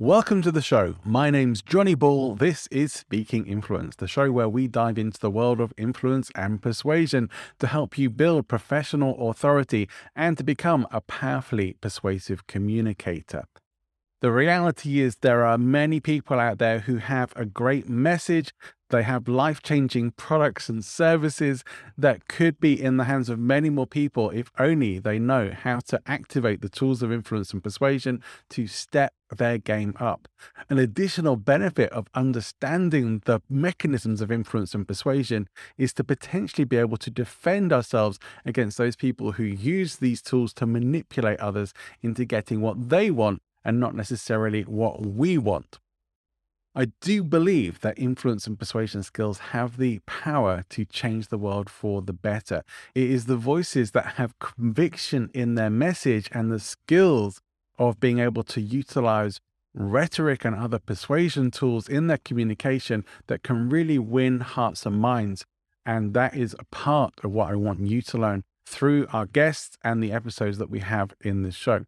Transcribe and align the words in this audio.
Welcome 0.00 0.42
to 0.42 0.50
the 0.50 0.60
show. 0.60 0.96
My 1.04 1.30
name's 1.30 1.62
Johnny 1.62 1.94
Ball. 1.94 2.34
This 2.34 2.66
is 2.72 2.92
Speaking 2.92 3.46
Influence, 3.46 3.94
the 3.94 4.08
show 4.08 4.32
where 4.32 4.48
we 4.48 4.66
dive 4.66 4.98
into 4.98 5.20
the 5.20 5.30
world 5.30 5.60
of 5.60 5.72
influence 5.76 6.32
and 6.34 6.60
persuasion 6.60 7.30
to 7.60 7.68
help 7.68 7.96
you 7.96 8.10
build 8.10 8.48
professional 8.48 9.30
authority 9.30 9.88
and 10.16 10.36
to 10.36 10.42
become 10.42 10.88
a 10.90 11.00
powerfully 11.00 11.76
persuasive 11.80 12.48
communicator. 12.48 13.44
The 14.24 14.32
reality 14.32 15.00
is, 15.00 15.16
there 15.16 15.44
are 15.44 15.58
many 15.58 16.00
people 16.00 16.40
out 16.40 16.56
there 16.56 16.78
who 16.78 16.96
have 16.96 17.34
a 17.36 17.44
great 17.44 17.90
message 17.90 18.54
they 18.88 19.02
have 19.02 19.28
life 19.28 19.62
changing 19.62 20.12
products 20.12 20.70
and 20.70 20.82
services 20.82 21.62
that 21.98 22.26
could 22.26 22.58
be 22.58 22.80
in 22.80 22.96
the 22.96 23.04
hands 23.04 23.28
of 23.28 23.38
many 23.38 23.68
more 23.68 23.86
people 23.86 24.30
if 24.30 24.50
only 24.58 24.98
they 24.98 25.18
know 25.18 25.50
how 25.50 25.80
to 25.88 26.00
activate 26.06 26.62
the 26.62 26.70
tools 26.70 27.02
of 27.02 27.12
influence 27.12 27.52
and 27.52 27.62
persuasion 27.62 28.22
to 28.48 28.66
step 28.66 29.12
their 29.36 29.58
game 29.58 29.94
up. 30.00 30.26
An 30.70 30.78
additional 30.78 31.36
benefit 31.36 31.90
of 31.90 32.06
understanding 32.14 33.20
the 33.26 33.40
mechanisms 33.50 34.22
of 34.22 34.32
influence 34.32 34.74
and 34.74 34.88
persuasion 34.88 35.48
is 35.76 35.92
to 35.94 36.04
potentially 36.04 36.64
be 36.64 36.78
able 36.78 36.96
to 36.96 37.10
defend 37.10 37.74
ourselves 37.74 38.18
against 38.46 38.78
those 38.78 38.96
people 38.96 39.32
who 39.32 39.44
use 39.44 39.96
these 39.96 40.22
tools 40.22 40.54
to 40.54 40.64
manipulate 40.64 41.40
others 41.40 41.74
into 42.00 42.24
getting 42.24 42.62
what 42.62 42.88
they 42.88 43.10
want 43.10 43.42
and 43.64 43.80
not 43.80 43.94
necessarily 43.94 44.62
what 44.62 45.04
we 45.04 45.38
want. 45.38 45.78
I 46.76 46.86
do 47.00 47.22
believe 47.22 47.80
that 47.80 47.98
influence 47.98 48.48
and 48.48 48.58
persuasion 48.58 49.04
skills 49.04 49.38
have 49.38 49.76
the 49.76 50.00
power 50.06 50.64
to 50.70 50.84
change 50.84 51.28
the 51.28 51.38
world 51.38 51.70
for 51.70 52.02
the 52.02 52.12
better. 52.12 52.64
It 52.96 53.10
is 53.10 53.26
the 53.26 53.36
voices 53.36 53.92
that 53.92 54.14
have 54.16 54.38
conviction 54.40 55.30
in 55.32 55.54
their 55.54 55.70
message 55.70 56.28
and 56.32 56.50
the 56.50 56.58
skills 56.58 57.40
of 57.78 58.00
being 58.00 58.18
able 58.18 58.42
to 58.44 58.60
utilize 58.60 59.40
rhetoric 59.72 60.44
and 60.44 60.56
other 60.56 60.80
persuasion 60.80 61.52
tools 61.52 61.88
in 61.88 62.08
their 62.08 62.18
communication 62.18 63.04
that 63.28 63.44
can 63.44 63.68
really 63.68 63.98
win 63.98 64.40
hearts 64.40 64.84
and 64.84 65.00
minds. 65.00 65.44
And 65.86 66.12
that 66.14 66.36
is 66.36 66.56
a 66.58 66.64
part 66.64 67.14
of 67.22 67.30
what 67.30 67.52
I 67.52 67.54
want 67.54 67.80
you 67.80 68.02
to 68.02 68.18
learn 68.18 68.42
through 68.66 69.06
our 69.12 69.26
guests 69.26 69.76
and 69.84 70.02
the 70.02 70.12
episodes 70.12 70.58
that 70.58 70.70
we 70.70 70.80
have 70.80 71.14
in 71.20 71.42
this 71.42 71.54
show. 71.54 71.84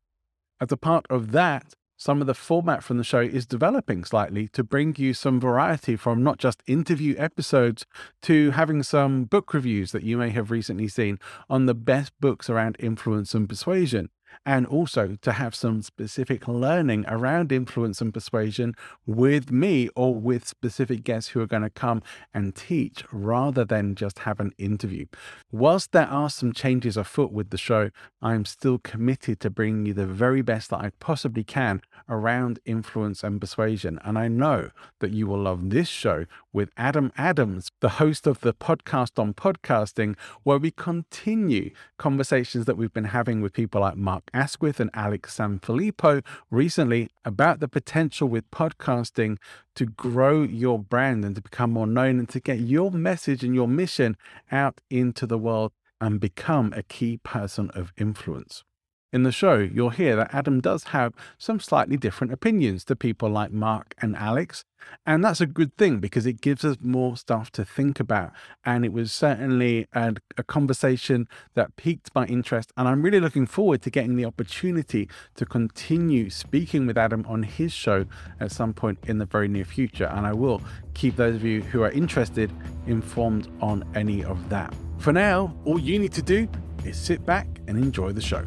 As 0.59 0.73
a 0.73 0.77
part 0.79 1.05
of 1.11 1.33
that, 1.33 1.75
some 1.99 2.23
of 2.23 2.27
the 2.27 2.35
format 2.35 2.83
from 2.83 2.97
the 2.97 3.05
show 3.05 3.21
is 3.21 3.47
developing 3.47 4.05
slightly 4.05 4.49
to 4.49 4.65
bring 4.65 4.95
you 4.97 5.13
some 5.13 5.39
variety 5.39 5.97
from 5.97 6.23
not 6.23 6.39
just 6.39 6.63
interview 6.67 7.15
episodes 7.19 7.85
to 8.23 8.53
having 8.53 8.83
some 8.83 9.25
book 9.25 9.53
reviews 9.53 9.93
that 9.93 10.03
you 10.03 10.17
may 10.17 10.31
have 10.31 10.51
recently 10.51 10.89
seen 10.89 11.19
on 11.51 11.67
the 11.67 11.75
best 11.75 12.13
books 12.21 12.49
around 12.49 12.77
influence 12.79 13.35
and 13.35 13.49
persuasion 13.49 14.09
and 14.45 14.67
also 14.67 15.17
to 15.23 15.33
have 15.33 15.55
some 15.55 15.83
specific 15.83 16.47
learning 16.49 17.05
around 17.09 17.53
influence 17.53 18.01
and 18.01 18.13
persuasion 18.13 18.75
with 19.07 19.51
me 19.51 19.89
or 19.97 20.15
with 20.15 20.47
specific 20.47 21.05
guests 21.05 21.31
who 21.31 21.41
are 21.41 21.47
going 21.47 21.63
to 21.63 21.71
come 21.71 22.03
and 22.35 22.55
teach 22.55 23.05
rather 23.13 23.65
than 23.65 23.95
just 23.95 24.21
have 24.21 24.41
an 24.41 24.53
interview. 24.59 25.07
Whilst 25.51 25.93
there 25.93 26.09
are 26.09 26.31
some 26.31 26.53
changes 26.53 26.97
afoot 26.97 27.33
with 27.33 27.51
the 27.51 27.59
show, 27.59 27.91
I'm 28.21 28.45
still 28.45 28.79
committed 28.79 29.41
to 29.41 29.51
bringing 29.51 29.87
you 29.87 29.95
the 29.95 30.07
very 30.07 30.43
best 30.43 30.71
that 30.71 30.81
I 30.81 30.91
possibly 31.01 31.45
can 31.45 31.83
around 32.09 32.59
influence 32.65 33.23
and 33.23 33.41
persuasion. 33.41 33.99
And 34.05 34.19
I 34.19 34.29
know 34.29 34.71
that 35.01 35.13
you 35.13 35.27
will 35.27 35.41
love 35.41 35.71
this 35.71 35.89
show 35.89 36.27
with 36.57 36.71
Adam 36.79 37.13
Adams, 37.19 37.71
the 37.81 38.01
host 38.01 38.27
of 38.27 38.41
the 38.41 38.55
podcast 38.55 39.19
on 39.19 39.35
podcasting, 39.35 40.17
where 40.43 40.57
we 40.57 40.71
continue 40.71 41.71
conversations 41.99 42.65
that 42.65 42.79
we've 42.79 42.95
been 42.95 43.05
having 43.05 43.43
with 43.43 43.53
people 43.53 43.83
like 43.83 43.95
Mark 43.95 44.31
Asquith 44.33 44.81
and 44.81 44.91
Alex 44.95 45.37
Sanfilippo 45.37 46.25
recently 46.51 47.11
about 47.27 47.61
the 47.61 47.69
potential 47.69 48.27
with 48.27 48.51
podcasting 48.51 49.37
to 49.75 49.85
grow 49.85 50.43
your 50.45 50.79
brand 50.79 51.27
and 51.27 51.37
to 51.37 51.43
become 51.43 51.73
more 51.73 51.87
known 51.87 52.19
and 52.19 52.29
to 52.31 52.41
get 52.41 52.61
your 52.61 52.91
message 52.91 53.45
and 53.45 53.55
your 53.55 53.69
mission 53.69 54.17
out 54.51 54.81
into 54.89 55.27
the 55.27 55.37
world 55.37 55.73
and 56.01 56.21
become 56.21 56.73
a 56.75 56.83
key 56.83 57.19
person 57.19 57.71
of 57.75 57.93
influence. 57.99 58.65
In 59.13 59.23
the 59.23 59.33
show, 59.33 59.57
you'll 59.59 59.91
hear 59.91 60.17
that 60.17 60.35
Adam 60.35 60.61
does 60.61 60.85
have 60.85 61.15
some 61.39 61.61
slightly 61.61 61.97
different 61.97 62.33
opinions 62.33 62.85
to 62.85 62.97
people 62.97 63.31
like 63.31 63.53
Mark 63.53 63.95
and 64.03 64.17
Alex. 64.17 64.65
And 65.07 65.25
that's 65.25 65.41
a 65.41 65.47
good 65.47 65.77
thing 65.77 66.01
because 66.01 66.27
it 66.27 66.41
gives 66.41 66.65
us 66.65 66.77
more 66.81 67.17
stuff 67.17 67.51
to 67.53 67.65
think 67.65 68.01
about. 68.01 68.33
And 68.65 68.85
it 68.85 68.93
was 68.93 69.13
certainly 69.13 69.87
a, 69.95 70.15
a, 70.37 70.43
conversation 70.43 71.29
that 71.55 71.77
piqued 71.77 72.15
my 72.15 72.27
interest. 72.27 72.73
And 72.77 72.89
I'm 72.89 73.03
really 73.03 73.21
looking 73.21 73.47
forward 73.47 73.83
to 73.83 73.91
getting 73.91 74.17
the 74.17 74.25
opportunity 74.25 75.09
to 75.37 75.47
continue 75.47 76.29
speaking 76.29 76.87
with 76.87 76.99
Adam 76.99 77.25
on 77.29 77.45
his 77.45 77.73
show 77.73 78.07
at 78.41 78.53
some 78.53 78.75
point 78.75 78.99
in 79.07 79.19
the 79.19 79.27
very 79.27 79.49
near 79.49 79.65
future. 79.65 80.07
And 80.07 80.27
I 80.27 80.33
will 80.33 80.61
keep 80.95 81.17
those 81.17 81.37
of 81.37 81.45
you 81.45 81.63
who 81.63 81.83
are 81.83 81.91
interested 81.91 82.53
informed 82.87 83.49
on 83.61 83.85
any 83.95 84.25
of 84.25 84.49
that. 84.49 84.75
For 84.99 85.13
now, 85.13 85.55
all 85.65 85.79
you 85.79 85.99
need 85.99 86.13
to 86.15 86.23
do 86.23 86.49
is 86.85 86.97
sit 86.97 87.25
back 87.25 87.47
and 87.69 87.79
enjoy 87.79 88.13
the 88.13 88.21
show. 88.21 88.45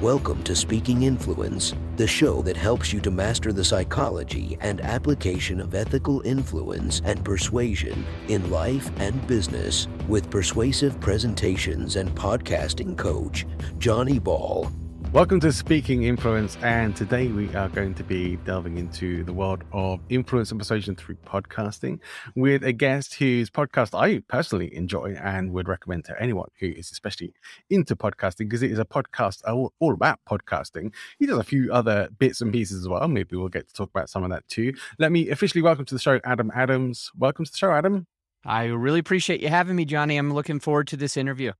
Welcome 0.00 0.42
to 0.42 0.56
Speaking 0.56 1.04
Influence, 1.04 1.72
the 1.96 2.06
show 2.06 2.42
that 2.42 2.56
helps 2.56 2.92
you 2.92 3.00
to 3.00 3.12
master 3.12 3.52
the 3.52 3.62
psychology 3.62 4.58
and 4.60 4.80
application 4.80 5.60
of 5.60 5.72
ethical 5.72 6.20
influence 6.22 7.00
and 7.04 7.24
persuasion 7.24 8.04
in 8.26 8.50
life 8.50 8.90
and 8.96 9.24
business 9.28 9.86
with 10.08 10.30
persuasive 10.30 11.00
presentations 11.00 11.94
and 11.94 12.10
podcasting 12.10 12.98
coach, 12.98 13.46
Johnny 13.78 14.18
Ball. 14.18 14.68
Welcome 15.14 15.38
to 15.42 15.52
Speaking 15.52 16.02
Influence, 16.02 16.58
and 16.60 16.96
today 16.96 17.28
we 17.28 17.54
are 17.54 17.68
going 17.68 17.94
to 17.94 18.02
be 18.02 18.34
delving 18.38 18.78
into 18.78 19.22
the 19.22 19.32
world 19.32 19.62
of 19.72 20.00
influence 20.08 20.50
and 20.50 20.58
persuasion 20.58 20.96
through 20.96 21.14
podcasting 21.24 22.00
with 22.34 22.64
a 22.64 22.72
guest 22.72 23.14
whose 23.14 23.48
podcast 23.48 23.96
I 23.96 24.24
personally 24.26 24.74
enjoy 24.74 25.14
and 25.22 25.52
would 25.52 25.68
recommend 25.68 26.04
to 26.06 26.20
anyone 26.20 26.48
who 26.58 26.66
is 26.66 26.90
especially 26.90 27.32
into 27.70 27.94
podcasting 27.94 28.48
because 28.48 28.64
it 28.64 28.72
is 28.72 28.80
a 28.80 28.84
podcast 28.84 29.42
all, 29.46 29.72
all 29.78 29.94
about 29.94 30.18
podcasting. 30.28 30.92
He 31.20 31.26
does 31.26 31.38
a 31.38 31.44
few 31.44 31.72
other 31.72 32.08
bits 32.18 32.40
and 32.40 32.52
pieces 32.52 32.80
as 32.80 32.88
well. 32.88 33.06
Maybe 33.06 33.36
we'll 33.36 33.46
get 33.46 33.68
to 33.68 33.72
talk 33.72 33.90
about 33.90 34.10
some 34.10 34.24
of 34.24 34.30
that 34.30 34.48
too. 34.48 34.74
Let 34.98 35.12
me 35.12 35.28
officially 35.28 35.62
welcome 35.62 35.84
to 35.84 35.94
the 35.94 36.00
show 36.00 36.18
Adam 36.24 36.50
Adams. 36.52 37.12
Welcome 37.16 37.44
to 37.44 37.52
the 37.52 37.58
show, 37.58 37.70
Adam. 37.70 38.08
I 38.44 38.64
really 38.64 38.98
appreciate 38.98 39.42
you 39.42 39.48
having 39.48 39.76
me, 39.76 39.84
Johnny. 39.84 40.16
I'm 40.16 40.34
looking 40.34 40.58
forward 40.58 40.88
to 40.88 40.96
this 40.96 41.16
interview. 41.16 41.52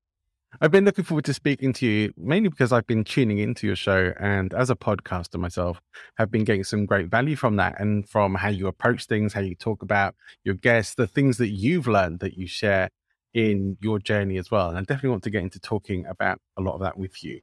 I've 0.61 0.71
been 0.71 0.85
looking 0.85 1.05
forward 1.05 1.25
to 1.25 1.35
speaking 1.35 1.73
to 1.75 1.87
you 1.87 2.13
mainly 2.17 2.49
because 2.49 2.73
I've 2.73 2.87
been 2.87 3.03
tuning 3.03 3.39
into 3.39 3.67
your 3.67 3.75
show 3.77 4.13
and 4.21 4.55
as 4.55 4.71
a 4.71 4.77
podcaster 4.77 5.39
myself 5.39 5.81
have 6.17 6.31
been 6.31 6.45
getting 6.45 6.63
some 6.63 6.87
great 6.87 7.09
value 7.09 7.35
from 7.35 7.57
that 7.57 7.81
and 7.81 8.09
from 8.09 8.37
how 8.37 8.49
you 8.49 8.69
approach 8.69 9.07
things, 9.07 9.33
how 9.33 9.41
you 9.41 9.57
talk 9.57 9.83
about 9.83 10.15
your 10.45 10.55
guests, 10.55 10.95
the 10.95 11.09
things 11.09 11.39
that 11.39 11.49
you've 11.49 11.89
learned 11.89 12.21
that 12.21 12.35
you 12.39 12.47
share 12.47 12.89
in 13.33 13.77
your 13.81 13.99
journey 13.99 14.39
as 14.39 14.51
well. 14.51 14.69
And 14.69 14.79
I 14.79 14.83
definitely 14.83 15.11
want 15.11 15.25
to 15.25 15.31
get 15.31 15.43
into 15.43 15.59
talking 15.59 16.07
about 16.07 16.39
a 16.57 16.63
lot 16.63 16.75
of 16.75 16.81
that 16.83 16.97
with 16.97 17.25
you. 17.25 17.41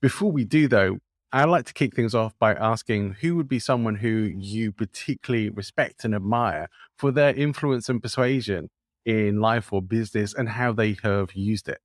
Before 0.00 0.32
we 0.32 0.44
do 0.44 0.68
though, 0.68 0.98
I'd 1.30 1.44
like 1.44 1.66
to 1.66 1.74
kick 1.74 1.94
things 1.94 2.14
off 2.14 2.32
by 2.38 2.54
asking 2.54 3.16
who 3.20 3.36
would 3.36 3.48
be 3.48 3.58
someone 3.58 3.96
who 3.96 4.32
you 4.34 4.72
particularly 4.72 5.50
respect 5.50 6.04
and 6.04 6.14
admire 6.14 6.68
for 6.96 7.10
their 7.10 7.34
influence 7.34 7.90
and 7.90 8.02
persuasion 8.02 8.70
in 9.04 9.38
life 9.38 9.70
or 9.70 9.82
business 9.82 10.32
and 10.32 10.48
how 10.48 10.72
they 10.72 10.96
have 11.02 11.34
used 11.34 11.68
it? 11.68 11.80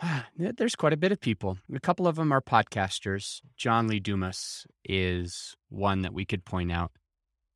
There's 0.36 0.76
quite 0.76 0.92
a 0.92 0.96
bit 0.96 1.12
of 1.12 1.20
people. 1.20 1.58
A 1.74 1.80
couple 1.80 2.06
of 2.06 2.16
them 2.16 2.32
are 2.32 2.40
podcasters. 2.40 3.40
John 3.56 3.88
Lee 3.88 4.00
Dumas 4.00 4.66
is 4.84 5.56
one 5.68 6.02
that 6.02 6.12
we 6.12 6.24
could 6.24 6.44
point 6.44 6.72
out. 6.72 6.92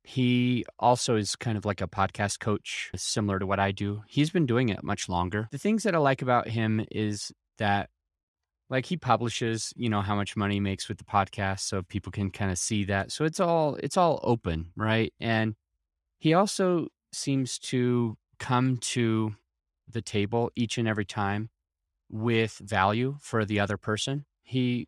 He 0.03 0.65
also 0.79 1.15
is 1.15 1.35
kind 1.35 1.57
of 1.57 1.65
like 1.65 1.81
a 1.81 1.87
podcast 1.87 2.39
coach, 2.39 2.89
similar 2.95 3.37
to 3.37 3.45
what 3.45 3.59
I 3.59 3.71
do. 3.71 4.01
He's 4.07 4.31
been 4.31 4.47
doing 4.47 4.69
it 4.69 4.83
much 4.83 5.07
longer. 5.07 5.47
The 5.51 5.59
things 5.59 5.83
that 5.83 5.93
I 5.93 5.99
like 5.99 6.23
about 6.23 6.47
him 6.47 6.83
is 6.91 7.31
that 7.59 7.89
like 8.69 8.85
he 8.87 8.97
publishes, 8.97 9.73
you 9.75 9.89
know, 9.89 10.01
how 10.01 10.15
much 10.15 10.35
money 10.35 10.55
he 10.55 10.59
makes 10.59 10.89
with 10.89 10.97
the 10.97 11.03
podcast 11.03 11.59
so 11.59 11.83
people 11.83 12.11
can 12.11 12.31
kind 12.31 12.49
of 12.49 12.57
see 12.57 12.85
that. 12.85 13.11
So 13.11 13.25
it's 13.25 13.39
all 13.39 13.75
it's 13.75 13.97
all 13.97 14.19
open, 14.23 14.71
right? 14.75 15.13
And 15.19 15.55
he 16.17 16.33
also 16.33 16.87
seems 17.13 17.59
to 17.59 18.17
come 18.39 18.77
to 18.77 19.35
the 19.87 20.01
table 20.01 20.51
each 20.55 20.79
and 20.79 20.87
every 20.87 21.05
time 21.05 21.49
with 22.11 22.59
value 22.63 23.17
for 23.21 23.45
the 23.45 23.59
other 23.59 23.77
person. 23.77 24.25
He 24.43 24.87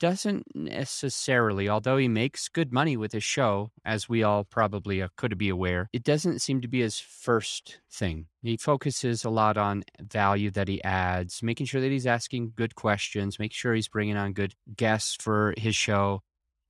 doesn't 0.00 0.44
necessarily, 0.54 1.68
although 1.68 1.96
he 1.96 2.08
makes 2.08 2.48
good 2.48 2.72
money 2.72 2.96
with 2.96 3.12
his 3.12 3.24
show, 3.24 3.70
as 3.84 4.08
we 4.08 4.22
all 4.22 4.44
probably 4.44 5.00
uh, 5.00 5.08
could 5.16 5.38
be 5.38 5.48
aware, 5.48 5.88
it 5.92 6.02
doesn't 6.02 6.40
seem 6.40 6.60
to 6.60 6.68
be 6.68 6.80
his 6.80 6.98
first 6.98 7.80
thing. 7.90 8.26
He 8.42 8.56
focuses 8.56 9.24
a 9.24 9.30
lot 9.30 9.56
on 9.56 9.84
value 10.00 10.50
that 10.50 10.68
he 10.68 10.82
adds, 10.82 11.42
making 11.42 11.66
sure 11.66 11.80
that 11.80 11.92
he's 11.92 12.06
asking 12.06 12.52
good 12.56 12.74
questions, 12.74 13.38
making 13.38 13.54
sure 13.54 13.74
he's 13.74 13.88
bringing 13.88 14.16
on 14.16 14.32
good 14.32 14.54
guests 14.76 15.16
for 15.20 15.54
his 15.56 15.76
show, 15.76 16.22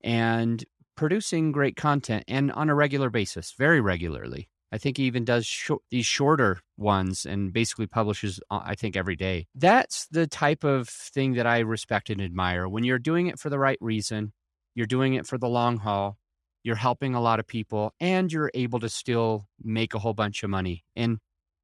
and 0.03 0.65
producing 0.97 1.51
great 1.51 1.77
content 1.77 2.25
and 2.29 2.53
on 2.53 2.71
a 2.71 2.75
regular 2.75 3.11
basis, 3.11 3.55
very 3.59 3.81
regularly. 3.81 4.49
I 4.75 4.79
think 4.79 4.97
he 4.97 5.05
even 5.05 5.25
does 5.25 5.71
these 5.93 6.05
shorter 6.05 6.59
ones 6.77 7.25
and 7.25 7.53
basically 7.53 7.87
publishes, 7.87 8.41
uh, 8.51 8.59
I 8.65 8.75
think, 8.75 8.97
every 8.97 9.15
day. 9.15 9.47
That's 9.55 10.09
the 10.09 10.27
type 10.27 10.65
of 10.65 10.89
thing 10.89 11.35
that 11.35 11.47
I 11.47 11.61
respect 11.61 12.11
and 12.11 12.21
admire. 12.21 12.69
When 12.69 12.83
you're 12.83 12.99
doing 12.99 13.29
it 13.29 13.39
for 13.39 13.51
the 13.51 13.59
right 13.61 13.79
reason, 13.81 14.33
you're 14.75 14.89
doing 14.89 15.15
it 15.15 15.29
for 15.29 15.39
the 15.39 15.47
long 15.47 15.77
haul, 15.77 16.19
you're 16.65 16.75
helping 16.75 17.15
a 17.15 17.21
lot 17.21 17.39
of 17.39 17.47
people, 17.47 17.93
and 18.01 18.33
you're 18.33 18.51
able 18.53 18.81
to 18.81 18.89
still 18.89 19.47
make 19.63 19.95
a 19.95 20.01
whole 20.01 20.13
bunch 20.13 20.43
of 20.43 20.51
money. 20.51 20.83
And 20.97 21.19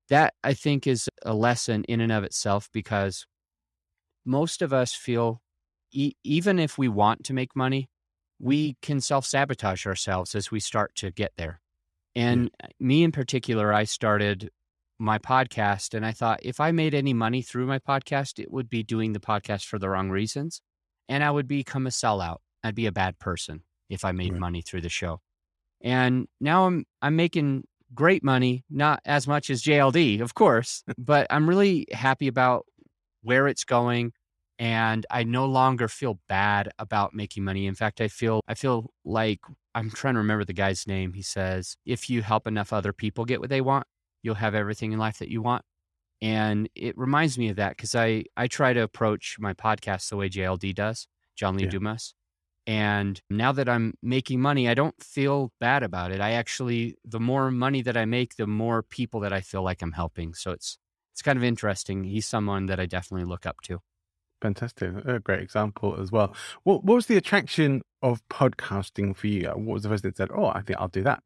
that, 0.09 0.35
I 0.45 0.55
think, 0.55 0.87
is 0.87 1.09
a 1.25 1.35
lesson 1.35 1.83
in 1.89 2.01
and 2.01 2.13
of 2.13 2.23
itself 2.23 2.69
because 2.73 3.27
most 4.25 4.63
of 4.63 4.73
us 4.73 4.95
feel, 4.95 5.43
e- 5.91 6.13
even 6.23 6.61
if 6.61 6.79
we 6.79 6.87
want 6.87 7.25
to 7.25 7.35
make 7.35 7.57
money, 7.57 7.91
we 8.39 8.77
can 8.83 9.01
self 9.01 9.27
sabotage 9.27 9.85
ourselves 9.85 10.37
as 10.37 10.53
we 10.53 10.61
start 10.61 10.95
to 10.95 11.11
get 11.11 11.33
there. 11.37 11.61
And 12.15 12.51
yeah. 12.61 12.69
me 12.79 13.03
in 13.03 13.13
particular, 13.13 13.73
I 13.73 13.85
started 13.85 14.51
my 14.99 15.19
podcast 15.19 15.95
and 15.95 16.05
I 16.05 16.13
thought 16.13 16.41
if 16.43 16.61
I 16.61 16.73
made 16.73 16.95
any 16.95 17.15
money 17.15 17.43
through 17.43 17.67
my 17.67 17.79
podcast, 17.79 18.39
it 18.39 18.51
would 18.51 18.69
be 18.69 18.83
doing 18.83 19.13
the 19.13 19.21
podcast 19.21 19.65
for 19.65 19.79
the 19.79 19.89
wrong 19.89 20.11
reasons. 20.11 20.61
And 21.09 21.25
I 21.25 21.31
would 21.31 21.49
become 21.49 21.87
a 21.87 21.91
sellout. 21.91 22.39
I'd 22.63 22.75
be 22.75 22.87
a 22.87 22.93
bad 22.93 23.19
person 23.19 23.63
if 23.89 24.05
I 24.05 24.13
made 24.13 24.33
right. 24.33 24.41
money 24.41 24.63
through 24.63 24.83
the 24.83 24.89
show. 24.89 25.21
And 25.81 26.29
now 26.41 26.67
I'm 26.67 26.85
I'm 27.01 27.17
making 27.17 27.65
great 27.95 28.23
money, 28.23 28.65
not 28.71 29.01
as 29.05 29.27
much 29.27 29.51
as 29.51 29.63
JLD, 29.63 30.21
of 30.21 30.35
course, 30.35 30.85
but 30.99 31.27
I'm 31.31 31.49
really 31.49 31.87
happy 31.91 32.29
about 32.29 32.67
where 33.23 33.49
it's 33.49 33.65
going 33.65 34.13
and 34.61 35.07
I 35.11 35.25
no 35.25 35.47
longer 35.47 35.89
feel 35.89 36.21
bad 36.29 36.69
about 36.79 37.15
making 37.15 37.45
money. 37.45 37.67
In 37.67 37.75
fact, 37.75 38.01
I 38.01 38.09
feel 38.09 38.43
I 38.47 38.55
feel 38.55 38.93
like 39.07 39.41
I'm 39.75 39.91
trying 39.91 40.15
to 40.15 40.21
remember 40.21 40.45
the 40.45 40.53
guy's 40.53 40.87
name. 40.87 41.15
He 41.15 41.23
says, 41.23 41.77
"If 41.87 42.11
you 42.11 42.21
help 42.23 42.47
enough 42.47 42.73
other 42.73 42.93
people 42.93 43.25
get 43.25 43.41
what 43.41 43.49
they 43.49 43.63
want, 43.63 43.87
you'll 44.23 44.35
have 44.35 44.55
everything 44.55 44.93
in 44.93 44.99
life 44.99 45.19
that 45.19 45.31
you 45.31 45.41
want." 45.41 45.65
And 46.21 46.69
it 46.75 46.97
reminds 46.99 47.39
me 47.39 47.49
of 47.49 47.57
that 47.57 47.71
because 47.77 47.95
I 47.95 48.25
I 48.37 48.49
try 48.49 48.75
to 48.75 48.83
approach 48.83 49.37
my 49.41 49.55
podcast 49.55 50.11
the 50.11 50.17
way 50.17 50.29
JLD 50.29 50.75
does, 50.75 51.09
John 51.37 51.57
Lee 51.57 51.65
yeah. 51.65 51.71
Dumas. 51.71 52.15
And 52.67 53.21
now 53.31 53.53
that 53.53 53.69
I'm 53.69 53.95
making 54.03 54.41
money, 54.43 54.69
I 54.69 54.75
don't 54.75 55.03
feel 55.03 55.53
bad 55.59 55.83
about 55.83 56.13
it. 56.13 56.21
I 56.21 56.33
actually, 56.33 56.97
the 57.05 57.19
more 57.19 57.51
money 57.51 57.83
that 57.83 57.97
I 57.97 58.05
make, 58.05 58.37
the 58.37 58.47
more 58.47 58.83
people 58.83 59.21
that 59.21 59.33
I 59.33 59.41
feel 59.41 59.63
like 59.63 59.83
I'm 59.83 59.93
helping. 59.93 60.35
So 60.35 60.51
it's 60.53 60.79
it's 61.15 61.23
kind 61.23 61.39
of 61.39 61.45
interesting. 61.45 62.05
He's 62.05 62.27
someone 62.27 62.67
that 62.67 62.79
I 62.79 62.87
definitely 62.87 63.27
look 63.27 63.47
up 63.47 63.63
to. 63.63 63.81
Fantastic. 64.41 64.93
A 65.05 65.19
great 65.19 65.41
example 65.41 66.01
as 66.01 66.11
well. 66.11 66.35
What, 66.63 66.85
what 66.85 66.95
was 66.95 67.07
the 67.07 67.17
attraction 67.17 67.83
of 68.03 68.27
podcasting 68.29 69.15
for 69.15 69.27
you? 69.27 69.49
What 69.49 69.75
was 69.75 69.83
the 69.83 69.91
first 69.91 70.03
thing 70.03 70.11
that 70.11 70.17
said, 70.17 70.31
oh, 70.35 70.47
I 70.47 70.63
think 70.63 70.79
I'll 70.79 70.89
do 70.89 71.03
that? 71.03 71.23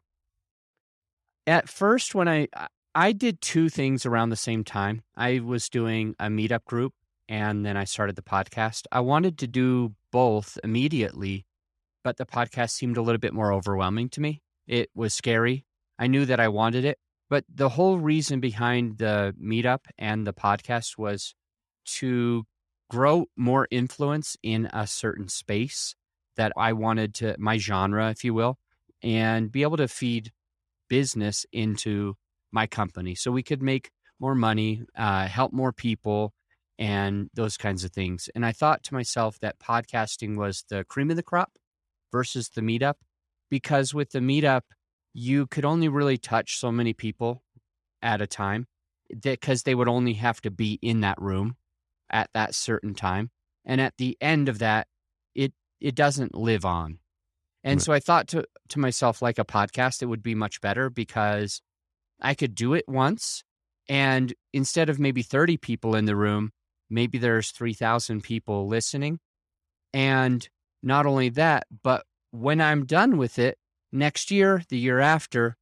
At 1.46 1.69
first, 1.69 2.14
when 2.14 2.26
I, 2.26 2.49
I 2.94 3.11
did 3.11 3.40
two 3.40 3.69
things 3.69 4.06
around 4.06 4.31
the 4.31 4.37
same 4.37 4.62
time. 4.62 5.02
I 5.16 5.40
was 5.40 5.69
doing 5.69 6.14
a 6.20 6.26
meetup 6.26 6.64
group 6.64 6.94
and 7.28 7.66
then 7.66 7.76
I 7.76 7.84
started 7.84 8.14
the 8.14 8.22
podcast. 8.22 8.82
I 8.93 9.00
wanted 9.00 9.37
to 9.38 9.49
do 9.49 9.94
both 10.12 10.58
immediately, 10.62 11.44
but 12.05 12.19
the 12.19 12.26
podcast 12.26 12.70
seemed 12.70 12.96
a 12.96 13.02
little 13.02 13.19
bit 13.19 13.34
more 13.34 13.52
overwhelming 13.52 14.10
to 14.10 14.20
me. 14.20 14.43
It 14.69 14.90
was 14.94 15.12
scary. 15.12 15.67
I 15.99 16.06
knew 16.06 16.25
that 16.25 16.38
I 16.38 16.46
wanted 16.46 16.84
it, 16.84 16.99
but 17.28 17.44
the 17.52 17.70
whole 17.70 17.99
reason 17.99 18.38
behind 18.38 18.99
the 18.99 19.34
meetup 19.43 19.87
and 19.99 20.25
the 20.25 20.32
podcast 20.32 20.96
was 20.96 21.34
to 21.96 22.44
grow 22.94 23.26
more 23.37 23.67
influence 23.73 24.37
in 24.44 24.70
a 24.73 24.87
certain 24.87 25.26
space 25.26 25.96
that 26.37 26.52
I 26.56 26.75
wanted 26.75 27.12
to, 27.14 27.35
my 27.41 27.58
genre, 27.58 28.08
if 28.11 28.23
you 28.23 28.32
will, 28.32 28.56
and 29.02 29.50
be 29.50 29.62
able 29.62 29.79
to 29.79 29.88
feed 29.88 30.31
business 30.88 31.44
into 31.52 32.14
my 32.52 32.69
company 32.69 33.17
so 33.17 33.32
we 33.32 33.43
could 33.43 33.61
make 33.61 33.91
more 34.20 34.37
money, 34.37 34.85
uh, 34.96 35.26
help 35.26 35.52
more 35.52 35.73
people, 35.73 36.32
and 36.79 37.31
those 37.35 37.56
kinds 37.56 37.82
of 37.82 37.91
things. 37.91 38.29
And 38.32 38.46
I 38.46 38.52
thought 38.52 38.85
to 38.85 38.94
myself 38.94 39.41
that 39.41 39.58
podcasting 39.58 40.37
was 40.37 40.64
the 40.69 40.85
cream 40.85 41.11
of 41.11 41.17
the 41.17 41.23
crop 41.25 41.50
versus 42.12 42.49
the 42.50 42.61
meetup, 42.61 42.94
because 43.50 43.93
with 43.93 44.12
the 44.12 44.20
meetup, 44.20 44.62
you 45.12 45.49
could 45.49 45.64
only 45.64 45.88
really 45.88 46.17
touch 46.17 46.61
so 46.61 46.70
many 46.70 46.93
people 46.93 47.43
at 48.02 48.20
a 48.20 48.29
time 48.29 48.69
because 49.20 49.64
they 49.64 49.75
would 49.75 49.88
only 49.88 50.12
have 50.12 50.41
to 50.43 50.50
be 50.52 50.79
in 50.81 51.00
that 51.00 51.20
room 51.20 51.56
at 52.11 52.31
that 52.35 52.55
certain 52.55 52.95
time. 52.95 53.31
And 53.65 53.81
at 53.81 53.95
the 53.99 54.17
end 54.21 54.49
of 54.49 54.59
that, 54.59 54.87
it 55.35 55.53
it 55.81 55.95
doesn't 55.95 56.35
live 56.35 56.65
on. 56.65 56.99
And 57.62 57.79
right. 57.79 57.83
so 57.83 57.93
I 57.93 58.01
thought 58.01 58.29
to 58.29 58.45
to 58.71 58.79
myself, 58.79 59.23
like 59.23 59.39
a 59.39 59.45
podcast, 59.45 60.03
it 60.03 60.06
would 60.06 60.23
be 60.23 60.35
much 60.35 60.61
better 60.61 60.91
because 60.91 61.61
I 62.21 62.35
could 62.35 62.55
do 62.55 62.75
it 62.75 62.85
once. 62.89 63.43
And 63.89 64.33
instead 64.53 64.89
of 64.89 64.99
maybe 64.99 65.23
30 65.23 65.59
people 65.59 65.95
in 65.95 66.06
the 66.06 66.17
room, 66.17 66.53
maybe 66.89 67.19
there's 67.19 67.51
3,000 67.51 68.23
people 68.23 68.67
listening. 68.67 69.19
And 69.93 70.49
not 70.83 71.05
only 71.05 71.29
that, 71.31 71.67
but 71.83 72.05
when 72.31 72.61
I'm 72.61 72.87
done 72.87 73.19
with 73.19 73.39
it 73.39 73.59
next 73.93 74.31
year, 74.31 74.62
the 74.69 74.79
year 74.79 75.01
after, 75.01 75.56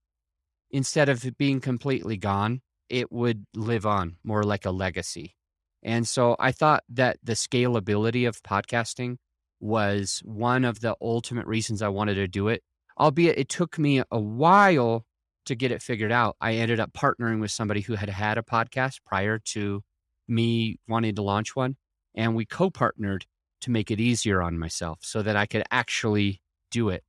instead 0.70 1.08
of 1.08 1.24
it 1.24 1.36
being 1.36 1.60
completely 1.60 2.16
gone, 2.16 2.62
it 2.88 3.10
would 3.10 3.46
live 3.54 3.86
on 3.86 4.16
more 4.22 4.42
like 4.42 4.64
a 4.64 4.70
legacy. 4.70 5.36
And 5.82 6.06
so 6.06 6.36
I 6.38 6.52
thought 6.52 6.84
that 6.90 7.18
the 7.22 7.32
scalability 7.32 8.26
of 8.28 8.42
podcasting 8.42 9.16
was 9.60 10.20
one 10.24 10.64
of 10.64 10.80
the 10.80 10.96
ultimate 11.00 11.46
reasons 11.46 11.82
I 11.82 11.88
wanted 11.88 12.14
to 12.14 12.28
do 12.28 12.48
it. 12.48 12.62
Albeit 12.98 13.38
it 13.38 13.48
took 13.48 13.78
me 13.78 14.02
a 14.10 14.20
while 14.20 15.06
to 15.46 15.54
get 15.54 15.72
it 15.72 15.82
figured 15.82 16.12
out. 16.12 16.36
I 16.40 16.54
ended 16.54 16.78
up 16.78 16.92
partnering 16.92 17.40
with 17.40 17.50
somebody 17.50 17.80
who 17.80 17.94
had 17.94 18.08
had 18.08 18.38
a 18.38 18.42
podcast 18.42 18.98
prior 19.04 19.38
to 19.38 19.82
me 20.28 20.78
wanting 20.88 21.14
to 21.16 21.22
launch 21.22 21.56
one. 21.56 21.76
And 22.14 22.36
we 22.36 22.44
co 22.44 22.70
partnered 22.70 23.26
to 23.62 23.70
make 23.70 23.90
it 23.90 24.00
easier 24.00 24.42
on 24.42 24.58
myself 24.58 24.98
so 25.02 25.22
that 25.22 25.36
I 25.36 25.46
could 25.46 25.62
actually 25.70 26.42
do 26.70 26.90
it. 26.90 27.02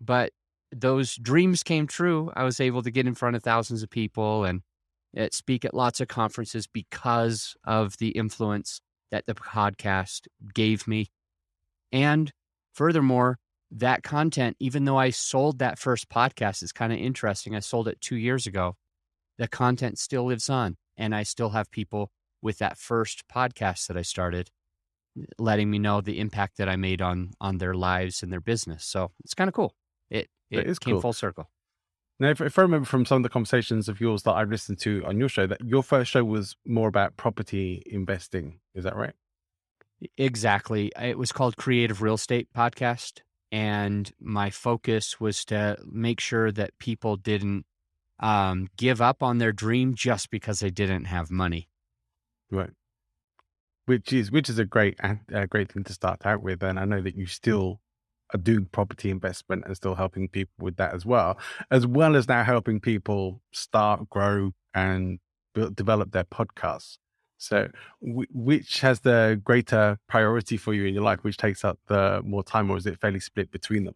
But 0.00 0.32
those 0.72 1.16
dreams 1.16 1.62
came 1.62 1.86
true. 1.86 2.30
I 2.34 2.44
was 2.44 2.60
able 2.60 2.82
to 2.82 2.90
get 2.90 3.06
in 3.06 3.14
front 3.14 3.36
of 3.36 3.42
thousands 3.42 3.82
of 3.82 3.90
people 3.90 4.44
and 4.44 4.62
Eh, 5.16 5.28
speak 5.32 5.64
at 5.64 5.74
lots 5.74 6.00
of 6.00 6.08
conferences 6.08 6.66
because 6.66 7.56
of 7.64 7.96
the 7.98 8.10
influence 8.10 8.80
that 9.10 9.26
the 9.26 9.34
podcast 9.34 10.28
gave 10.54 10.86
me. 10.86 11.10
And 11.90 12.32
furthermore, 12.72 13.38
that 13.72 14.02
content, 14.02 14.56
even 14.60 14.84
though 14.84 14.98
I 14.98 15.10
sold 15.10 15.58
that 15.58 15.78
first 15.78 16.08
podcast, 16.08 16.62
is 16.62 16.72
kind 16.72 16.92
of 16.92 16.98
interesting. 16.98 17.56
I 17.56 17.60
sold 17.60 17.88
it 17.88 18.00
two 18.00 18.16
years 18.16 18.46
ago. 18.46 18.76
The 19.38 19.48
content 19.48 19.98
still 19.98 20.26
lives 20.26 20.48
on, 20.48 20.76
and 20.96 21.14
I 21.14 21.22
still 21.24 21.50
have 21.50 21.70
people 21.70 22.10
with 22.42 22.58
that 22.58 22.78
first 22.78 23.26
podcast 23.28 23.86
that 23.88 23.96
I 23.96 24.02
started 24.02 24.50
eh, 25.18 25.24
letting 25.38 25.70
me 25.70 25.78
know 25.78 26.00
the 26.00 26.20
impact 26.20 26.56
that 26.58 26.68
I 26.68 26.76
made 26.76 27.02
on 27.02 27.32
on 27.40 27.58
their 27.58 27.74
lives 27.74 28.22
and 28.22 28.32
their 28.32 28.40
business. 28.40 28.84
So 28.84 29.10
it's 29.24 29.34
kind 29.34 29.48
of 29.48 29.54
cool. 29.54 29.74
It 30.08 30.28
it, 30.50 30.68
it 30.68 30.80
came 30.80 30.94
cool. 30.94 31.02
full 31.02 31.12
circle. 31.12 31.50
Now, 32.20 32.28
if, 32.28 32.40
if 32.42 32.58
I 32.58 32.62
remember 32.62 32.84
from 32.84 33.06
some 33.06 33.16
of 33.16 33.22
the 33.22 33.30
conversations 33.30 33.88
of 33.88 33.98
yours 33.98 34.24
that 34.24 34.32
I've 34.32 34.50
listened 34.50 34.78
to 34.80 35.02
on 35.06 35.18
your 35.18 35.30
show, 35.30 35.46
that 35.46 35.64
your 35.64 35.82
first 35.82 36.10
show 36.10 36.22
was 36.22 36.54
more 36.66 36.86
about 36.86 37.16
property 37.16 37.82
investing. 37.86 38.60
Is 38.74 38.84
that 38.84 38.94
right? 38.94 39.14
Exactly. 40.18 40.92
It 41.00 41.16
was 41.16 41.32
called 41.32 41.56
Creative 41.56 42.02
Real 42.02 42.14
Estate 42.14 42.48
Podcast. 42.54 43.20
And 43.50 44.12
my 44.20 44.50
focus 44.50 45.18
was 45.18 45.46
to 45.46 45.78
make 45.90 46.20
sure 46.20 46.52
that 46.52 46.78
people 46.78 47.16
didn't 47.16 47.64
um, 48.20 48.68
give 48.76 49.00
up 49.00 49.22
on 49.22 49.38
their 49.38 49.52
dream 49.52 49.94
just 49.94 50.30
because 50.30 50.60
they 50.60 50.70
didn't 50.70 51.06
have 51.06 51.30
money. 51.30 51.70
Right. 52.50 52.70
Which 53.86 54.12
is 54.12 54.30
which 54.30 54.48
is 54.48 54.58
a 54.58 54.64
great 54.64 55.00
a 55.32 55.48
great 55.48 55.72
thing 55.72 55.82
to 55.84 55.92
start 55.92 56.24
out 56.24 56.42
with, 56.42 56.62
and 56.62 56.78
I 56.78 56.84
know 56.84 57.00
that 57.00 57.16
you 57.16 57.26
still 57.26 57.80
doing 58.38 58.66
property 58.66 59.10
investment 59.10 59.64
and 59.66 59.76
still 59.76 59.94
helping 59.94 60.28
people 60.28 60.52
with 60.60 60.76
that 60.76 60.94
as 60.94 61.04
well, 61.04 61.38
as 61.70 61.86
well 61.86 62.16
as 62.16 62.28
now 62.28 62.44
helping 62.44 62.80
people 62.80 63.40
start, 63.52 64.08
grow, 64.10 64.52
and 64.74 65.18
build, 65.54 65.76
develop 65.76 66.12
their 66.12 66.24
podcasts. 66.24 66.98
So, 67.38 67.70
w- 68.02 68.28
which 68.32 68.80
has 68.80 69.00
the 69.00 69.40
greater 69.42 69.98
priority 70.08 70.56
for 70.56 70.74
you 70.74 70.84
in 70.84 70.94
your 70.94 71.02
life? 71.02 71.20
Which 71.22 71.38
takes 71.38 71.64
up 71.64 71.78
the 71.86 72.20
more 72.24 72.44
time, 72.44 72.70
or 72.70 72.76
is 72.76 72.86
it 72.86 73.00
fairly 73.00 73.20
split 73.20 73.50
between 73.50 73.84
them? 73.84 73.94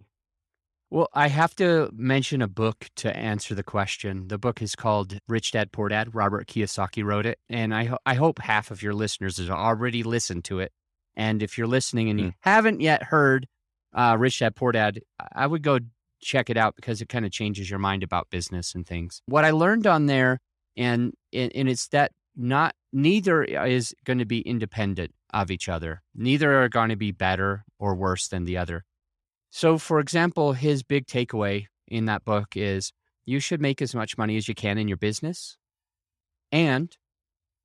Well, 0.90 1.08
I 1.12 1.28
have 1.28 1.56
to 1.56 1.90
mention 1.92 2.40
a 2.40 2.48
book 2.48 2.88
to 2.96 3.14
answer 3.16 3.54
the 3.54 3.62
question. 3.62 4.28
The 4.28 4.38
book 4.38 4.62
is 4.62 4.76
called 4.76 5.18
Rich 5.26 5.52
Dad 5.52 5.72
Poor 5.72 5.88
Dad. 5.88 6.14
Robert 6.14 6.46
Kiyosaki 6.46 7.04
wrote 7.04 7.26
it, 7.26 7.38
and 7.48 7.74
I 7.74 7.84
ho- 7.84 7.98
I 8.06 8.14
hope 8.14 8.38
half 8.38 8.70
of 8.70 8.82
your 8.82 8.94
listeners 8.94 9.38
has 9.38 9.50
already 9.50 10.02
listened 10.02 10.44
to 10.44 10.60
it. 10.60 10.72
And 11.16 11.42
if 11.42 11.58
you're 11.58 11.66
listening 11.66 12.10
and 12.10 12.20
you 12.20 12.26
mm. 12.28 12.34
haven't 12.40 12.80
yet 12.80 13.04
heard 13.04 13.46
uh, 13.94 14.16
Rich 14.18 14.40
Dad 14.40 14.56
Poor 14.56 14.72
Dad, 14.72 15.00
I 15.34 15.46
would 15.46 15.62
go 15.62 15.78
check 16.20 16.50
it 16.50 16.56
out 16.56 16.74
because 16.76 17.00
it 17.00 17.08
kind 17.08 17.24
of 17.24 17.30
changes 17.30 17.68
your 17.70 17.78
mind 17.78 18.02
about 18.02 18.30
business 18.30 18.74
and 18.74 18.86
things. 18.86 19.22
What 19.26 19.44
I 19.44 19.50
learned 19.50 19.86
on 19.86 20.06
there, 20.06 20.40
and 20.76 21.14
and 21.32 21.68
it's 21.68 21.88
that 21.88 22.12
not 22.36 22.74
neither 22.92 23.44
is 23.44 23.94
going 24.04 24.18
to 24.18 24.24
be 24.24 24.40
independent 24.40 25.12
of 25.32 25.50
each 25.50 25.68
other. 25.68 26.02
Neither 26.14 26.62
are 26.62 26.68
going 26.68 26.88
to 26.88 26.96
be 26.96 27.12
better 27.12 27.64
or 27.78 27.94
worse 27.94 28.28
than 28.28 28.44
the 28.44 28.56
other. 28.56 28.84
So, 29.50 29.78
for 29.78 30.00
example, 30.00 30.52
his 30.52 30.82
big 30.82 31.06
takeaway 31.06 31.66
in 31.86 32.06
that 32.06 32.24
book 32.24 32.56
is 32.56 32.92
you 33.24 33.40
should 33.40 33.60
make 33.60 33.80
as 33.80 33.94
much 33.94 34.18
money 34.18 34.36
as 34.36 34.48
you 34.48 34.54
can 34.54 34.78
in 34.78 34.88
your 34.88 34.96
business. 34.96 35.56
And 36.50 36.96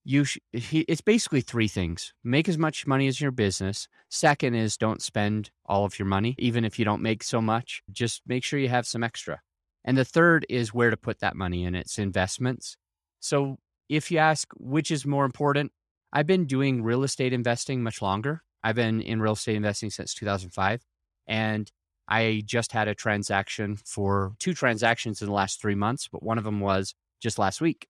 you 0.09 0.23
sh- 0.23 0.39
he, 0.51 0.79
it's 0.87 1.01
basically 1.01 1.41
three 1.41 1.67
things 1.67 2.15
make 2.23 2.49
as 2.49 2.57
much 2.57 2.87
money 2.87 3.07
as 3.07 3.21
your 3.21 3.29
business. 3.29 3.87
Second 4.09 4.55
is 4.55 4.75
don't 4.75 5.03
spend 5.03 5.51
all 5.67 5.85
of 5.85 5.99
your 5.99 6.07
money, 6.07 6.33
even 6.39 6.65
if 6.65 6.79
you 6.79 6.85
don't 6.85 7.03
make 7.03 7.21
so 7.21 7.39
much. 7.39 7.83
Just 7.91 8.23
make 8.25 8.43
sure 8.43 8.59
you 8.59 8.69
have 8.69 8.87
some 8.87 9.03
extra. 9.03 9.39
And 9.85 9.95
the 9.95 10.03
third 10.03 10.47
is 10.49 10.73
where 10.73 10.89
to 10.89 10.97
put 10.97 11.19
that 11.19 11.35
money 11.35 11.63
in 11.63 11.75
its 11.75 11.99
investments. 11.99 12.75
So, 13.19 13.57
if 13.87 14.09
you 14.09 14.17
ask 14.17 14.47
which 14.57 14.89
is 14.89 15.05
more 15.05 15.25
important, 15.25 15.71
I've 16.11 16.27
been 16.27 16.45
doing 16.45 16.81
real 16.81 17.03
estate 17.03 17.31
investing 17.31 17.83
much 17.83 18.01
longer. 18.01 18.41
I've 18.63 18.75
been 18.75 19.01
in 19.01 19.21
real 19.21 19.33
estate 19.33 19.57
investing 19.57 19.91
since 19.91 20.15
2005. 20.15 20.81
And 21.27 21.71
I 22.07 22.41
just 22.45 22.71
had 22.71 22.87
a 22.87 22.95
transaction 22.95 23.77
for 23.77 24.33
two 24.39 24.55
transactions 24.55 25.21
in 25.21 25.27
the 25.27 25.33
last 25.33 25.61
three 25.61 25.75
months, 25.75 26.07
but 26.11 26.23
one 26.23 26.39
of 26.39 26.43
them 26.43 26.61
was 26.61 26.95
just 27.21 27.37
last 27.37 27.61
week. 27.61 27.87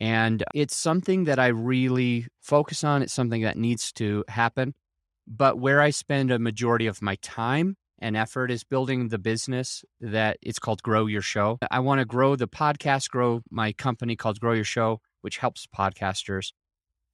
And 0.00 0.42
it's 0.54 0.76
something 0.76 1.24
that 1.24 1.38
I 1.38 1.48
really 1.48 2.26
focus 2.40 2.84
on. 2.84 3.02
It's 3.02 3.12
something 3.12 3.42
that 3.42 3.56
needs 3.56 3.92
to 3.92 4.24
happen. 4.28 4.74
But 5.26 5.58
where 5.58 5.80
I 5.80 5.90
spend 5.90 6.30
a 6.30 6.38
majority 6.38 6.86
of 6.86 7.00
my 7.00 7.16
time 7.22 7.76
and 7.98 8.16
effort 8.16 8.50
is 8.50 8.64
building 8.64 9.08
the 9.08 9.18
business 9.18 9.84
that 10.00 10.36
it's 10.42 10.58
called 10.58 10.82
Grow 10.82 11.06
Your 11.06 11.22
Show. 11.22 11.58
I 11.70 11.80
want 11.80 12.00
to 12.00 12.04
grow 12.04 12.36
the 12.36 12.48
podcast, 12.48 13.08
grow 13.08 13.42
my 13.50 13.72
company 13.72 14.16
called 14.16 14.40
Grow 14.40 14.52
Your 14.52 14.64
Show, 14.64 15.00
which 15.22 15.38
helps 15.38 15.66
podcasters. 15.66 16.52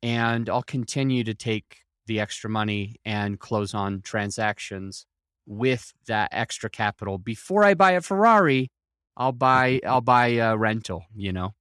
And 0.03 0.49
I'll 0.49 0.63
continue 0.63 1.23
to 1.25 1.35
take 1.35 1.85
the 2.07 2.19
extra 2.19 2.51
money 2.51 2.97
and 3.05 3.39
close 3.39 3.75
on 3.75 4.01
transactions 4.03 5.07
with 5.47 5.93
that 6.07 6.31
extra 6.33 6.71
capital. 6.71 7.19
Before 7.19 7.63
I 7.63 7.75
buy 7.75 7.93
a 7.93 8.01
Ferrari, 8.01 8.71
I'll 9.17 9.33
buy 9.33 9.81
I'll 9.87 10.01
buy 10.01 10.29
a 10.29 10.57
rental. 10.57 11.05
You 11.15 11.33
know. 11.33 11.55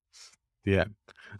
Yeah, 0.65 0.85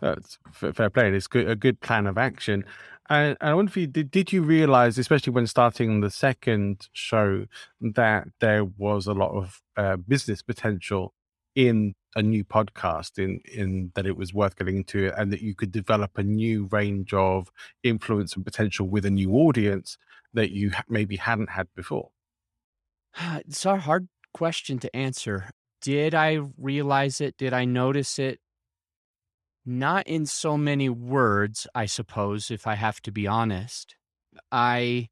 that's 0.01 0.38
fair 0.51 0.89
play. 0.89 1.12
It's 1.12 1.27
good, 1.27 1.50
a 1.50 1.55
good 1.55 1.79
plan 1.81 2.08
of 2.08 2.17
action. 2.17 2.65
And 3.10 3.36
I 3.41 3.53
wonder 3.53 3.69
if 3.69 3.77
you 3.77 3.88
did, 3.88 4.12
did 4.12 4.31
you 4.31 4.43
realize, 4.43 4.98
especially 4.98 5.34
when 5.34 5.48
starting 5.48 6.01
the 6.01 6.12
second 6.12 6.88
show, 6.93 7.46
that 7.81 8.27
there 8.39 8.63
was 8.63 9.08
a 9.08 9.13
lot 9.13 9.31
of 9.31 9.62
uh, 9.75 9.98
business 9.98 10.43
potential 10.43 11.13
in 11.55 11.96
a 12.15 12.22
new 12.22 12.43
podcast, 12.43 13.17
in 13.17 13.39
in 13.51 13.91
that 13.96 14.05
it 14.05 14.15
was 14.15 14.34
worth 14.34 14.55
getting 14.55 14.77
into, 14.77 15.12
and 15.19 15.34
that 15.34 15.41
you 15.41 15.55
could 15.55 15.72
develop 15.72 16.17
a 16.17 16.24
new 16.24 16.67
range 16.72 17.13
of 17.13 17.51
influence 17.84 18.36
and 18.36 18.46
potential 18.46 18.88
with 18.88 19.05
a 19.05 19.10
new 19.10 19.34
audience 19.34 19.98
that 20.34 20.51
you 20.51 20.72
maybe 20.88 21.15
hadn't 21.17 21.50
had 21.50 21.67
before. 21.75 22.10
It's 23.48 23.65
a 23.65 23.77
hard 23.77 24.08
question 24.34 24.79
to 24.79 24.96
answer. 24.96 25.50
Did 25.81 26.13
I 26.13 26.39
realize 26.58 27.22
it? 27.22 27.38
Did 27.38 27.53
I 27.53 27.65
notice 27.65 28.19
it? 28.19 28.39
Not 29.66 30.08
in 30.08 30.25
so 30.25 30.58
many 30.58 30.89
words, 30.89 31.68
I 31.75 31.86
suppose, 31.86 32.50
if 32.50 32.66
I 32.66 32.75
have 32.75 33.01
to 33.01 33.12
be 33.12 33.28
honest. 33.28 33.96
I 34.51 35.10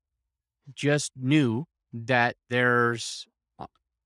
just 0.74 1.12
knew 1.16 1.66
that 1.94 2.36
there's 2.50 3.26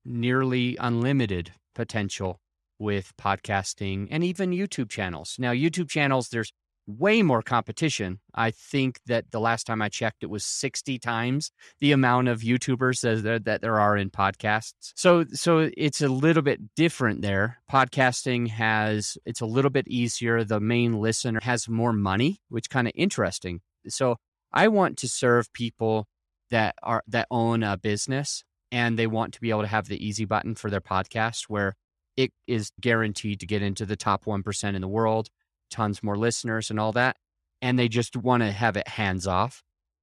nearly 0.04 0.76
unlimited 0.78 1.52
potential 1.74 2.40
with 2.78 3.12
podcasting 3.16 4.08
and 4.10 4.24
even 4.24 4.50
YouTube 4.50 4.90
channels. 4.90 5.36
Now, 5.38 5.52
YouTube 5.52 5.88
channels, 5.88 6.28
there's 6.28 6.52
way 6.86 7.22
more 7.22 7.42
competition. 7.42 8.20
I 8.34 8.50
think 8.50 9.00
that 9.06 9.30
the 9.30 9.40
last 9.40 9.66
time 9.66 9.82
I 9.82 9.88
checked, 9.88 10.22
it 10.22 10.30
was 10.30 10.44
60 10.44 10.98
times 10.98 11.52
the 11.80 11.92
amount 11.92 12.28
of 12.28 12.40
YouTubers 12.40 13.00
that, 13.22 13.44
that 13.44 13.60
there 13.60 13.78
are 13.78 13.96
in 13.96 14.10
podcasts. 14.10 14.92
So, 14.96 15.24
so 15.32 15.70
it's 15.76 16.00
a 16.00 16.08
little 16.08 16.42
bit 16.42 16.74
different 16.74 17.22
there. 17.22 17.58
Podcasting 17.70 18.48
has, 18.48 19.16
it's 19.24 19.40
a 19.40 19.46
little 19.46 19.70
bit 19.70 19.88
easier. 19.88 20.44
The 20.44 20.60
main 20.60 20.92
listener 20.94 21.40
has 21.42 21.68
more 21.68 21.92
money, 21.92 22.40
which 22.48 22.70
kind 22.70 22.88
of 22.88 22.92
interesting. 22.96 23.60
So 23.88 24.16
I 24.52 24.68
want 24.68 24.98
to 24.98 25.08
serve 25.08 25.52
people 25.52 26.06
that 26.50 26.74
are, 26.82 27.02
that 27.08 27.26
own 27.30 27.62
a 27.62 27.76
business 27.76 28.44
and 28.70 28.98
they 28.98 29.06
want 29.06 29.34
to 29.34 29.40
be 29.40 29.50
able 29.50 29.62
to 29.62 29.66
have 29.68 29.88
the 29.88 30.04
easy 30.04 30.24
button 30.24 30.54
for 30.54 30.70
their 30.70 30.80
podcast 30.80 31.44
where 31.48 31.74
it 32.16 32.32
is 32.46 32.72
guaranteed 32.80 33.40
to 33.40 33.46
get 33.46 33.62
into 33.62 33.86
the 33.86 33.96
top 33.96 34.24
1% 34.24 34.74
in 34.74 34.80
the 34.80 34.88
world 34.88 35.28
tons 35.72 36.02
more 36.02 36.16
listeners 36.16 36.70
and 36.70 36.78
all 36.78 36.92
that. 36.92 37.16
And 37.60 37.78
they 37.78 37.88
just 37.88 38.16
want 38.16 38.42
to 38.42 38.52
have 38.52 38.76
it 38.76 38.88
hands 38.88 39.26
off. 39.26 39.62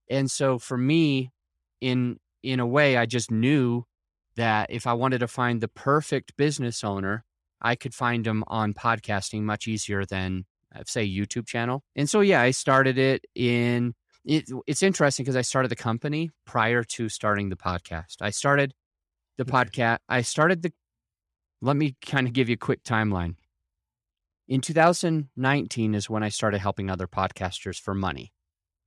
And 0.10 0.30
so 0.30 0.58
for 0.60 0.78
me, 0.78 1.32
in 1.82 2.18
in 2.42 2.60
a 2.60 2.68
way, 2.68 2.98
I 2.98 3.06
just 3.06 3.32
knew 3.32 3.84
that 4.36 4.68
if 4.70 4.88
I 4.88 4.94
wanted 4.94 5.20
to 5.20 5.28
find 5.28 5.62
the 5.62 5.68
perfect 5.68 6.36
business 6.38 6.84
owner, 6.84 7.26
I 7.62 7.76
could 7.76 7.94
find 7.94 8.26
them 8.26 8.44
on 8.48 8.74
podcasting 8.74 9.42
much 9.42 9.68
easier 9.68 10.06
than 10.06 10.46
uh, 10.74 10.84
say 10.86 11.08
YouTube 11.08 11.46
channel. 11.46 11.84
And 11.96 12.10
so 12.10 12.22
yeah, 12.22 12.42
I 12.42 12.52
started 12.52 12.98
it 12.98 13.26
in 13.36 13.94
it, 14.26 14.50
it's 14.68 14.84
interesting 14.84 15.24
because 15.24 15.36
I 15.36 15.42
started 15.42 15.70
the 15.70 15.76
company 15.76 16.30
prior 16.46 16.84
to 16.84 17.10
starting 17.10 17.50
the 17.50 17.56
podcast. 17.56 18.18
I 18.22 18.30
started 18.30 18.74
the 19.38 19.46
podcast. 19.46 20.00
I 20.08 20.22
started 20.22 20.62
the. 20.62 20.74
Let 21.62 21.76
me 21.76 21.96
kind 22.06 22.28
of 22.28 22.34
give 22.34 22.48
you 22.50 22.54
a 22.54 22.58
quick 22.58 22.84
timeline. 22.84 23.36
In 24.50 24.60
2019 24.62 25.94
is 25.94 26.10
when 26.10 26.24
I 26.24 26.30
started 26.30 26.58
helping 26.58 26.90
other 26.90 27.06
podcasters 27.06 27.80
for 27.80 27.94
money 27.94 28.34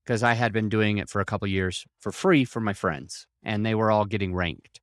because 0.05 0.25
I 0.25 0.33
had 0.33 0.53
been 0.53 0.69
doing 0.69 0.99
it 0.99 1.09
for 1.09 1.21
a 1.21 1.25
couple 1.25 1.47
years 1.47 1.85
for 2.01 2.11
free 2.11 2.45
for 2.45 2.59
my 2.59 2.73
friends 2.73 3.29
and 3.45 3.65
they 3.65 3.77
were 3.77 3.89
all 3.89 4.05
getting 4.05 4.35
ranked. 4.35 4.81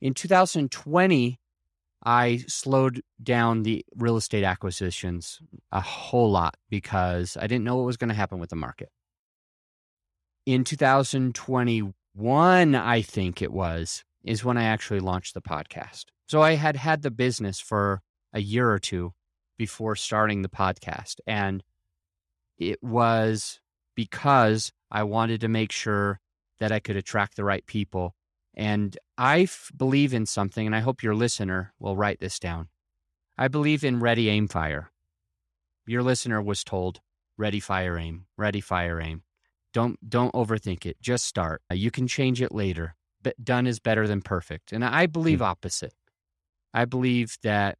In 0.00 0.12
2020, 0.12 1.38
I 2.04 2.42
slowed 2.48 3.00
down 3.22 3.62
the 3.62 3.84
real 3.94 4.16
estate 4.16 4.42
acquisitions 4.42 5.38
a 5.70 5.80
whole 5.80 6.32
lot 6.32 6.56
because 6.68 7.36
I 7.36 7.46
didn't 7.46 7.62
know 7.62 7.76
what 7.76 7.86
was 7.86 7.96
going 7.96 8.08
to 8.08 8.14
happen 8.14 8.40
with 8.40 8.50
the 8.50 8.56
market. 8.56 8.88
In 10.46 10.64
2021, 10.64 12.74
I 12.74 13.02
think 13.02 13.40
it 13.40 13.52
was, 13.52 14.02
is 14.24 14.44
when 14.44 14.58
I 14.58 14.64
actually 14.64 14.98
launched 14.98 15.34
the 15.34 15.40
podcast. 15.40 16.06
So 16.26 16.42
I 16.42 16.54
had 16.54 16.74
had 16.74 17.02
the 17.02 17.12
business 17.12 17.60
for 17.60 18.02
a 18.32 18.40
year 18.40 18.68
or 18.68 18.80
two 18.80 19.12
before 19.60 19.94
starting 19.94 20.40
the 20.40 20.48
podcast. 20.48 21.16
And 21.26 21.62
it 22.56 22.82
was 22.82 23.60
because 23.94 24.72
I 24.90 25.02
wanted 25.02 25.42
to 25.42 25.48
make 25.48 25.70
sure 25.70 26.18
that 26.60 26.72
I 26.72 26.80
could 26.80 26.96
attract 26.96 27.36
the 27.36 27.44
right 27.44 27.66
people. 27.66 28.14
And 28.54 28.96
I 29.18 29.40
f- 29.42 29.70
believe 29.76 30.14
in 30.14 30.24
something, 30.24 30.64
and 30.64 30.74
I 30.74 30.80
hope 30.80 31.02
your 31.02 31.14
listener 31.14 31.74
will 31.78 31.94
write 31.94 32.20
this 32.20 32.38
down. 32.38 32.68
I 33.36 33.48
believe 33.48 33.84
in 33.84 34.00
ready, 34.00 34.30
aim, 34.30 34.48
fire. 34.48 34.92
Your 35.86 36.02
listener 36.02 36.40
was 36.40 36.64
told, 36.64 37.02
ready, 37.36 37.60
fire, 37.60 37.98
aim, 37.98 38.24
ready, 38.38 38.62
fire, 38.62 38.98
aim. 38.98 39.24
Don't 39.74 39.98
don't 40.08 40.32
overthink 40.32 40.86
it. 40.86 40.96
Just 41.02 41.26
start. 41.26 41.60
You 41.70 41.90
can 41.90 42.08
change 42.08 42.40
it 42.40 42.50
later. 42.50 42.96
But 43.22 43.44
done 43.44 43.66
is 43.66 43.78
better 43.78 44.08
than 44.08 44.22
perfect. 44.22 44.72
And 44.72 44.82
I 44.82 45.04
believe 45.04 45.40
mm. 45.40 45.52
opposite. 45.52 45.92
I 46.72 46.86
believe 46.86 47.36
that 47.42 47.76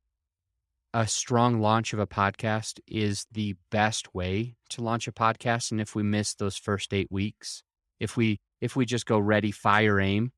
a 0.92 1.06
strong 1.06 1.60
launch 1.60 1.92
of 1.92 1.98
a 1.98 2.06
podcast 2.06 2.80
is 2.86 3.26
the 3.30 3.54
best 3.70 4.12
way 4.14 4.56
to 4.68 4.82
launch 4.82 5.06
a 5.06 5.12
podcast 5.12 5.70
and 5.70 5.80
if 5.80 5.94
we 5.94 6.02
miss 6.02 6.34
those 6.34 6.56
first 6.56 6.92
8 6.92 7.08
weeks 7.10 7.62
if 8.00 8.16
we 8.16 8.40
if 8.60 8.74
we 8.74 8.84
just 8.84 9.06
go 9.06 9.18
ready 9.18 9.52
fire 9.52 10.00
aim 10.00 10.32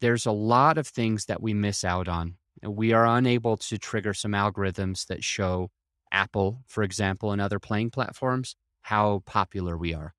there's 0.00 0.26
a 0.26 0.32
lot 0.32 0.76
of 0.76 0.88
things 0.88 1.26
that 1.26 1.40
we 1.40 1.54
miss 1.54 1.84
out 1.84 2.08
on 2.08 2.34
we 2.66 2.92
are 2.92 3.06
unable 3.06 3.56
to 3.56 3.78
trigger 3.78 4.12
some 4.12 4.32
algorithms 4.32 5.06
that 5.06 5.22
show 5.22 5.70
Apple 6.12 6.64
for 6.66 6.82
example 6.82 7.30
and 7.30 7.40
other 7.40 7.60
playing 7.60 7.90
platforms 7.90 8.56
how 8.82 9.22
popular 9.24 9.76
we 9.76 9.94
are 9.94 10.14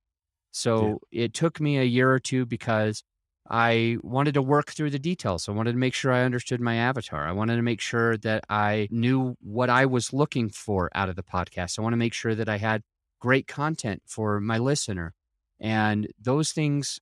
so 0.51 0.99
yeah. 1.11 1.25
it 1.25 1.33
took 1.33 1.59
me 1.59 1.77
a 1.77 1.83
year 1.83 2.09
or 2.11 2.19
two 2.19 2.45
because 2.45 3.03
I 3.49 3.97
wanted 4.01 4.35
to 4.35 4.41
work 4.41 4.71
through 4.71 4.91
the 4.91 4.99
details. 4.99 5.49
I 5.49 5.51
wanted 5.51 5.73
to 5.73 5.77
make 5.77 5.93
sure 5.93 6.11
I 6.11 6.23
understood 6.23 6.61
my 6.61 6.75
avatar. 6.75 7.27
I 7.27 7.31
wanted 7.31 7.55
to 7.55 7.61
make 7.61 7.81
sure 7.81 8.17
that 8.17 8.45
I 8.49 8.87
knew 8.91 9.35
what 9.41 9.69
I 9.69 9.85
was 9.85 10.13
looking 10.13 10.49
for 10.49 10.89
out 10.93 11.09
of 11.09 11.15
the 11.15 11.23
podcast. 11.23 11.77
I 11.77 11.81
want 11.81 11.93
to 11.93 11.97
make 11.97 12.13
sure 12.13 12.35
that 12.35 12.47
I 12.47 12.57
had 12.57 12.83
great 13.19 13.47
content 13.47 14.03
for 14.05 14.39
my 14.39 14.57
listener. 14.57 15.13
And 15.59 16.07
those 16.19 16.51
things 16.51 16.99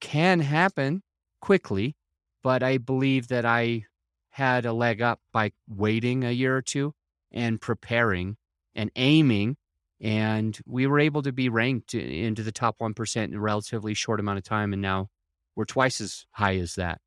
can 0.00 0.40
happen 0.40 1.02
quickly, 1.40 1.96
but 2.42 2.62
I 2.62 2.78
believe 2.78 3.28
that 3.28 3.44
I 3.44 3.84
had 4.30 4.66
a 4.66 4.72
leg 4.72 5.00
up 5.00 5.20
by 5.32 5.52
waiting 5.68 6.24
a 6.24 6.30
year 6.30 6.56
or 6.56 6.62
two 6.62 6.94
and 7.30 7.60
preparing 7.60 8.36
and 8.74 8.90
aiming. 8.96 9.56
And 10.00 10.58
we 10.66 10.86
were 10.86 10.98
able 10.98 11.22
to 11.22 11.32
be 11.32 11.48
ranked 11.48 11.94
into 11.94 12.42
the 12.42 12.52
top 12.52 12.78
1% 12.78 13.24
in 13.24 13.34
a 13.34 13.40
relatively 13.40 13.94
short 13.94 14.18
amount 14.18 14.38
of 14.38 14.44
time. 14.44 14.72
And 14.72 14.82
now 14.82 15.08
we're 15.56 15.64
twice 15.64 16.00
as 16.00 16.26
high 16.32 16.56
as 16.56 16.74
that. 16.76 17.00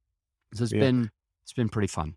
So 0.54 0.64
it's 0.64 0.74
yeah. 0.74 0.80
been, 0.80 1.12
it's 1.44 1.54
been 1.54 1.70
pretty 1.70 1.88
fun. 1.88 2.16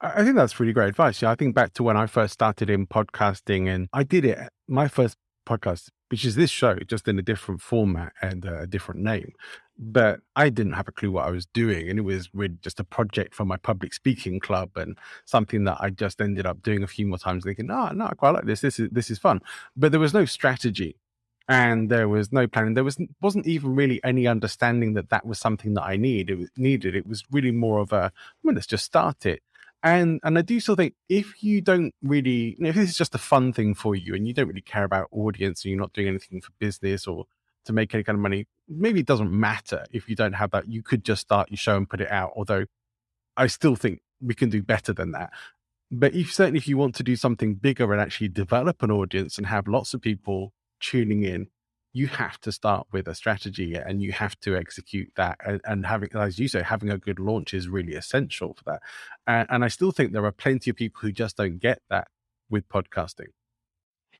I 0.00 0.22
think 0.22 0.36
that's 0.36 0.60
really 0.60 0.72
great 0.72 0.88
advice. 0.88 1.22
Yeah, 1.22 1.30
I 1.30 1.34
think 1.34 1.54
back 1.54 1.72
to 1.74 1.82
when 1.82 1.96
I 1.96 2.06
first 2.06 2.34
started 2.34 2.68
in 2.68 2.86
podcasting 2.86 3.68
and 3.68 3.88
I 3.92 4.02
did 4.02 4.24
it. 4.24 4.38
My 4.68 4.88
first 4.88 5.16
podcast, 5.46 5.88
which 6.10 6.24
is 6.24 6.34
this 6.34 6.50
show, 6.50 6.76
just 6.86 7.08
in 7.08 7.18
a 7.18 7.22
different 7.22 7.62
format 7.62 8.12
and 8.20 8.44
a 8.44 8.66
different 8.66 9.00
name. 9.00 9.32
But 9.78 10.20
I 10.34 10.50
didn't 10.50 10.74
have 10.74 10.88
a 10.88 10.92
clue 10.92 11.12
what 11.12 11.26
I 11.26 11.30
was 11.30 11.46
doing. 11.46 11.88
And 11.88 11.98
it 11.98 12.02
was 12.02 12.28
really 12.34 12.56
just 12.60 12.80
a 12.80 12.84
project 12.84 13.34
for 13.34 13.44
my 13.44 13.56
public 13.56 13.94
speaking 13.94 14.38
club 14.38 14.70
and 14.76 14.98
something 15.24 15.64
that 15.64 15.78
I 15.80 15.90
just 15.90 16.20
ended 16.20 16.46
up 16.46 16.62
doing 16.62 16.82
a 16.82 16.86
few 16.88 17.06
more 17.06 17.18
times, 17.18 17.44
thinking, 17.44 17.66
no, 17.66 17.88
no, 17.90 18.06
I 18.06 18.14
quite 18.14 18.30
like 18.30 18.44
this. 18.44 18.60
This 18.60 18.78
is 18.78 18.90
this 18.90 19.10
is 19.10 19.18
fun. 19.18 19.40
But 19.76 19.92
there 19.92 20.00
was 20.00 20.14
no 20.14 20.24
strategy 20.24 20.96
and 21.48 21.90
there 21.90 22.08
was 22.08 22.32
no 22.32 22.46
planning. 22.46 22.74
There 22.74 22.84
was 22.84 22.98
wasn't 23.20 23.46
even 23.46 23.74
really 23.74 24.00
any 24.02 24.26
understanding 24.26 24.94
that 24.94 25.10
that 25.10 25.24
was 25.24 25.38
something 25.38 25.74
that 25.74 25.84
I 25.84 25.96
need. 25.96 26.30
It 26.30 26.36
was 26.36 26.48
needed. 26.56 26.94
It 26.96 27.06
was 27.06 27.24
really 27.30 27.52
more 27.52 27.80
of 27.80 27.92
a 27.92 28.12
well, 28.42 28.54
let's 28.54 28.66
just 28.66 28.84
start 28.84 29.26
it. 29.26 29.42
And 29.82 30.20
and 30.24 30.38
I 30.38 30.42
do 30.42 30.58
still 30.58 30.74
think 30.74 30.94
if 31.08 31.42
you 31.42 31.60
don't 31.60 31.94
really, 32.02 32.56
you 32.56 32.56
know, 32.58 32.70
if 32.70 32.74
this 32.74 32.90
is 32.90 32.96
just 32.96 33.14
a 33.14 33.18
fun 33.18 33.52
thing 33.52 33.74
for 33.74 33.94
you 33.94 34.14
and 34.14 34.26
you 34.26 34.34
don't 34.34 34.48
really 34.48 34.60
care 34.60 34.84
about 34.84 35.08
audience 35.12 35.64
and 35.64 35.70
you're 35.70 35.80
not 35.80 35.92
doing 35.92 36.08
anything 36.08 36.40
for 36.40 36.50
business 36.58 37.06
or 37.06 37.26
to 37.66 37.72
make 37.72 37.94
any 37.94 38.02
kind 38.02 38.16
of 38.16 38.22
money, 38.22 38.46
maybe 38.68 39.00
it 39.00 39.06
doesn't 39.06 39.30
matter 39.30 39.84
if 39.92 40.08
you 40.08 40.16
don't 40.16 40.32
have 40.34 40.50
that. 40.50 40.68
You 40.68 40.82
could 40.82 41.04
just 41.04 41.22
start 41.22 41.50
your 41.50 41.58
show 41.58 41.76
and 41.76 41.88
put 41.88 42.00
it 42.00 42.10
out. 42.10 42.32
Although 42.34 42.66
I 43.36 43.46
still 43.46 43.76
think 43.76 44.00
we 44.20 44.34
can 44.34 44.50
do 44.50 44.62
better 44.62 44.92
than 44.92 45.12
that. 45.12 45.30
But 45.92 46.14
if 46.14 46.32
certainly 46.32 46.58
if 46.58 46.66
you 46.66 46.76
want 46.76 46.96
to 46.96 47.04
do 47.04 47.14
something 47.14 47.54
bigger 47.54 47.92
and 47.92 48.00
actually 48.00 48.28
develop 48.28 48.82
an 48.82 48.90
audience 48.90 49.38
and 49.38 49.46
have 49.46 49.68
lots 49.68 49.94
of 49.94 50.00
people 50.00 50.52
tuning 50.80 51.22
in, 51.22 51.48
you 51.92 52.06
have 52.08 52.38
to 52.42 52.52
start 52.52 52.86
with 52.92 53.08
a 53.08 53.14
strategy 53.14 53.74
and 53.74 54.02
you 54.02 54.12
have 54.12 54.38
to 54.40 54.54
execute 54.54 55.10
that. 55.16 55.38
And, 55.46 55.60
and 55.64 55.86
having, 55.86 56.10
as 56.14 56.38
you 56.38 56.46
say, 56.46 56.62
having 56.62 56.90
a 56.90 56.98
good 56.98 57.18
launch 57.18 57.54
is 57.54 57.68
really 57.68 57.94
essential 57.94 58.54
for 58.54 58.64
that. 58.64 58.82
And, 59.26 59.48
and 59.50 59.64
I 59.64 59.68
still 59.68 59.92
think 59.92 60.12
there 60.12 60.26
are 60.26 60.32
plenty 60.32 60.70
of 60.70 60.76
people 60.76 61.00
who 61.00 61.10
just 61.10 61.38
don't 61.38 61.58
get 61.58 61.80
that 61.88 62.08
with 62.50 62.68
podcasting. 62.68 63.28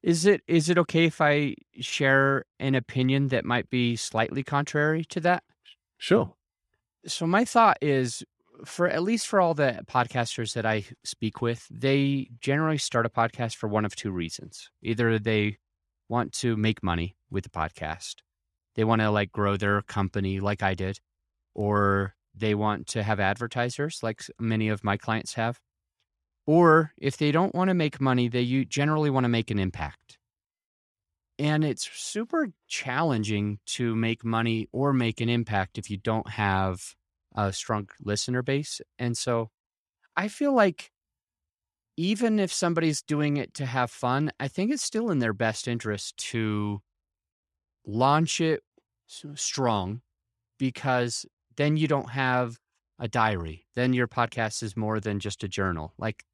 Is 0.02 0.24
it 0.24 0.42
is 0.46 0.68
it 0.70 0.78
okay 0.78 1.04
if 1.04 1.20
I 1.20 1.56
share 1.80 2.44
an 2.60 2.74
opinion 2.74 3.28
that 3.28 3.44
might 3.44 3.68
be 3.70 3.96
slightly 3.96 4.42
contrary 4.42 5.04
to 5.06 5.20
that? 5.20 5.42
Sure. 5.98 6.32
So 7.06 7.26
my 7.26 7.44
thought 7.44 7.78
is 7.82 8.24
for 8.64 8.88
at 8.88 9.02
least 9.02 9.26
for 9.26 9.40
all 9.40 9.54
the 9.54 9.80
podcasters 9.86 10.54
that 10.54 10.64
I 10.64 10.84
speak 11.04 11.42
with, 11.42 11.66
they 11.70 12.30
generally 12.40 12.78
start 12.78 13.04
a 13.04 13.10
podcast 13.10 13.56
for 13.56 13.68
one 13.68 13.84
of 13.84 13.94
two 13.96 14.10
reasons. 14.10 14.70
Either 14.82 15.18
they 15.18 15.58
want 16.08 16.32
to 16.34 16.56
make 16.56 16.82
money 16.82 17.16
with 17.30 17.44
the 17.44 17.50
podcast. 17.50 18.16
They 18.74 18.84
want 18.84 19.00
to 19.00 19.10
like 19.10 19.32
grow 19.32 19.56
their 19.56 19.82
company 19.82 20.40
like 20.40 20.62
I 20.62 20.74
did, 20.74 21.00
or 21.54 22.14
they 22.34 22.54
want 22.54 22.86
to 22.88 23.02
have 23.02 23.18
advertisers 23.18 24.00
like 24.02 24.22
many 24.38 24.68
of 24.68 24.84
my 24.84 24.96
clients 24.96 25.34
have. 25.34 25.60
Or 26.46 26.92
if 26.98 27.16
they 27.16 27.32
don't 27.32 27.54
want 27.54 27.68
to 27.68 27.74
make 27.74 28.00
money, 28.00 28.28
they 28.28 28.44
generally 28.64 29.10
want 29.10 29.24
to 29.24 29.28
make 29.28 29.50
an 29.50 29.58
impact. 29.58 30.18
And 31.38 31.64
it's 31.64 31.90
super 31.92 32.48
challenging 32.68 33.58
to 33.66 33.94
make 33.96 34.24
money 34.24 34.68
or 34.72 34.92
make 34.92 35.20
an 35.20 35.28
impact 35.28 35.76
if 35.76 35.90
you 35.90 35.96
don't 35.96 36.28
have 36.30 36.94
a 37.34 37.52
strong 37.52 37.88
listener 38.00 38.42
base. 38.42 38.80
And 38.98 39.18
so 39.18 39.50
I 40.16 40.28
feel 40.28 40.54
like 40.54 40.92
even 41.96 42.38
if 42.38 42.52
somebody's 42.52 43.02
doing 43.02 43.36
it 43.36 43.54
to 43.54 43.66
have 43.66 43.90
fun, 43.90 44.30
I 44.38 44.48
think 44.48 44.70
it's 44.70 44.82
still 44.82 45.10
in 45.10 45.18
their 45.18 45.32
best 45.32 45.66
interest 45.66 46.16
to 46.18 46.80
launch 47.86 48.40
it 48.40 48.62
strong 49.34 50.02
because 50.58 51.24
then 51.56 51.76
you 51.76 51.88
don't 51.88 52.10
have 52.10 52.58
a 52.98 53.08
diary. 53.08 53.66
Then 53.74 53.92
your 53.92 54.08
podcast 54.08 54.62
is 54.62 54.76
more 54.76 55.00
than 55.00 55.20
just 55.20 55.44
a 55.44 55.48
journal. 55.48 55.92
Like 55.98 56.24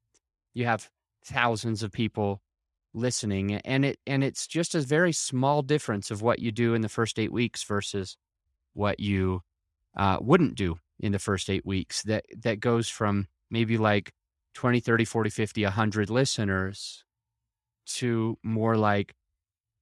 you 0.53 0.65
have 0.65 0.89
thousands 1.25 1.83
of 1.83 1.91
people 1.91 2.41
listening 2.93 3.55
and 3.55 3.85
it 3.85 3.97
and 4.05 4.23
it's 4.23 4.45
just 4.45 4.75
a 4.75 4.81
very 4.81 5.11
small 5.11 5.63
difference 5.63 6.11
of 6.11 6.21
what 6.21 6.37
you 6.37 6.51
do 6.51 6.75
in 6.75 6.81
the 6.81 6.89
first 6.89 7.17
8 7.17 7.31
weeks 7.31 7.63
versus 7.63 8.17
what 8.73 8.99
you 8.99 9.41
uh, 9.97 10.19
wouldn't 10.21 10.53
do 10.55 10.77
in 10.99 11.11
the 11.11 11.17
first 11.17 11.49
8 11.49 11.65
weeks 11.65 12.03
that 12.03 12.23
that 12.37 12.59
goes 12.59 12.87
from 12.87 13.27
maybe 13.49 13.79
like 13.79 14.13
20, 14.53 14.79
30, 14.79 15.05
40, 15.05 15.29
50, 15.29 15.63
100 15.63 16.09
listeners 16.09 17.03
to 17.85 18.37
more 18.43 18.75
like 18.77 19.13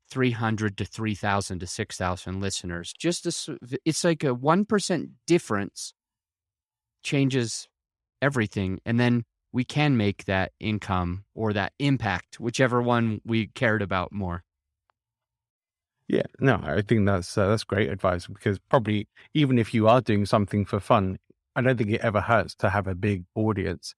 300 0.10 0.78
to 0.78 0.86
3,000 0.86 1.60
to 1.60 1.68
6,000 1.68 2.40
listeners. 2.42 2.94
Just 2.98 3.24
this, 3.24 3.50
it's 3.86 4.04
like 4.04 4.24
a 4.24 4.36
1% 4.36 5.10
difference 5.26 5.94
changes 7.04 7.68
everything. 8.22 8.80
And 8.86 9.00
then 9.00 9.24
we 9.54 9.64
can 9.64 9.98
make 9.98 10.26
that 10.26 10.52
income 10.60 11.26
or 11.34 11.54
that 11.54 11.74
impact, 11.80 12.40
whichever 12.40 12.82
one 12.82 13.22
we 13.26 13.48
cared 13.48 13.82
about 13.82 14.12
more. 14.12 14.44
Yeah, 16.08 16.24
no, 16.40 16.60
I 16.64 16.82
think 16.82 17.06
that's 17.06 17.38
uh, 17.38 17.48
that's 17.48 17.64
great 17.64 17.90
advice 17.90 18.28
because 18.28 18.60
probably 18.60 19.08
even 19.34 19.58
if 19.58 19.74
you 19.74 19.88
are 19.88 20.02
doing 20.02 20.26
something 20.26 20.66
for 20.66 20.82
fun, 20.82 21.18
I 21.56 21.62
don't 21.62 21.78
think 21.78 21.90
it 21.90 22.02
ever 22.02 22.20
hurts 22.20 22.54
to 22.56 22.70
have 22.70 22.86
a 22.86 22.96
big 22.96 23.24
audience 23.34 23.96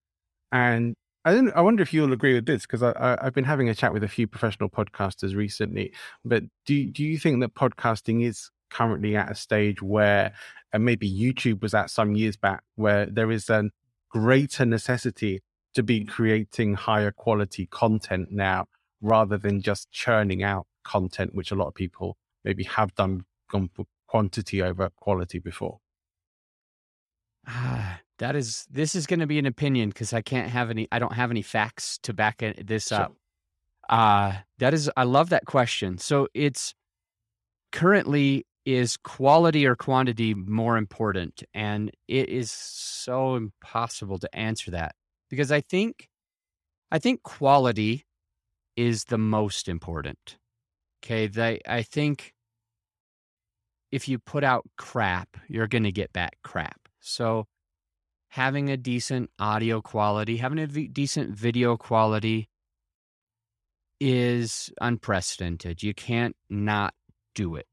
and 0.53 0.95
I 1.25 1.31
I 1.55 1.61
wonder 1.61 1.83
if 1.83 1.93
you'll 1.93 2.13
agree 2.13 2.35
with 2.35 2.45
this 2.45 2.63
because 2.63 2.83
I, 2.83 3.17
have 3.21 3.33
been 3.33 3.45
having 3.45 3.69
a 3.69 3.75
chat 3.75 3.93
with 3.93 4.03
a 4.03 4.07
few 4.09 4.27
professional 4.27 4.69
podcasters 4.69 5.35
recently. 5.35 5.93
But 6.25 6.43
do 6.65 6.85
do 6.91 7.03
you 7.03 7.17
think 7.19 7.41
that 7.41 7.55
podcasting 7.55 8.23
is 8.25 8.51
currently 8.71 9.15
at 9.17 9.31
a 9.31 9.35
stage 9.35 9.81
where, 9.81 10.33
and 10.73 10.85
maybe 10.85 11.11
YouTube 11.11 11.61
was 11.61 11.73
at 11.73 11.89
some 11.91 12.15
years 12.15 12.37
back, 12.37 12.63
where 12.75 13.07
there 13.07 13.31
is 13.31 13.49
a 13.49 13.69
greater 14.11 14.65
necessity 14.65 15.41
to 15.75 15.83
be 15.83 16.05
creating 16.05 16.75
higher 16.75 17.11
quality 17.11 17.67
content 17.67 18.31
now, 18.31 18.67
rather 19.01 19.37
than 19.37 19.61
just 19.61 19.91
churning 19.91 20.43
out 20.43 20.67
content, 20.83 21.35
which 21.35 21.51
a 21.51 21.55
lot 21.55 21.67
of 21.67 21.75
people 21.75 22.17
maybe 22.45 22.63
have 22.65 22.93
done 22.95 23.25
gone 23.51 23.69
for 23.73 23.85
quantity 24.07 24.61
over 24.61 24.89
quality 24.97 25.39
before. 25.39 25.79
Ah, 27.47 28.02
that 28.19 28.35
is 28.35 28.65
this 28.69 28.95
is 28.95 29.07
going 29.07 29.19
to 29.19 29.27
be 29.27 29.39
an 29.39 29.45
opinion 29.45 29.89
because 29.89 30.13
I 30.13 30.21
can't 30.21 30.49
have 30.49 30.69
any. 30.69 30.87
I 30.91 30.99
don't 30.99 31.13
have 31.13 31.31
any 31.31 31.41
facts 31.41 31.99
to 32.03 32.13
back 32.13 32.43
this 32.65 32.87
sure. 32.87 32.99
up. 32.99 33.15
Uh 33.89 34.33
that 34.59 34.73
is. 34.73 34.89
I 34.95 35.03
love 35.03 35.29
that 35.29 35.45
question. 35.45 35.97
So 35.97 36.27
it's 36.33 36.73
currently 37.71 38.45
is 38.65 38.95
quality 38.97 39.65
or 39.65 39.75
quantity 39.75 40.33
more 40.33 40.77
important, 40.77 41.43
and 41.53 41.91
it 42.07 42.29
is 42.29 42.51
so 42.51 43.35
impossible 43.35 44.19
to 44.19 44.35
answer 44.35 44.71
that 44.71 44.95
because 45.29 45.51
I 45.51 45.61
think 45.61 46.07
I 46.91 46.99
think 46.99 47.23
quality 47.23 48.05
is 48.75 49.05
the 49.05 49.17
most 49.17 49.67
important. 49.67 50.37
Okay, 51.03 51.27
they 51.27 51.59
I 51.67 51.81
think 51.81 52.33
if 53.91 54.07
you 54.07 54.17
put 54.17 54.43
out 54.43 54.63
crap, 54.77 55.37
you're 55.47 55.67
going 55.67 55.83
to 55.83 55.91
get 55.91 56.13
back 56.13 56.37
crap. 56.43 56.87
So 56.99 57.47
having 58.33 58.67
a 58.67 58.75
decent 58.75 59.29
audio 59.37 59.79
quality, 59.79 60.37
having 60.37 60.57
a 60.57 60.65
v- 60.65 60.87
decent 60.87 61.29
video 61.29 61.77
quality 61.77 62.49
is 63.99 64.71
unprecedented. 64.81 65.83
You 65.83 65.93
can't 65.93 66.35
not 66.49 66.95
do 67.35 67.55
it. 67.55 67.67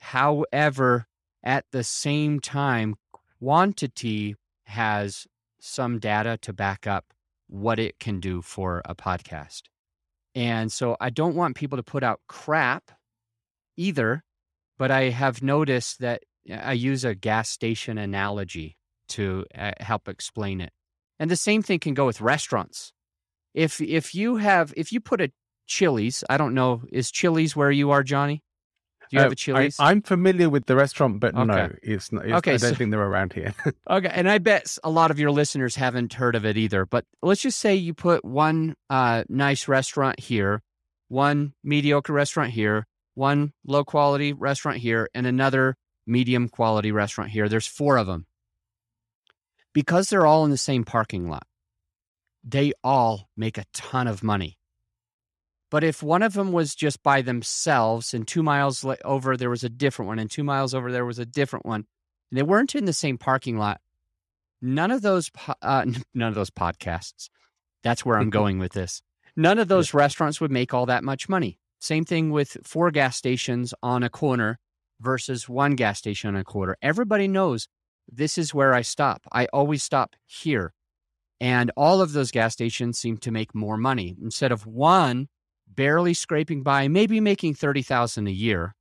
However, 0.00 1.06
at 1.44 1.66
the 1.70 1.84
same 1.84 2.40
time, 2.40 2.96
quantity 3.38 4.34
has 4.64 5.28
some 5.60 6.00
data 6.00 6.36
to 6.42 6.52
back 6.52 6.88
up 6.88 7.04
what 7.46 7.78
it 7.78 8.00
can 8.00 8.18
do 8.18 8.42
for 8.42 8.82
a 8.86 8.96
podcast. 8.96 9.62
And 10.34 10.72
so 10.72 10.96
I 11.00 11.10
don't 11.10 11.36
want 11.36 11.54
people 11.54 11.76
to 11.76 11.84
put 11.84 12.02
out 12.02 12.18
crap 12.26 12.90
either, 13.76 14.24
but 14.78 14.90
I 14.90 15.10
have 15.10 15.44
noticed 15.44 16.00
that 16.00 16.24
I 16.52 16.72
use 16.72 17.04
a 17.04 17.14
gas 17.14 17.48
station 17.48 17.98
analogy 17.98 18.76
to 19.08 19.44
uh, 19.56 19.72
help 19.80 20.08
explain 20.08 20.60
it. 20.60 20.72
And 21.18 21.30
the 21.30 21.36
same 21.36 21.62
thing 21.62 21.78
can 21.80 21.94
go 21.94 22.06
with 22.06 22.20
restaurants. 22.20 22.92
If 23.54 23.80
if 23.80 24.14
you 24.14 24.36
have 24.36 24.72
if 24.76 24.92
you 24.92 25.00
put 25.00 25.20
a 25.20 25.30
Chili's, 25.66 26.22
I 26.28 26.36
don't 26.36 26.54
know, 26.54 26.82
is 26.92 27.10
Chili's 27.10 27.56
where 27.56 27.70
you 27.70 27.90
are, 27.90 28.02
Johnny? 28.02 28.42
Do 29.10 29.16
you 29.16 29.20
have 29.20 29.30
Uh, 29.30 29.32
a 29.32 29.36
Chili's? 29.36 29.76
I, 29.80 29.92
am 29.92 30.02
familiar 30.02 30.50
with 30.50 30.66
the 30.66 30.74
restaurant, 30.76 31.20
but 31.20 31.34
no, 31.34 31.70
it's 31.82 32.10
not. 32.12 32.24
It's, 32.26 32.34
Okay, 32.34 32.54
I 32.54 32.56
don't 32.56 32.70
so- 32.70 32.74
think 32.74 32.90
they're 32.90 33.00
around 33.00 33.32
here. 33.32 33.54
Okay, 33.90 34.10
and 34.12 34.28
I 34.28 34.38
bet 34.38 34.76
a 34.84 34.90
lot 34.90 35.10
of 35.10 35.18
your 35.18 35.30
listeners 35.30 35.76
haven't 35.76 36.12
heard 36.12 36.34
of 36.34 36.44
it 36.44 36.56
either. 36.56 36.84
But 36.84 37.04
let's 37.22 37.40
just 37.40 37.58
say 37.60 37.74
you 37.74 37.94
put 37.94 38.24
one 38.24 38.74
uh, 38.90 39.24
nice 39.28 39.68
restaurant 39.68 40.18
here, 40.20 40.62
one 41.08 41.54
mediocre 41.64 42.12
restaurant 42.12 42.50
here, 42.50 42.84
one 43.14 43.52
low 43.64 43.84
quality 43.84 44.32
restaurant 44.32 44.78
here, 44.78 45.08
and 45.14 45.26
another 45.26 45.76
medium 46.06 46.48
quality 46.48 46.90
restaurant 46.92 47.30
here. 47.30 47.48
There's 47.48 47.66
four 47.66 47.96
of 47.96 48.06
them. 48.08 48.26
Because 49.76 50.08
they're 50.08 50.24
all 50.24 50.46
in 50.46 50.50
the 50.50 50.56
same 50.56 50.84
parking 50.84 51.28
lot, 51.28 51.46
they 52.42 52.72
all 52.82 53.28
make 53.36 53.58
a 53.58 53.66
ton 53.74 54.06
of 54.06 54.22
money. 54.22 54.56
But 55.70 55.84
if 55.84 56.02
one 56.02 56.22
of 56.22 56.32
them 56.32 56.50
was 56.50 56.74
just 56.74 57.02
by 57.02 57.20
themselves 57.20 58.14
and 58.14 58.26
two 58.26 58.42
miles 58.42 58.86
over 59.04 59.36
there 59.36 59.50
was 59.50 59.64
a 59.64 59.68
different 59.68 60.06
one, 60.08 60.18
and 60.18 60.30
two 60.30 60.44
miles 60.44 60.72
over 60.72 60.90
there 60.90 61.04
was 61.04 61.18
a 61.18 61.26
different 61.26 61.66
one, 61.66 61.84
they 62.32 62.42
weren't 62.42 62.74
in 62.74 62.86
the 62.86 62.94
same 62.94 63.18
parking 63.18 63.58
lot. 63.58 63.82
None 64.62 64.90
of 64.90 65.02
those, 65.02 65.30
uh, 65.60 65.84
none 66.14 66.28
of 66.28 66.34
those 66.34 66.48
podcasts. 66.48 67.28
That's 67.82 68.02
where 68.02 68.16
I'm 68.16 68.30
going 68.30 68.58
with 68.58 68.72
this. 68.72 69.02
None 69.36 69.58
of 69.58 69.68
those 69.68 69.92
restaurants 69.92 70.40
would 70.40 70.50
make 70.50 70.72
all 70.72 70.86
that 70.86 71.04
much 71.04 71.28
money. 71.28 71.58
Same 71.80 72.06
thing 72.06 72.30
with 72.30 72.56
four 72.64 72.90
gas 72.90 73.18
stations 73.18 73.74
on 73.82 74.02
a 74.02 74.08
corner 74.08 74.58
versus 75.02 75.50
one 75.50 75.74
gas 75.74 75.98
station 75.98 76.28
on 76.28 76.36
a 76.36 76.44
quarter. 76.44 76.78
Everybody 76.80 77.28
knows 77.28 77.68
this 78.08 78.38
is 78.38 78.54
where 78.54 78.74
I 78.74 78.82
stop. 78.82 79.22
I 79.32 79.46
always 79.46 79.82
stop 79.82 80.16
here. 80.24 80.72
And 81.40 81.70
all 81.76 82.00
of 82.00 82.12
those 82.12 82.30
gas 82.30 82.54
stations 82.54 82.98
seem 82.98 83.18
to 83.18 83.30
make 83.30 83.54
more 83.54 83.76
money 83.76 84.16
instead 84.22 84.52
of 84.52 84.66
one 84.66 85.28
barely 85.68 86.14
scraping 86.14 86.62
by, 86.62 86.88
maybe 86.88 87.20
making 87.20 87.54
30,000 87.54 88.26
a 88.26 88.30
year. 88.30 88.74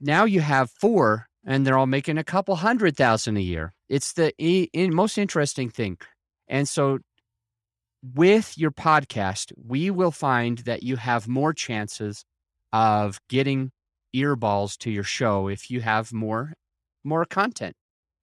Now 0.00 0.24
you 0.24 0.40
have 0.40 0.70
four 0.70 1.28
and 1.46 1.66
they're 1.66 1.78
all 1.78 1.86
making 1.86 2.18
a 2.18 2.24
couple 2.24 2.56
hundred 2.56 2.96
thousand 2.96 3.36
a 3.36 3.40
year. 3.40 3.72
It's 3.88 4.12
the 4.12 4.32
most 4.74 5.16
interesting 5.16 5.70
thing. 5.70 5.96
And 6.48 6.68
so 6.68 6.98
with 8.14 8.58
your 8.58 8.72
podcast, 8.72 9.52
we 9.56 9.90
will 9.90 10.10
find 10.10 10.58
that 10.58 10.82
you 10.82 10.96
have 10.96 11.28
more 11.28 11.52
chances 11.54 12.24
of 12.72 13.20
getting 13.28 13.70
earballs 14.14 14.76
to 14.78 14.90
your 14.90 15.04
show 15.04 15.48
if 15.48 15.70
you 15.70 15.80
have 15.80 16.12
more 16.12 16.52
more 17.04 17.24
content, 17.24 17.76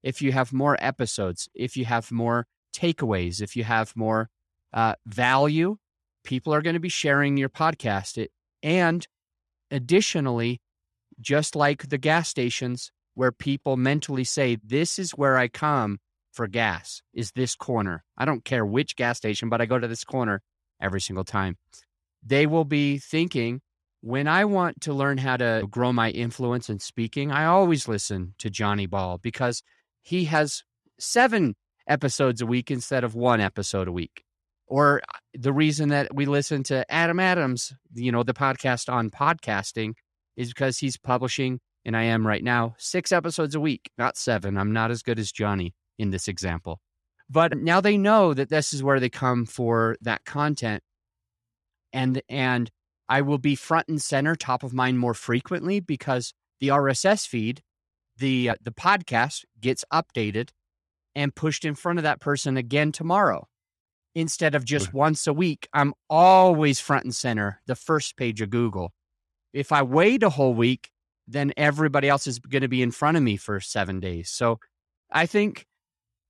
if 0.04 0.22
you 0.22 0.32
have 0.32 0.54
more 0.54 0.78
episodes, 0.80 1.50
if 1.56 1.78
you 1.78 1.86
have 1.86 2.12
more 2.12 2.46
takeaways, 2.76 3.42
if 3.42 3.56
you 3.56 3.64
have 3.64 3.96
more 3.96 4.30
uh, 4.74 4.96
value, 5.06 5.78
people 6.24 6.54
are 6.54 6.62
going 6.62 6.74
to 6.74 6.80
be 6.80 6.90
sharing 6.90 7.38
your 7.38 7.50
podcast. 7.50 8.18
It, 8.18 8.32
and 8.62 9.08
additionally, 9.72 10.62
just 11.20 11.56
like 11.56 11.90
the 11.90 11.98
gas 11.98 12.28
stations 12.30 12.92
where 13.16 13.32
people 13.32 13.78
mentally 13.78 14.24
say, 14.24 14.58
This 14.64 15.00
is 15.00 15.12
where 15.12 15.38
I 15.38 15.48
come 15.48 16.00
for 16.32 16.48
gas, 16.48 17.02
is 17.14 17.32
this 17.32 17.56
corner. 17.56 18.04
I 18.18 18.26
don't 18.26 18.44
care 18.44 18.66
which 18.66 18.96
gas 18.96 19.18
station, 19.18 19.50
but 19.50 19.62
I 19.62 19.66
go 19.66 19.80
to 19.80 19.88
this 19.88 20.04
corner 20.04 20.42
every 20.82 21.00
single 21.02 21.24
time. 21.24 21.58
They 22.26 22.48
will 22.48 22.66
be 22.66 22.98
thinking, 22.98 23.62
when 24.02 24.28
I 24.28 24.44
want 24.46 24.82
to 24.82 24.94
learn 24.94 25.18
how 25.18 25.38
to 25.38 25.66
grow 25.70 25.94
my 25.94 26.10
influence 26.10 26.70
in 26.70 26.80
speaking, 26.80 27.32
I 27.32 27.46
always 27.46 27.88
listen 27.88 28.34
to 28.40 28.50
Johnny 28.50 28.86
Ball 28.86 29.18
because 29.18 29.62
he 30.04 30.26
has 30.26 30.64
seven 31.00 31.56
episodes 31.88 32.42
a 32.42 32.46
week 32.46 32.70
instead 32.70 33.04
of 33.04 33.16
one 33.16 33.42
episode 33.42 33.88
a 33.88 33.92
week. 33.92 34.24
Or 34.68 35.02
uh, 35.02 35.18
the 35.34 35.54
reason 35.54 35.90
that 35.90 36.14
we 36.14 36.26
listen 36.26 36.64
to 36.64 36.90
Adam 36.92 37.20
Adams, 37.20 37.74
you 37.94 38.12
know, 38.12 38.24
the 38.24 38.34
podcast 38.34 38.92
on 38.92 39.10
podcasting, 39.10 39.94
is 40.36 40.50
because 40.50 40.78
he's 40.78 40.98
publishing, 40.98 41.60
and 41.86 41.96
I 41.96 42.04
am 42.04 42.26
right 42.26 42.44
now, 42.44 42.76
six 42.78 43.12
episodes 43.12 43.56
a 43.56 43.60
week, 43.60 43.92
not 43.98 44.18
seven. 44.18 44.58
I'm 44.58 44.74
not 44.74 44.92
as 44.92 45.04
good 45.04 45.20
as 45.20 45.32
Johnny 45.32 45.74
in 46.00 46.12
this 46.12 46.28
example. 46.28 46.80
But 47.30 47.58
now 47.58 47.82
they 47.82 47.98
know 47.98 48.34
that 48.34 48.50
this 48.50 48.74
is 48.74 48.84
where 48.84 49.00
they 49.00 49.10
come 49.10 49.46
for 49.46 49.96
that 50.02 50.26
content. 50.26 50.84
And 51.92 52.22
and 52.28 52.72
I 53.08 53.22
will 53.22 53.38
be 53.38 53.56
front 53.56 53.88
and 53.88 54.02
center, 54.02 54.36
top 54.36 54.64
of 54.64 54.74
mind 54.74 55.00
more 55.00 55.14
frequently 55.14 55.80
because 55.80 56.34
the 56.60 56.70
RSS 56.70 57.28
feed, 57.28 57.62
the 58.18 58.52
uh, 58.52 58.56
the 58.62 58.72
podcast 58.72 59.46
gets 59.60 59.84
updated 59.92 60.50
and 61.16 61.36
pushed 61.36 61.66
in 61.66 61.76
front 61.76 62.00
of 62.00 62.04
that 62.04 62.20
person 62.20 62.58
again 62.58 62.92
tomorrow. 62.92 63.48
Instead 64.16 64.54
of 64.54 64.64
just 64.64 64.94
once 64.94 65.26
a 65.26 65.34
week, 65.34 65.68
I'm 65.74 65.94
always 66.08 66.80
front 66.80 67.04
and 67.04 67.16
center, 67.16 67.62
the 67.66 67.76
first 67.76 68.16
page 68.16 68.42
of 68.42 68.52
Google. 68.52 68.94
If 69.54 69.72
I 69.72 69.82
wait 69.82 70.22
a 70.22 70.30
whole 70.30 70.54
week, 70.54 70.92
then 71.28 71.52
everybody 71.58 72.10
else 72.10 72.28
is 72.28 72.38
going 72.38 72.62
to 72.62 72.68
be 72.68 72.84
in 72.84 72.92
front 72.92 73.18
of 73.18 73.24
me 73.24 73.38
for 73.38 73.60
seven 73.60 74.00
days. 74.00 74.30
So 74.30 74.60
I 75.12 75.26
think 75.26 75.66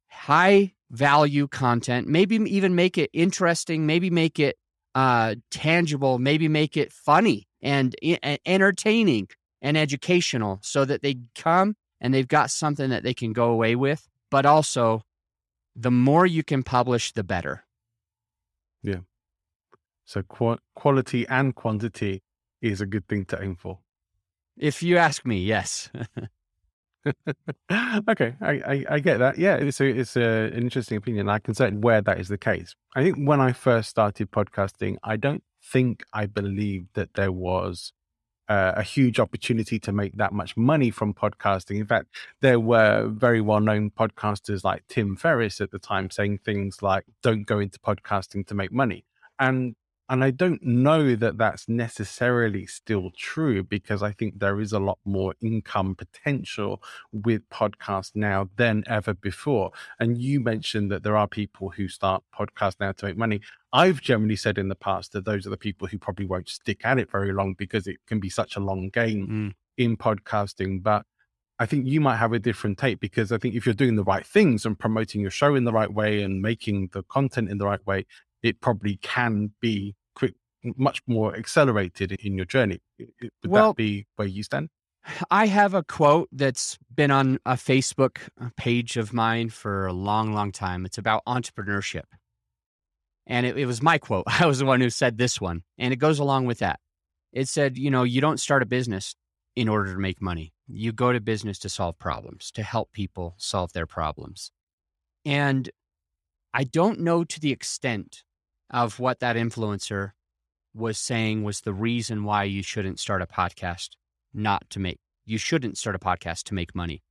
high 0.10 0.74
value 0.92 1.48
content, 1.48 2.08
maybe 2.08 2.36
even 2.36 2.76
make 2.76 2.98
it 2.98 3.10
interesting, 3.12 3.86
maybe 3.86 4.10
make 4.10 4.40
it 4.40 4.56
uh, 4.96 5.36
tangible, 5.52 6.20
maybe 6.20 6.48
make 6.48 6.78
it 6.78 6.94
funny 6.94 7.48
and 7.62 7.96
e- 8.02 8.18
entertaining 8.46 9.28
and 9.64 9.76
educational 9.76 10.60
so 10.62 10.86
that 10.86 11.02
they 11.02 11.18
come 11.34 11.76
and 12.00 12.14
they've 12.14 12.28
got 12.28 12.52
something 12.52 12.92
that 12.92 13.02
they 13.02 13.14
can 13.16 13.34
go 13.34 13.50
away 13.50 13.76
with. 13.76 14.08
But 14.30 14.46
also, 14.46 15.02
the 15.76 15.90
more 15.90 16.26
you 16.26 16.44
can 16.44 16.62
publish, 16.62 17.14
the 17.14 17.24
better. 17.24 17.64
Yeah. 18.84 19.00
So 20.06 20.22
qua- 20.22 20.58
quality 20.76 21.26
and 21.28 21.56
quantity 21.56 22.22
is 22.62 22.82
a 22.82 22.86
good 22.86 23.08
thing 23.08 23.26
to 23.26 23.42
aim 23.42 23.56
for. 23.56 23.80
If 24.58 24.84
you 24.84 24.98
ask 24.98 25.26
me, 25.26 25.40
yes. 25.40 25.90
okay, 28.10 28.36
I, 28.40 28.52
I, 28.52 28.86
I 28.90 29.00
get 29.00 29.20
that. 29.20 29.38
Yeah, 29.38 29.56
it's 29.56 29.82
a, 29.82 29.86
it's 29.86 30.16
a, 30.16 30.46
an 30.54 30.62
interesting 30.62 30.98
opinion. 30.98 31.30
I 31.30 31.40
can 31.40 31.54
certainly 31.54 31.82
where 31.82 32.02
that 32.02 32.20
is 32.20 32.28
the 32.28 32.38
case. 32.38 32.76
I 32.96 33.04
think 33.04 33.18
when 33.18 33.42
I 33.42 33.52
first 33.52 33.90
started 33.90 34.32
podcasting, 34.32 34.98
I 35.04 35.18
don't 35.18 35.44
think 35.62 36.04
I 36.14 36.26
believed 36.26 36.90
that 36.94 37.14
there 37.16 37.32
was 37.32 37.94
a 38.76 38.84
huge 38.84 39.20
opportunity 39.20 39.80
to 39.80 39.92
make 39.92 40.14
that 40.18 40.34
much 40.34 40.56
money 40.58 40.92
from 40.92 41.14
podcasting. 41.14 41.80
In 41.80 41.86
fact, 41.86 42.08
there 42.42 42.60
were 42.60 43.08
very 43.08 43.42
well 43.42 43.60
known 43.60 43.92
podcasters 43.92 44.64
like 44.64 44.84
Tim 44.88 45.16
Ferriss 45.16 45.62
at 45.62 45.72
the 45.72 45.80
time 45.80 46.10
saying 46.10 46.40
things 46.40 46.82
like, 46.82 47.06
don't 47.22 47.46
go 47.46 47.60
into 47.60 47.80
podcasting 47.80 48.46
to 48.48 48.56
make 48.56 48.72
money. 48.72 49.06
And 49.40 49.76
and 50.10 50.24
I 50.24 50.32
don't 50.32 50.62
know 50.64 51.16
that 51.16 51.38
that's 51.38 51.70
necessarily 51.70 52.66
still 52.66 53.12
true 53.18 53.64
because 53.64 54.04
I 54.04 54.12
think 54.12 54.40
there 54.40 54.60
is 54.60 54.74
a 54.74 54.80
lot 54.80 55.00
more 55.06 55.34
income 55.42 55.96
potential 55.96 56.82
with 57.12 57.48
podcasts 57.50 58.12
now 58.14 58.50
than 58.58 58.84
ever 58.88 59.14
before. 59.14 59.72
And 60.00 60.18
you 60.18 60.40
mentioned 60.40 60.92
that 60.92 61.04
there 61.04 61.16
are 61.16 61.28
people 61.28 61.70
who 61.70 61.88
start 61.88 62.24
podcasts 62.38 62.76
now 62.80 62.92
to 62.94 63.06
make 63.06 63.18
money. 63.18 63.42
I've 63.72 64.02
generally 64.02 64.36
said 64.36 64.58
in 64.58 64.68
the 64.68 64.76
past 64.76 65.14
that 65.14 65.26
those 65.26 65.48
are 65.48 65.52
the 65.52 65.58
people 65.58 65.88
who 65.88 65.98
probably 65.98 66.26
won't 66.26 66.50
stick 66.50 66.82
at 66.84 67.00
it 67.00 67.10
very 67.10 67.32
long 67.32 67.54
because 67.58 67.88
it 67.88 67.98
can 68.06 68.20
be 68.20 68.30
such 68.30 68.56
a 68.56 68.60
long 68.60 68.90
game 68.90 69.28
Mm. 69.28 69.54
in 69.78 69.98
podcasting. 69.98 70.84
But 70.84 71.06
I 71.60 71.66
think 71.66 71.88
you 71.88 72.02
might 72.02 72.18
have 72.18 72.34
a 72.34 72.40
different 72.40 72.78
take 72.78 73.00
because 73.00 73.32
I 73.32 73.38
think 73.38 73.56
if 73.56 73.66
you're 73.66 73.74
doing 73.74 73.96
the 73.96 74.04
right 74.04 74.26
things 74.26 74.66
and 74.66 74.78
promoting 74.78 75.22
your 75.22 75.32
show 75.32 75.56
in 75.56 75.64
the 75.64 75.72
right 75.72 75.92
way 75.92 76.22
and 76.24 76.42
making 76.42 76.90
the 76.94 77.04
content 77.04 77.50
in 77.50 77.58
the 77.58 77.66
right 77.66 77.86
way, 77.88 78.06
it 78.44 78.62
probably 78.62 78.98
can 78.98 79.52
be 79.62 79.96
quick, 80.16 80.36
much 80.78 81.02
more 81.08 81.36
accelerated 81.36 82.12
in 82.12 82.36
your 82.36 82.46
journey. 82.46 82.82
Would 83.00 83.32
Well- 83.46 83.70
that 83.72 83.78
be 83.78 84.06
where 84.16 84.28
you 84.28 84.44
stand? 84.44 84.70
I 85.30 85.48
have 85.48 85.74
a 85.74 85.84
quote 85.84 86.30
that's 86.32 86.78
been 86.94 87.12
on 87.12 87.38
a 87.46 87.54
Facebook 87.54 88.20
uh, 88.40 88.50
page 88.56 88.96
of 88.96 89.12
mine 89.12 89.50
for 89.50 89.86
a 89.86 89.92
long, 89.92 90.32
long 90.34 90.54
time. 90.54 90.86
It's 90.86 90.98
about 90.98 91.26
entrepreneurship. 91.26 92.06
And 93.28 93.46
it, 93.46 93.58
it 93.58 93.66
was 93.66 93.82
my 93.82 93.98
quote. 93.98 94.24
I 94.40 94.46
was 94.46 94.60
the 94.60 94.66
one 94.66 94.80
who 94.80 94.90
said 94.90 95.18
this 95.18 95.42
one. 95.42 95.64
And 95.78 95.92
it 95.94 95.98
goes 95.98 96.20
along 96.20 96.46
with 96.46 96.60
that. 96.60 96.80
It 97.34 97.50
said, 97.50 97.78
you 97.78 97.92
know, 97.92 98.04
you 98.04 98.22
don't 98.22 98.40
start 98.40 98.64
a 98.64 98.66
business 98.66 99.16
in 99.56 99.68
order 99.68 99.94
to 99.94 100.00
make 100.00 100.22
money. 100.22 100.54
You 100.68 100.94
go 100.94 101.12
to 101.12 101.20
business 101.20 101.60
to 101.60 101.70
solve 101.70 102.00
problems, 102.00 102.52
to 102.52 102.64
help 102.64 102.94
people 102.94 103.36
solve 103.38 103.74
their 103.74 103.86
problems. 103.88 104.52
And 105.26 105.70
I 106.54 106.64
don't 106.64 107.00
know 107.00 107.24
to 107.24 107.40
the 107.40 107.52
extent 107.52 108.24
of 108.74 109.00
what 109.00 109.20
that 109.20 109.36
influencer 109.36 110.12
was 110.74 110.98
saying 110.98 111.44
was 111.44 111.62
the 111.62 111.74
reason 111.74 112.24
why 112.24 112.44
you 112.44 112.64
shouldn't 112.64 113.00
start 113.00 113.22
a 113.22 113.28
podcast 113.28 113.90
not 114.34 114.68
to 114.72 114.80
make 114.80 114.98
you 115.26 115.38
shouldn't 115.38 115.78
start 115.78 115.96
a 115.96 116.00
podcast 116.00 116.44
to 116.44 116.54
make 116.54 116.76
money. 116.76 117.02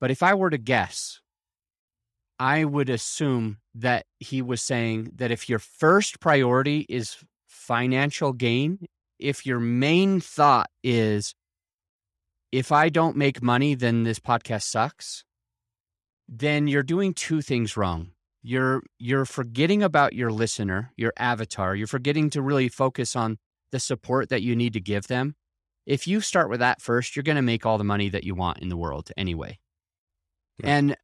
But 0.00 0.12
if 0.12 0.22
I 0.22 0.34
were 0.34 0.50
to 0.50 0.58
guess, 0.58 1.20
I 2.38 2.64
would 2.64 2.88
assume 2.88 3.58
that 3.74 4.06
he 4.20 4.42
was 4.42 4.62
saying 4.62 5.12
that 5.16 5.32
if 5.32 5.48
your 5.48 5.58
first 5.58 6.20
priority 6.20 6.86
is 6.88 7.16
financial 7.48 8.32
gain, 8.32 8.86
if 9.18 9.44
your 9.46 9.58
main 9.58 10.20
thought 10.20 10.70
is 10.84 11.34
if 12.52 12.70
I 12.70 12.90
don't 12.90 13.16
make 13.16 13.42
money 13.42 13.74
then 13.74 14.04
this 14.04 14.20
podcast 14.20 14.64
sucks, 14.64 15.24
then 16.28 16.68
you're 16.68 16.82
doing 16.82 17.14
two 17.14 17.40
things 17.40 17.76
wrong. 17.76 18.10
You're 18.42 18.82
you're 18.98 19.24
forgetting 19.24 19.82
about 19.82 20.14
your 20.14 20.32
listener, 20.32 20.92
your 20.96 21.12
avatar. 21.18 21.76
You're 21.76 21.86
forgetting 21.86 22.30
to 22.30 22.42
really 22.42 22.68
focus 22.68 23.16
on 23.16 23.38
the 23.72 23.80
support 23.80 24.28
that 24.30 24.42
you 24.42 24.56
need 24.56 24.72
to 24.74 24.80
give 24.80 25.06
them 25.08 25.34
If 25.86 26.06
you 26.06 26.20
start 26.20 26.48
with 26.50 26.60
that 26.60 26.80
first, 26.80 27.16
you're 27.16 27.22
going 27.24 27.36
to 27.36 27.42
make 27.42 27.66
all 27.66 27.78
the 27.78 27.84
money 27.84 28.08
that 28.10 28.24
you 28.24 28.34
want 28.34 28.58
in 28.60 28.68
the 28.68 28.76
world 28.76 29.10
anyway. 29.16 29.58
Yeah. 30.58 30.76
And 30.76 30.96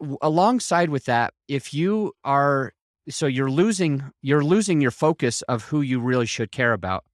w- 0.00 0.18
alongside 0.22 0.90
with 0.90 1.04
that, 1.06 1.34
if 1.48 1.74
you 1.74 2.12
are 2.24 2.72
so 3.08 3.26
you're 3.26 3.50
losing 3.50 4.10
you're 4.22 4.44
losing 4.44 4.80
your 4.80 4.90
focus 4.92 5.42
of 5.42 5.64
who 5.64 5.80
you 5.82 6.00
really 6.00 6.26
should 6.26 6.52
care 6.52 6.72
about, 6.72 7.04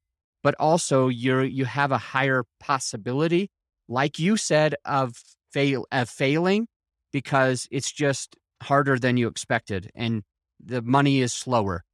but 0.43 0.55
also 0.61 1.09
you're 1.09 1.45
you 1.45 1.65
have 1.65 1.93
a 1.93 1.99
higher 1.99 2.45
possibility, 2.61 3.51
like 3.89 4.19
you 4.19 4.37
said, 4.37 4.75
of 4.85 5.17
fail 5.53 5.87
of 5.93 6.09
failing 6.09 6.69
because 7.13 7.67
it's 7.71 7.91
just 7.93 8.37
harder 8.63 8.99
than 8.99 9.17
you 9.17 9.29
expected 9.29 9.91
and 9.95 10.23
the 10.63 10.83
money 10.83 11.21
is 11.21 11.33
slower. 11.33 11.85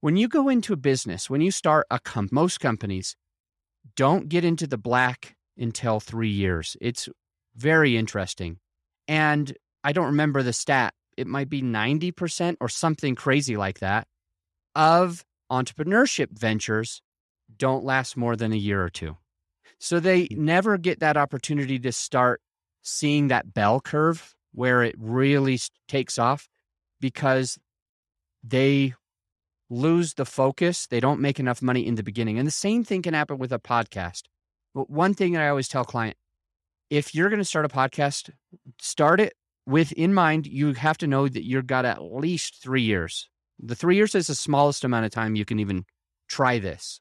When 0.00 0.16
you 0.16 0.28
go 0.28 0.48
into 0.48 0.72
a 0.72 0.76
business, 0.76 1.28
when 1.28 1.40
you 1.40 1.50
start 1.50 1.86
a 1.90 1.98
comp, 1.98 2.32
most 2.32 2.60
companies 2.60 3.16
don't 3.94 4.28
get 4.28 4.44
into 4.44 4.66
the 4.66 4.78
black 4.78 5.36
until 5.56 6.00
three 6.00 6.30
years. 6.30 6.76
It's 6.80 7.08
very 7.54 7.96
interesting. 7.96 8.58
And 9.08 9.56
I 9.84 9.92
don't 9.92 10.06
remember 10.06 10.42
the 10.42 10.52
stat. 10.52 10.94
It 11.16 11.26
might 11.26 11.48
be 11.48 11.62
90% 11.62 12.56
or 12.60 12.68
something 12.68 13.14
crazy 13.14 13.56
like 13.56 13.80
that 13.80 14.06
of 14.76 15.24
entrepreneurship 15.50 16.30
ventures 16.30 17.00
don't 17.56 17.84
last 17.84 18.16
more 18.16 18.36
than 18.36 18.52
a 18.52 18.56
year 18.56 18.84
or 18.84 18.90
two. 18.90 19.16
So 19.78 19.98
they 19.98 20.26
hmm. 20.26 20.44
never 20.44 20.78
get 20.78 21.00
that 21.00 21.16
opportunity 21.16 21.78
to 21.80 21.92
start 21.92 22.40
seeing 22.82 23.28
that 23.28 23.52
bell 23.52 23.80
curve 23.80 24.35
where 24.56 24.82
it 24.82 24.94
really 24.98 25.60
takes 25.86 26.18
off 26.18 26.48
because 26.98 27.58
they 28.42 28.94
lose 29.68 30.14
the 30.14 30.24
focus. 30.24 30.86
They 30.86 30.98
don't 30.98 31.20
make 31.20 31.38
enough 31.38 31.60
money 31.60 31.86
in 31.86 31.96
the 31.96 32.02
beginning. 32.02 32.38
And 32.38 32.46
the 32.48 32.52
same 32.52 32.82
thing 32.82 33.02
can 33.02 33.12
happen 33.12 33.36
with 33.36 33.52
a 33.52 33.58
podcast. 33.58 34.22
But 34.74 34.88
one 34.88 35.12
thing 35.12 35.34
that 35.34 35.42
I 35.42 35.50
always 35.50 35.68
tell 35.68 35.84
client, 35.84 36.16
if 36.88 37.14
you're 37.14 37.28
going 37.28 37.38
to 37.38 37.44
start 37.44 37.66
a 37.66 37.68
podcast, 37.68 38.30
start 38.80 39.20
it 39.20 39.34
with 39.66 39.92
in 39.92 40.14
mind, 40.14 40.46
you 40.46 40.72
have 40.72 40.96
to 40.98 41.06
know 41.06 41.28
that 41.28 41.44
you've 41.44 41.66
got 41.66 41.84
at 41.84 42.02
least 42.02 42.62
three 42.62 42.82
years. 42.82 43.28
The 43.62 43.74
three 43.74 43.96
years 43.96 44.14
is 44.14 44.28
the 44.28 44.34
smallest 44.34 44.84
amount 44.84 45.04
of 45.04 45.10
time 45.12 45.36
you 45.36 45.44
can 45.44 45.60
even 45.60 45.84
try 46.28 46.58
this. 46.58 46.98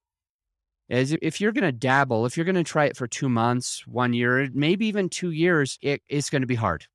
As 0.90 1.16
if 1.22 1.40
you're 1.40 1.54
going 1.54 1.64
to 1.64 1.72
dabble, 1.72 2.26
if 2.26 2.36
you're 2.36 2.46
going 2.46 2.56
to 2.56 2.64
try 2.66 2.86
it 2.86 2.98
for 2.98 3.08
two 3.08 3.30
months, 3.30 3.84
one 3.88 4.12
year, 4.12 4.50
maybe 4.54 4.88
even 4.88 5.08
two 5.08 5.32
years, 5.32 5.80
it, 5.82 6.02
it's 6.10 6.30
going 6.30 6.42
to 6.42 6.48
be 6.48 6.56
hard. 6.56 6.86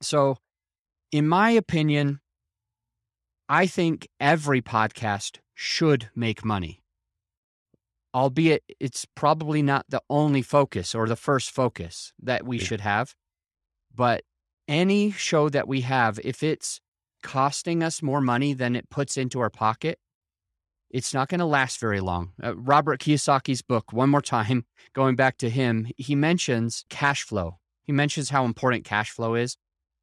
So, 0.00 0.38
in 1.12 1.26
my 1.26 1.50
opinion, 1.50 2.20
I 3.48 3.66
think 3.66 4.08
every 4.20 4.60
podcast 4.62 5.38
should 5.54 6.10
make 6.14 6.44
money, 6.44 6.82
albeit 8.14 8.62
it's 8.78 9.06
probably 9.14 9.62
not 9.62 9.86
the 9.88 10.02
only 10.10 10.42
focus 10.42 10.94
or 10.94 11.06
the 11.06 11.16
first 11.16 11.50
focus 11.50 12.12
that 12.22 12.44
we 12.46 12.58
Yeah. 12.58 12.64
should 12.64 12.80
have. 12.82 13.14
But 13.94 14.24
any 14.68 15.10
show 15.10 15.48
that 15.48 15.66
we 15.66 15.80
have, 15.80 16.20
if 16.22 16.42
it's 16.42 16.80
costing 17.22 17.82
us 17.82 18.02
more 18.02 18.20
money 18.20 18.52
than 18.52 18.76
it 18.76 18.90
puts 18.90 19.16
into 19.16 19.40
our 19.40 19.50
pocket, 19.50 19.98
it's 20.90 21.12
not 21.12 21.28
going 21.28 21.40
to 21.40 21.44
last 21.46 21.80
very 21.80 22.00
long. 22.00 22.32
Uh, 22.42 22.54
Robert 22.56 23.00
Kiyosaki's 23.00 23.62
book, 23.62 23.92
one 23.92 24.10
more 24.10 24.22
time, 24.22 24.64
going 24.94 25.16
back 25.16 25.36
to 25.38 25.50
him, 25.50 25.88
he 25.96 26.14
mentions 26.14 26.84
cash 26.88 27.22
flow. 27.22 27.58
He 27.82 27.92
mentions 27.92 28.30
how 28.30 28.44
important 28.44 28.84
cash 28.84 29.10
flow 29.10 29.34
is. 29.34 29.56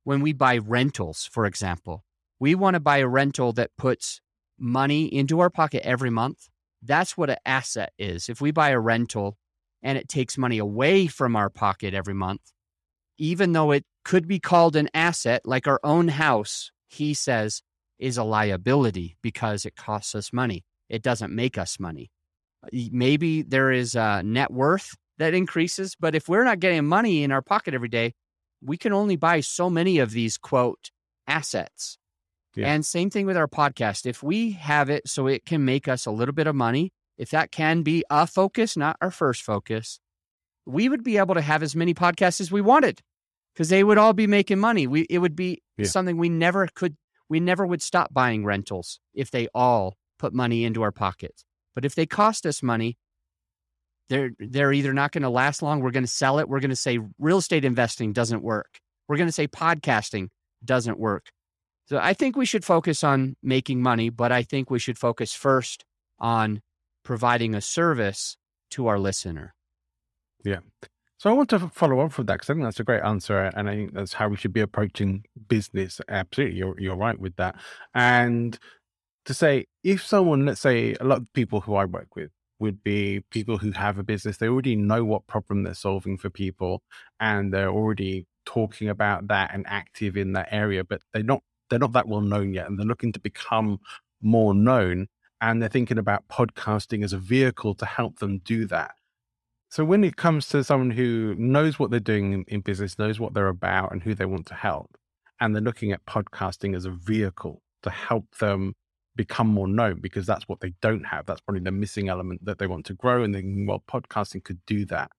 When 0.06 0.22
we 0.22 0.34
buy 0.34 0.60
rentals, 0.60 1.28
for 1.30 1.46
example, 1.46 2.06
we 2.40 2.56
want 2.56 2.76
to 2.76 2.80
buy 2.80 3.00
a 3.00 3.08
rental 3.08 3.52
that 3.54 3.72
puts 3.78 4.22
money 4.58 5.14
into 5.14 5.40
our 5.40 5.50
pocket 5.50 5.86
every 5.86 6.12
month. 6.12 6.48
That's 6.84 7.18
what 7.18 7.32
an 7.32 7.38
asset 7.46 7.92
is. 7.98 8.30
If 8.30 8.40
we 8.40 8.52
buy 8.52 8.70
a 8.70 8.80
rental 8.80 9.38
and 9.82 9.98
it 9.98 10.08
takes 10.08 10.38
money 10.38 10.60
away 10.60 11.08
from 11.08 11.36
our 11.36 11.50
pocket 11.50 11.94
every 11.94 12.14
month, 12.14 12.42
even 13.18 13.54
though 13.54 13.72
it 13.72 13.84
could 14.04 14.28
be 14.28 14.40
called 14.40 14.76
an 14.76 14.90
asset, 14.94 15.42
like 15.44 15.68
our 15.68 15.80
own 15.84 16.08
house, 16.08 16.72
he 16.88 17.16
says, 17.16 17.64
is 17.98 18.18
a 18.18 18.24
liability 18.24 19.18
because 19.24 19.66
it 19.66 19.76
costs 19.76 20.14
us 20.14 20.32
money. 20.32 20.64
It 20.88 21.02
doesn't 21.02 21.34
make 21.34 21.58
us 21.58 21.80
money. 21.80 22.12
Maybe 22.72 23.42
there 23.42 23.72
is 23.72 23.96
a 23.96 24.22
net 24.24 24.52
worth 24.52 24.96
that 25.18 25.34
increases, 25.34 25.96
but 26.00 26.14
if 26.14 26.30
we're 26.30 26.44
not 26.44 26.60
getting 26.60 26.86
money 26.86 27.24
in 27.24 27.32
our 27.32 27.42
pocket 27.42 27.74
every 27.74 27.90
day, 27.90 28.14
we 28.66 28.78
can 28.78 28.94
only 28.94 29.16
buy 29.16 29.40
so 29.42 29.70
many 29.70 30.00
of 30.00 30.12
these 30.12 30.38
quote 30.38 30.92
assets. 31.28 31.98
Yeah. 32.56 32.68
And 32.74 32.86
same 32.86 33.10
thing 33.10 33.26
with 33.26 33.38
our 33.38 33.48
podcast. 33.48 34.06
If 34.06 34.24
we 34.24 34.52
have 34.52 34.90
it 34.90 35.08
so 35.08 35.28
it 35.28 35.46
can 35.46 35.66
make 35.66 35.88
us 35.88 36.06
a 36.06 36.12
little 36.12 36.34
bit 36.34 36.48
of 36.48 36.56
money, 36.56 36.94
if 37.18 37.30
that 37.32 37.52
can 37.52 37.82
be 37.84 38.04
a 38.10 38.26
focus, 38.26 38.78
not 38.78 38.98
our 39.02 39.12
first 39.12 39.44
focus, 39.44 40.00
we 40.66 40.88
would 40.90 41.04
be 41.04 41.18
able 41.18 41.36
to 41.36 41.42
have 41.42 41.62
as 41.64 41.76
many 41.76 41.94
podcasts 41.94 42.42
as 42.42 42.52
we 42.52 42.62
wanted 42.62 43.02
because 43.54 43.70
they 43.70 43.84
would 43.84 43.98
all 43.98 44.14
be 44.14 44.28
making 44.28 44.60
money. 44.60 44.88
We 44.88 45.02
it 45.10 45.20
would 45.20 45.36
be 45.36 45.62
Yeah. 45.78 45.86
something 45.86 46.18
we 46.18 46.30
never 46.30 46.68
could 46.74 46.96
we 47.30 47.40
never 47.40 47.66
would 47.66 47.82
stop 47.82 48.14
buying 48.14 48.46
rentals 48.46 49.00
if 49.14 49.32
they 49.32 49.48
all 49.54 49.98
put 50.18 50.34
money 50.34 50.64
into 50.64 50.82
our 50.82 50.92
pockets. 50.92 51.44
But 51.74 51.84
if 51.86 51.94
they 51.96 52.06
cost 52.06 52.46
us 52.46 52.64
money, 52.64 52.98
they're 54.10 54.32
they're 54.40 54.74
either 54.74 54.94
not 54.94 55.12
going 55.12 55.24
to 55.24 55.30
last 55.30 55.62
long, 55.62 55.80
we're 55.80 55.92
going 55.92 56.04
to 56.04 56.10
sell 56.12 56.40
it, 56.40 56.50
we're 56.50 56.60
going 56.60 56.70
to 56.70 56.76
say 56.76 57.00
real 57.20 57.38
estate 57.38 57.66
investing 57.66 58.14
doesn't 58.14 58.44
work. 58.44 58.80
We're 59.08 59.18
going 59.18 59.28
to 59.28 59.34
say 59.34 59.48
podcasting 59.48 60.30
doesn't 60.64 61.00
work. 61.00 61.28
So 61.88 62.00
I 62.02 62.14
think 62.14 62.36
we 62.36 62.46
should 62.46 62.66
focus 62.66 63.04
on 63.04 63.36
making 63.44 63.82
money, 63.82 64.10
but 64.10 64.32
I 64.32 64.42
think 64.42 64.70
we 64.70 64.80
should 64.80 64.98
focus 64.98 65.34
first 65.34 65.86
on 66.20 66.62
providing 67.04 67.54
a 67.54 67.62
service 67.62 68.38
to 68.72 68.88
our 68.88 68.98
listener. 68.98 69.54
Yeah. 70.44 70.60
So 71.18 71.30
I 71.30 71.34
want 71.34 71.50
to 71.50 71.60
follow 71.70 72.02
up 72.02 72.18
with 72.18 72.28
that 72.28 72.34
because 72.34 72.50
I 72.50 72.54
think 72.54 72.66
that's 72.66 72.80
a 72.80 72.84
great 72.84 73.02
answer, 73.04 73.52
and 73.56 73.70
I 73.70 73.76
think 73.76 73.94
that's 73.94 74.14
how 74.14 74.28
we 74.28 74.36
should 74.36 74.54
be 74.54 74.62
approaching 74.62 75.24
business. 75.48 76.02
Absolutely, 76.10 76.58
you're 76.58 76.80
you're 76.80 76.96
right 76.96 77.20
with 77.20 77.36
that. 77.38 77.56
And 77.94 78.58
to 79.26 79.34
say, 79.34 79.66
if 79.84 80.06
someone, 80.06 80.46
let's 80.46 80.62
say, 80.62 80.96
a 81.00 81.04
lot 81.04 81.20
of 81.20 81.34
people 81.34 81.62
who 81.62 81.76
I 81.76 81.86
work 81.86 82.16
with 82.16 82.32
would 82.60 82.84
be 82.84 83.22
people 83.32 83.58
who 83.58 83.72
have 83.72 83.98
a 83.98 84.04
business, 84.04 84.38
they 84.38 84.48
already 84.48 84.76
know 84.76 85.04
what 85.04 85.28
problem 85.28 85.64
they're 85.64 85.74
solving 85.74 86.18
for 86.18 86.30
people, 86.30 86.82
and 87.20 87.54
they're 87.54 87.70
already 87.70 88.26
talking 88.46 88.90
about 88.90 89.28
that 89.28 89.52
and 89.54 89.66
active 89.68 90.16
in 90.16 90.34
that 90.34 90.48
area, 90.52 90.84
but 90.84 91.02
they're 91.14 91.24
not 91.24 91.42
they're 91.70 91.80
not 91.80 91.94
that 91.94 92.08
well 92.08 92.22
known 92.22 92.54
yet, 92.54 92.68
and 92.68 92.78
they're 92.78 92.86
looking 92.86 93.12
to 93.14 93.20
become 93.20 93.80
more 94.22 94.54
known, 94.54 95.08
and 95.42 95.62
they're 95.62 95.70
thinking 95.70 95.98
about 95.98 96.28
podcasting 96.28 97.04
as 97.04 97.14
a 97.14 97.18
vehicle 97.18 97.76
to 97.76 97.86
help 97.86 98.20
them 98.20 98.40
do 98.40 98.66
that. 98.68 98.92
So 99.70 99.84
when 99.84 100.04
it 100.04 100.16
comes 100.16 100.48
to 100.50 100.64
someone 100.64 100.92
who 100.92 101.36
knows 101.38 101.80
what 101.80 101.92
they're 101.92 102.00
doing 102.00 102.34
in, 102.34 102.46
in 102.48 102.62
business, 102.62 103.00
knows 103.00 103.20
what 103.20 103.34
they're 103.34 103.48
about 103.48 103.92
and 103.92 104.02
who 104.02 104.14
they 104.16 104.26
want 104.26 104.46
to 104.48 104.54
help, 104.54 104.98
and 105.40 105.54
they're 105.54 105.62
looking 105.62 105.92
at 105.92 106.06
podcasting 106.06 106.76
as 106.76 106.86
a 106.86 106.92
vehicle 106.92 107.62
to 107.84 107.90
help 107.90 108.38
them 108.38 108.74
become 109.16 109.48
more 109.48 109.68
known 109.68 110.00
because 110.02 110.26
that's 110.26 110.48
what 110.48 110.60
they 110.60 110.74
don't 110.82 111.06
have. 111.06 111.26
That's 111.26 111.42
probably 111.42 111.62
the 111.62 111.72
missing 111.72 112.10
element 112.10 112.44
that 112.46 112.60
they 112.60 112.68
want 112.68 112.86
to 112.88 112.94
grow. 112.94 113.24
And 113.24 113.34
then, 113.34 113.66
well, 113.68 113.84
podcasting 113.90 114.44
could 114.44 114.60
do 114.66 114.86
that. 114.86 115.12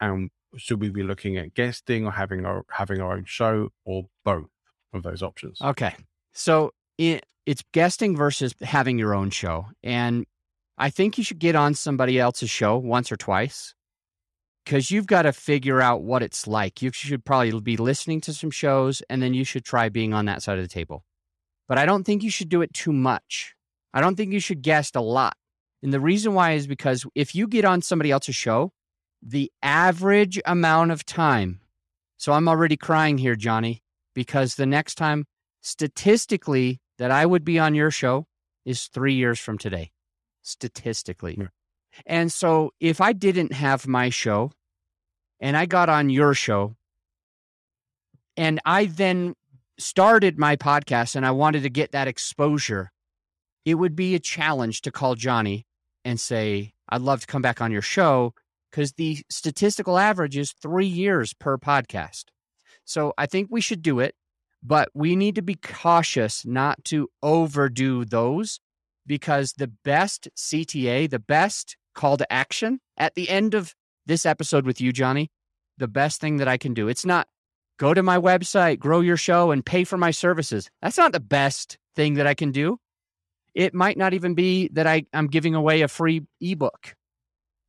And 0.00 0.30
should 0.56 0.80
we 0.80 0.90
be 0.90 1.02
looking 1.02 1.36
at 1.36 1.54
guesting 1.54 2.06
or 2.06 2.12
having 2.12 2.44
our 2.44 2.64
having 2.70 3.00
our 3.00 3.14
own 3.14 3.24
show 3.24 3.70
or 3.84 4.06
both 4.24 4.46
of 4.92 5.02
those 5.02 5.22
options? 5.22 5.60
Okay. 5.62 5.94
So 6.32 6.72
it, 6.98 7.24
it's 7.46 7.62
guesting 7.72 8.16
versus 8.16 8.54
having 8.60 8.98
your 8.98 9.14
own 9.14 9.30
show. 9.30 9.66
And 9.82 10.26
I 10.78 10.90
think 10.90 11.16
you 11.16 11.24
should 11.24 11.38
get 11.38 11.54
on 11.54 11.74
somebody 11.74 12.18
else's 12.18 12.50
show 12.50 12.76
once 12.76 13.10
or 13.10 13.16
twice 13.16 13.74
because 14.64 14.90
you've 14.90 15.06
got 15.06 15.22
to 15.22 15.32
figure 15.32 15.80
out 15.80 16.02
what 16.02 16.22
it's 16.22 16.46
like. 16.46 16.82
You 16.82 16.90
should 16.92 17.24
probably 17.24 17.58
be 17.60 17.76
listening 17.76 18.20
to 18.22 18.34
some 18.34 18.50
shows 18.50 19.02
and 19.08 19.22
then 19.22 19.32
you 19.32 19.44
should 19.44 19.64
try 19.64 19.88
being 19.88 20.12
on 20.12 20.26
that 20.26 20.42
side 20.42 20.58
of 20.58 20.64
the 20.64 20.68
table. 20.68 21.04
But 21.68 21.78
I 21.78 21.86
don't 21.86 22.04
think 22.04 22.22
you 22.22 22.30
should 22.30 22.48
do 22.48 22.62
it 22.62 22.72
too 22.72 22.92
much. 22.92 23.54
I 23.92 24.00
don't 24.00 24.16
think 24.16 24.32
you 24.32 24.40
should 24.40 24.62
guest 24.62 24.96
a 24.96 25.00
lot. 25.00 25.36
And 25.82 25.92
the 25.92 26.00
reason 26.00 26.34
why 26.34 26.52
is 26.52 26.66
because 26.66 27.04
if 27.14 27.34
you 27.34 27.46
get 27.46 27.64
on 27.64 27.82
somebody 27.82 28.10
else's 28.10 28.36
show, 28.36 28.72
the 29.22 29.50
average 29.62 30.40
amount 30.46 30.90
of 30.90 31.04
time. 31.04 31.60
So 32.16 32.32
I'm 32.32 32.48
already 32.48 32.76
crying 32.76 33.18
here, 33.18 33.36
Johnny, 33.36 33.82
because 34.14 34.54
the 34.54 34.66
next 34.66 34.94
time 34.94 35.26
statistically 35.60 36.80
that 36.98 37.10
I 37.10 37.26
would 37.26 37.44
be 37.44 37.58
on 37.58 37.74
your 37.74 37.90
show 37.90 38.26
is 38.64 38.86
three 38.86 39.14
years 39.14 39.38
from 39.38 39.58
today, 39.58 39.90
statistically. 40.42 41.36
Yeah. 41.38 41.48
And 42.04 42.32
so 42.32 42.72
if 42.80 43.00
I 43.00 43.12
didn't 43.12 43.52
have 43.52 43.86
my 43.86 44.10
show 44.10 44.52
and 45.40 45.56
I 45.56 45.66
got 45.66 45.88
on 45.88 46.10
your 46.10 46.34
show 46.34 46.76
and 48.36 48.60
I 48.64 48.86
then 48.86 49.34
started 49.78 50.38
my 50.38 50.56
podcast 50.56 51.16
and 51.16 51.26
I 51.26 51.30
wanted 51.30 51.62
to 51.62 51.70
get 51.70 51.92
that 51.92 52.08
exposure, 52.08 52.90
it 53.64 53.74
would 53.74 53.96
be 53.96 54.14
a 54.14 54.20
challenge 54.20 54.82
to 54.82 54.92
call 54.92 55.14
Johnny 55.14 55.66
and 56.04 56.20
say, 56.20 56.72
I'd 56.88 57.02
love 57.02 57.20
to 57.20 57.26
come 57.26 57.42
back 57.42 57.60
on 57.60 57.72
your 57.72 57.82
show 57.82 58.32
because 58.70 58.92
the 58.92 59.18
statistical 59.30 59.98
average 59.98 60.36
is 60.36 60.52
three 60.52 60.86
years 60.86 61.34
per 61.34 61.58
podcast. 61.58 62.26
So 62.84 63.12
I 63.18 63.26
think 63.26 63.48
we 63.50 63.60
should 63.60 63.82
do 63.82 64.00
it, 64.00 64.14
but 64.62 64.88
we 64.94 65.16
need 65.16 65.34
to 65.34 65.42
be 65.42 65.56
cautious 65.56 66.46
not 66.46 66.84
to 66.84 67.08
overdo 67.22 68.04
those 68.04 68.60
because 69.06 69.52
the 69.52 69.68
best 69.68 70.28
CTA, 70.36 71.10
the 71.10 71.18
best 71.18 71.76
call 71.94 72.16
to 72.16 72.32
action 72.32 72.80
at 72.96 73.14
the 73.14 73.28
end 73.28 73.54
of 73.54 73.74
this 74.06 74.24
episode 74.24 74.64
with 74.64 74.80
you, 74.80 74.92
Johnny, 74.92 75.30
the 75.78 75.88
best 75.88 76.20
thing 76.20 76.36
that 76.36 76.48
I 76.48 76.56
can 76.56 76.74
do. 76.74 76.88
It's 76.88 77.06
not 77.06 77.26
go 77.78 77.94
to 77.94 78.02
my 78.02 78.18
website, 78.18 78.78
grow 78.78 79.00
your 79.00 79.16
show, 79.16 79.50
and 79.50 79.64
pay 79.64 79.84
for 79.84 79.96
my 79.96 80.10
services. 80.10 80.70
That's 80.82 80.98
not 80.98 81.12
the 81.12 81.20
best 81.20 81.78
thing 81.94 82.14
that 82.14 82.26
I 82.26 82.34
can 82.34 82.52
do. 82.52 82.78
It 83.54 83.74
might 83.74 83.96
not 83.96 84.14
even 84.14 84.34
be 84.34 84.68
that 84.74 84.86
I, 84.86 85.04
I'm 85.12 85.28
giving 85.28 85.54
away 85.54 85.82
a 85.82 85.88
free 85.88 86.22
ebook. 86.40 86.94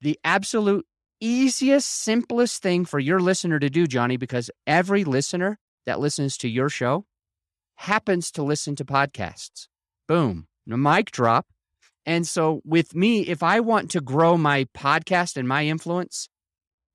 The 0.01 0.19
absolute 0.23 0.85
easiest, 1.19 1.89
simplest 1.89 2.61
thing 2.61 2.85
for 2.85 2.99
your 2.99 3.19
listener 3.19 3.59
to 3.59 3.69
do, 3.69 3.87
Johnny, 3.87 4.17
because 4.17 4.51
every 4.65 5.03
listener 5.03 5.59
that 5.85 5.99
listens 5.99 6.37
to 6.37 6.49
your 6.49 6.69
show 6.69 7.05
happens 7.75 8.31
to 8.31 8.43
listen 8.43 8.75
to 8.75 8.85
podcasts. 8.85 9.67
Boom, 10.07 10.47
a 10.69 10.77
mic 10.77 11.11
drop. 11.11 11.47
And 12.05 12.27
so, 12.27 12.61
with 12.63 12.95
me, 12.95 13.21
if 13.21 13.43
I 13.43 13.59
want 13.59 13.91
to 13.91 14.01
grow 14.01 14.37
my 14.37 14.65
podcast 14.75 15.35
and 15.35 15.47
my 15.47 15.65
influence, 15.65 16.29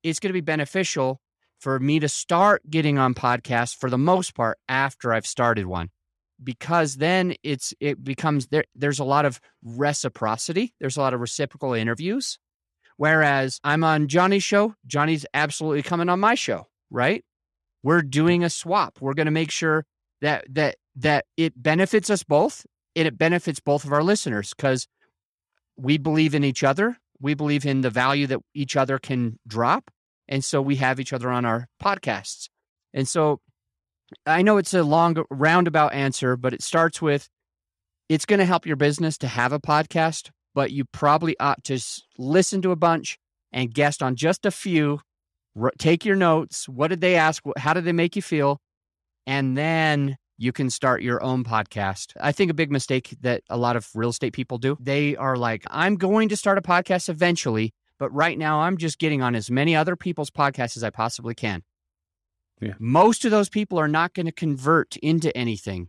it's 0.01 0.19
going 0.19 0.29
to 0.29 0.33
be 0.33 0.41
beneficial 0.41 1.21
for 1.63 1.79
me 1.79 1.97
to 1.97 2.09
start 2.09 2.61
getting 2.69 2.97
on 2.97 3.13
podcasts 3.13 3.73
for 3.73 3.89
the 3.89 3.97
most 3.97 4.35
part 4.35 4.59
after 4.67 5.13
I've 5.13 5.25
started 5.25 5.65
one 5.65 5.89
because 6.43 6.97
then 6.97 7.35
it's 7.41 7.73
it 7.79 8.03
becomes 8.03 8.47
there 8.47 8.65
there's 8.75 8.99
a 8.99 9.05
lot 9.05 9.23
of 9.23 9.39
reciprocity 9.63 10.73
there's 10.81 10.97
a 10.97 10.99
lot 10.99 11.13
of 11.13 11.21
reciprocal 11.21 11.73
interviews. 11.73 12.37
Whereas 12.97 13.61
I'm 13.63 13.83
on 13.85 14.09
Johnny's 14.09 14.43
show 14.43 14.75
Johnny's 14.85 15.25
absolutely 15.33 15.83
coming 15.83 16.09
on 16.09 16.19
my 16.19 16.35
show 16.35 16.67
right? 16.91 17.23
We're 17.81 18.01
doing 18.01 18.43
a 18.43 18.49
swap. 18.49 18.97
We're 18.99 19.13
going 19.13 19.25
to 19.25 19.31
make 19.31 19.49
sure 19.49 19.85
that 20.21 20.45
that 20.53 20.75
that 20.97 21.25
it 21.37 21.53
benefits 21.55 22.09
us 22.09 22.23
both 22.23 22.65
and 22.93 23.07
it 23.07 23.17
benefits 23.17 23.61
both 23.61 23.85
of 23.85 23.93
our 23.93 24.03
listeners 24.03 24.53
cuz 24.53 24.85
we 25.77 25.97
believe 25.97 26.35
in 26.35 26.43
each 26.43 26.61
other 26.61 26.97
we 27.21 27.33
believe 27.35 27.65
in 27.65 27.81
the 27.81 27.89
value 27.89 28.27
that 28.27 28.39
each 28.53 28.75
other 28.75 28.99
can 28.99 29.39
drop 29.47 29.89
and 30.27 30.43
so 30.43 30.61
we 30.61 30.77
have 30.77 30.99
each 30.99 31.13
other 31.13 31.29
on 31.29 31.45
our 31.45 31.67
podcasts. 31.81 32.49
And 32.93 33.07
so 33.07 33.41
I 34.25 34.41
know 34.41 34.57
it's 34.57 34.73
a 34.73 34.83
long 34.83 35.23
roundabout 35.29 35.93
answer, 35.93 36.37
but 36.37 36.53
it 36.53 36.61
starts 36.61 37.01
with 37.01 37.29
it's 38.09 38.25
going 38.25 38.39
to 38.39 38.45
help 38.45 38.65
your 38.65 38.75
business 38.75 39.17
to 39.19 39.27
have 39.27 39.53
a 39.53 39.59
podcast, 39.59 40.29
but 40.53 40.71
you 40.71 40.85
probably 40.85 41.39
ought 41.39 41.63
to 41.65 41.79
listen 42.17 42.61
to 42.61 42.71
a 42.71 42.75
bunch 42.75 43.17
and 43.51 43.73
guest 43.73 44.03
on 44.03 44.15
just 44.15 44.45
a 44.45 44.51
few. 44.51 44.99
Take 45.77 46.05
your 46.05 46.15
notes. 46.15 46.67
What 46.67 46.89
did 46.89 47.01
they 47.01 47.15
ask? 47.15 47.43
How 47.57 47.73
did 47.73 47.85
they 47.85 47.91
make 47.91 48.15
you 48.15 48.21
feel? 48.21 48.59
And 49.25 49.57
then 49.57 50.17
you 50.37 50.51
can 50.51 50.69
start 50.69 51.01
your 51.01 51.23
own 51.23 51.43
podcast. 51.43 52.13
I 52.19 52.31
think 52.31 52.51
a 52.51 52.55
big 52.55 52.71
mistake 52.71 53.15
that 53.21 53.43
a 53.49 53.57
lot 53.57 53.75
of 53.75 53.87
real 53.93 54.09
estate 54.09 54.33
people 54.33 54.57
do, 54.57 54.77
they 54.79 55.15
are 55.15 55.37
like, 55.37 55.63
I'm 55.67 55.95
going 55.95 56.29
to 56.29 56.37
start 56.37 56.57
a 56.57 56.61
podcast 56.61 57.07
eventually, 57.07 57.73
but 58.03 58.13
right 58.13 58.37
now, 58.37 58.59
I'm 58.59 58.75
just 58.75 58.99
getting 58.99 59.21
on 59.21 59.33
as 59.33 59.49
many 59.49 59.77
other 59.77 59.95
people's 59.95 60.29
podcasts 60.29 60.75
as 60.75 60.83
I 60.83 60.89
possibly 60.89 61.33
can. 61.33 61.63
Yeah. 62.59 62.73
Most 62.77 63.23
of 63.23 63.31
those 63.31 63.47
people 63.47 63.79
are 63.79 63.87
not 63.87 64.13
going 64.13 64.25
to 64.25 64.33
convert 64.33 64.97
into 64.97 65.33
anything 65.37 65.87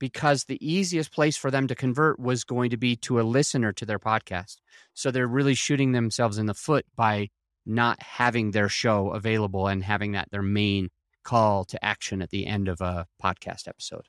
because 0.00 0.42
the 0.42 0.58
easiest 0.60 1.12
place 1.12 1.36
for 1.36 1.48
them 1.48 1.68
to 1.68 1.76
convert 1.76 2.18
was 2.18 2.42
going 2.42 2.70
to 2.70 2.76
be 2.76 2.96
to 2.96 3.20
a 3.20 3.22
listener 3.22 3.72
to 3.74 3.86
their 3.86 4.00
podcast. 4.00 4.56
So 4.94 5.12
they're 5.12 5.28
really 5.28 5.54
shooting 5.54 5.92
themselves 5.92 6.38
in 6.38 6.46
the 6.46 6.54
foot 6.54 6.86
by 6.96 7.28
not 7.64 8.02
having 8.02 8.50
their 8.50 8.68
show 8.68 9.10
available 9.10 9.68
and 9.68 9.84
having 9.84 10.10
that 10.12 10.28
their 10.32 10.42
main 10.42 10.90
call 11.22 11.64
to 11.66 11.84
action 11.84 12.20
at 12.20 12.30
the 12.30 12.48
end 12.48 12.66
of 12.66 12.80
a 12.80 13.06
podcast 13.22 13.68
episode. 13.68 14.08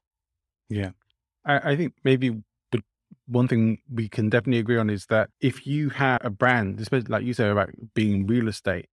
Yeah. 0.67 0.93
I, 1.45 1.73
I 1.73 1.75
think 1.75 1.93
maybe 2.03 2.41
one 3.27 3.47
thing 3.47 3.79
we 3.91 4.09
can 4.09 4.29
definitely 4.29 4.59
agree 4.59 4.77
on 4.77 4.89
is 4.89 5.07
that 5.07 5.29
if 5.41 5.65
you 5.67 5.89
have 5.89 6.21
a 6.23 6.29
brand, 6.29 6.79
especially 6.79 7.09
like 7.09 7.23
you 7.23 7.33
say 7.33 7.49
about 7.49 7.69
being 7.93 8.27
real 8.27 8.47
estate, 8.47 8.87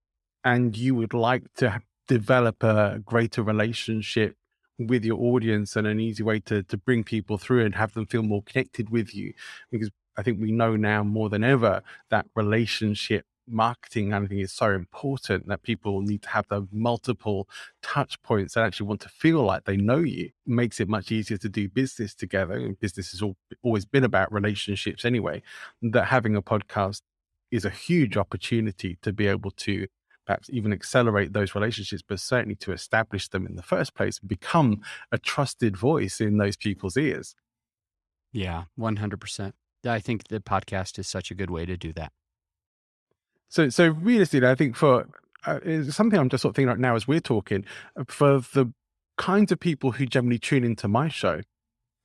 and 0.45 0.77
you 0.77 0.95
would 0.95 1.15
like 1.15 1.45
to 1.57 1.81
develop 2.09 2.63
a 2.63 3.01
greater 3.05 3.43
relationship 3.43 4.37
with 4.79 5.05
your 5.05 5.19
audience 5.21 5.77
and 5.77 5.87
an 5.87 6.01
easy 6.01 6.23
way 6.23 6.41
to 6.41 6.63
to 6.65 6.77
bring 6.77 7.05
people 7.05 7.37
through 7.39 7.65
and 7.65 7.75
have 7.75 7.93
them 7.95 8.07
feel 8.07 8.23
more 8.23 8.43
connected 8.43 8.91
with 8.91 9.15
you, 9.15 9.33
because 9.71 9.91
I 10.17 10.23
think 10.23 10.41
we 10.41 10.53
know 10.53 10.77
now 10.77 11.03
more 11.03 11.29
than 11.29 11.45
ever 11.45 11.83
that 12.11 12.27
relationship 12.35 13.25
marketing 13.51 14.13
I 14.13 14.21
think 14.27 14.41
is 14.41 14.53
so 14.53 14.71
important 14.71 15.49
that 15.49 15.63
people 15.63 16.01
need 16.03 16.23
to 16.23 16.29
have 16.31 16.47
the 16.49 16.67
multiple 16.73 17.49
touch 17.83 18.21
points 18.23 18.57
and 18.57 18.65
actually 18.65 18.87
want 18.87 19.01
to 19.03 19.09
feel 19.09 19.43
like 19.43 19.65
they 19.65 19.77
know 19.77 19.99
you. 19.99 20.27
It 20.27 20.33
makes 20.47 20.81
it 20.81 20.89
much 20.89 21.11
easier 21.13 21.39
to 21.39 21.49
do 21.49 21.69
business 21.69 22.15
together 22.15 22.55
and 22.55 22.79
business 22.79 23.13
has 23.13 23.23
all, 23.23 23.37
always 23.63 23.85
been 23.85 24.05
about 24.05 24.33
relationships 24.33 25.05
anyway 25.05 25.43
that 25.83 26.07
having 26.07 26.37
a 26.37 26.43
podcast 26.43 27.03
is 27.51 27.65
a 27.65 27.71
huge 27.71 28.17
opportunity 28.17 28.99
to 29.03 29.13
be 29.13 29.27
able 29.27 29.51
to 29.51 29.87
perhaps 30.27 30.49
even 30.51 30.73
accelerate 30.73 31.33
those 31.33 31.55
relationships 31.55 32.03
but 32.07 32.21
certainly 32.21 32.55
to 32.55 32.73
establish 32.73 33.29
them 33.29 33.47
in 33.47 33.57
the 33.57 33.63
first 33.63 33.95
place 33.95 34.19
and 34.21 34.29
become 34.29 34.81
a 35.11 35.19
trusted 35.19 35.77
voice 35.77 36.21
in 36.21 36.39
those 36.39 36.57
people's 36.57 36.97
ears. 36.97 37.35
Yeah 38.33 38.65
100% 38.79 39.53
i 39.87 39.99
think 39.99 40.29
the 40.29 40.41
podcast 40.41 40.99
is 40.99 41.09
such 41.09 41.31
a 41.31 41.35
good 41.35 41.51
way 41.51 41.65
to 41.65 41.77
do 41.77 41.93
that 41.93 42.13
so, 43.51 43.69
so 43.69 43.89
realistically, 43.89 44.49
I 44.49 44.55
think 44.55 44.77
for 44.77 45.07
uh, 45.45 45.59
something 45.91 46.19
I'm 46.19 46.29
just 46.29 46.43
sort 46.43 46.53
of 46.53 46.57
thinking 46.57 46.69
right 46.69 46.79
now 46.79 46.95
as 46.95 47.07
we're 47.09 47.21
talking, 47.21 47.65
uh, 47.97 48.05
for 48.09 48.41
the 48.41 48.73
kinds 49.19 49.53
of 49.53 49.61
people 49.61 49.93
who 49.93 50.07
generally 50.07 50.39
tune 50.39 50.65
into 50.65 50.89
my 50.89 51.09
show, 51.09 51.41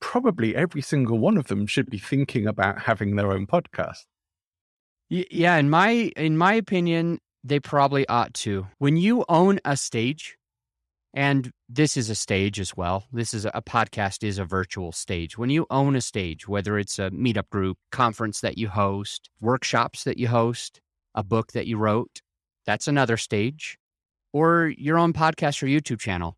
probably 0.00 0.54
every 0.56 0.82
single 0.82 1.18
one 1.18 1.36
of 1.36 1.46
them 1.46 1.66
should 1.66 1.88
be 1.88 1.98
thinking 1.98 2.46
about 2.46 2.80
having 2.82 3.16
their 3.16 3.32
own 3.32 3.46
podcast. 3.46 4.04
Yeah, 5.08 5.56
in 5.56 5.70
my 5.70 5.90
in 6.16 6.36
my 6.36 6.54
opinion, 6.54 7.20
they 7.44 7.60
probably 7.60 8.08
ought 8.08 8.34
to. 8.34 8.66
When 8.78 8.96
you 8.96 9.24
own 9.28 9.60
a 9.64 9.76
stage, 9.76 10.36
and 11.14 11.52
this 11.68 11.96
is 11.96 12.10
a 12.10 12.16
stage 12.16 12.58
as 12.58 12.76
well. 12.76 13.04
This 13.12 13.32
is 13.32 13.46
a, 13.46 13.52
a 13.54 13.62
podcast 13.62 14.22
is 14.26 14.38
a 14.38 14.44
virtual 14.44 14.90
stage. 14.90 15.38
When 15.38 15.48
you 15.48 15.64
own 15.70 15.94
a 15.94 16.00
stage, 16.00 16.48
whether 16.48 16.76
it's 16.76 16.98
a 16.98 17.10
meetup 17.10 17.48
group, 17.50 17.78
conference 17.92 18.40
that 18.40 18.58
you 18.58 18.68
host, 18.68 19.30
workshops 19.40 20.02
that 20.04 20.18
you 20.18 20.26
host, 20.26 20.80
a 21.16 21.24
book 21.24 21.52
that 21.52 21.66
you 21.66 21.78
wrote. 21.78 22.20
That's 22.66 22.86
another 22.86 23.16
stage. 23.16 23.78
Or 24.32 24.72
your 24.76 24.98
own 24.98 25.12
podcast 25.12 25.62
or 25.62 25.66
YouTube 25.66 25.98
channel. 25.98 26.36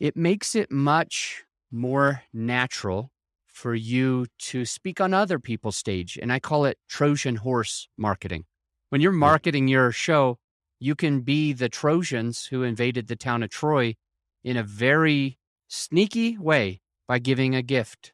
It 0.00 0.16
makes 0.16 0.54
it 0.54 0.70
much 0.70 1.44
more 1.70 2.22
natural 2.32 3.12
for 3.46 3.74
you 3.74 4.26
to 4.38 4.64
speak 4.64 5.00
on 5.00 5.14
other 5.14 5.38
people's 5.38 5.76
stage. 5.76 6.18
And 6.20 6.32
I 6.32 6.40
call 6.40 6.64
it 6.64 6.78
Trojan 6.88 7.36
horse 7.36 7.88
marketing. 7.96 8.44
When 8.88 9.00
you're 9.00 9.12
marketing 9.12 9.68
your 9.68 9.92
show, 9.92 10.38
you 10.80 10.96
can 10.96 11.20
be 11.20 11.52
the 11.52 11.68
Trojans 11.68 12.46
who 12.46 12.64
invaded 12.64 13.06
the 13.06 13.16
town 13.16 13.44
of 13.44 13.50
Troy 13.50 13.94
in 14.42 14.56
a 14.56 14.64
very 14.64 15.38
sneaky 15.68 16.36
way 16.36 16.80
by 17.06 17.20
giving 17.20 17.54
a 17.54 17.62
gift, 17.62 18.12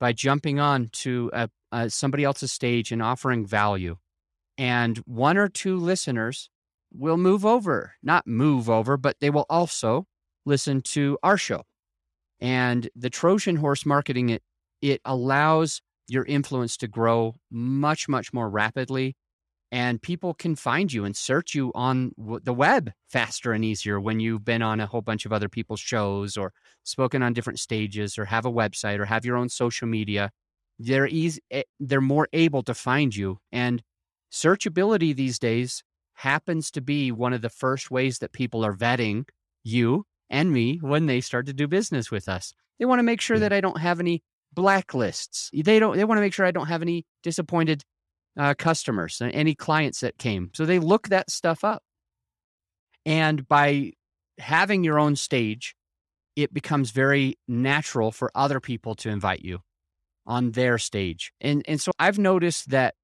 by 0.00 0.12
jumping 0.12 0.58
on 0.58 0.88
to 0.92 1.30
a, 1.32 1.48
a, 1.70 1.88
somebody 1.88 2.24
else's 2.24 2.50
stage 2.50 2.90
and 2.90 3.00
offering 3.00 3.46
value 3.46 3.96
and 4.58 4.98
one 4.98 5.36
or 5.36 5.48
two 5.48 5.76
listeners 5.76 6.50
will 6.92 7.16
move 7.16 7.44
over, 7.46 7.94
not 8.02 8.26
move 8.26 8.68
over, 8.68 8.96
but 8.96 9.16
they 9.20 9.30
will 9.30 9.46
also 9.48 10.06
listen 10.44 10.82
to 10.82 11.18
our 11.22 11.36
show. 11.36 11.62
And 12.40 12.90
the 12.94 13.10
Trojan 13.10 13.56
horse 13.56 13.86
marketing 13.86 14.30
it 14.30 14.42
it 14.80 15.00
allows 15.04 15.80
your 16.08 16.24
influence 16.24 16.76
to 16.78 16.88
grow 16.88 17.36
much 17.50 18.08
much 18.08 18.32
more 18.32 18.50
rapidly 18.50 19.16
and 19.72 20.02
people 20.02 20.34
can 20.34 20.54
find 20.54 20.92
you 20.92 21.04
and 21.06 21.16
search 21.16 21.54
you 21.54 21.72
on 21.74 22.12
the 22.18 22.52
web 22.52 22.92
faster 23.08 23.52
and 23.52 23.64
easier 23.64 23.98
when 23.98 24.20
you've 24.20 24.44
been 24.44 24.60
on 24.60 24.80
a 24.80 24.86
whole 24.86 25.00
bunch 25.00 25.24
of 25.24 25.32
other 25.32 25.48
people's 25.48 25.80
shows 25.80 26.36
or 26.36 26.52
spoken 26.84 27.22
on 27.22 27.32
different 27.32 27.58
stages 27.58 28.18
or 28.18 28.26
have 28.26 28.44
a 28.44 28.52
website 28.52 28.98
or 28.98 29.06
have 29.06 29.24
your 29.24 29.36
own 29.36 29.48
social 29.48 29.88
media 29.88 30.30
they're 30.78 31.06
easy 31.06 31.40
eh, 31.50 31.62
they're 31.80 32.00
more 32.00 32.28
able 32.32 32.62
to 32.62 32.74
find 32.74 33.16
you 33.16 33.38
and 33.50 33.82
Searchability 34.32 35.14
these 35.14 35.38
days 35.38 35.84
happens 36.14 36.70
to 36.70 36.80
be 36.80 37.12
one 37.12 37.32
of 37.32 37.42
the 37.42 37.50
first 37.50 37.90
ways 37.90 38.18
that 38.18 38.32
people 38.32 38.64
are 38.64 38.74
vetting 38.74 39.28
you 39.62 40.06
and 40.30 40.50
me 40.50 40.78
when 40.78 41.06
they 41.06 41.20
start 41.20 41.46
to 41.46 41.52
do 41.52 41.68
business 41.68 42.10
with 42.10 42.28
us. 42.28 42.54
They 42.78 42.86
want 42.86 42.98
to 43.00 43.04
make 43.04 43.20
sure 43.20 43.38
that 43.38 43.52
I 43.52 43.60
don't 43.60 43.78
have 43.78 44.00
any 44.00 44.22
blacklists. 44.56 45.50
They 45.52 45.78
don't. 45.78 45.96
They 45.96 46.04
want 46.04 46.16
to 46.18 46.22
make 46.22 46.32
sure 46.32 46.46
I 46.46 46.50
don't 46.50 46.66
have 46.66 46.82
any 46.82 47.04
disappointed 47.22 47.84
uh, 48.38 48.54
customers, 48.54 49.20
any 49.20 49.54
clients 49.54 50.00
that 50.00 50.18
came. 50.18 50.50
So 50.54 50.64
they 50.64 50.78
look 50.78 51.08
that 51.08 51.30
stuff 51.30 51.62
up, 51.62 51.82
and 53.04 53.46
by 53.46 53.92
having 54.38 54.82
your 54.82 54.98
own 54.98 55.16
stage, 55.16 55.76
it 56.36 56.54
becomes 56.54 56.90
very 56.90 57.38
natural 57.46 58.10
for 58.10 58.30
other 58.34 58.60
people 58.60 58.94
to 58.96 59.10
invite 59.10 59.44
you 59.44 59.60
on 60.26 60.52
their 60.52 60.78
stage. 60.78 61.32
And 61.40 61.62
and 61.68 61.80
so 61.80 61.92
I've 61.98 62.18
noticed 62.18 62.70
that 62.70 62.94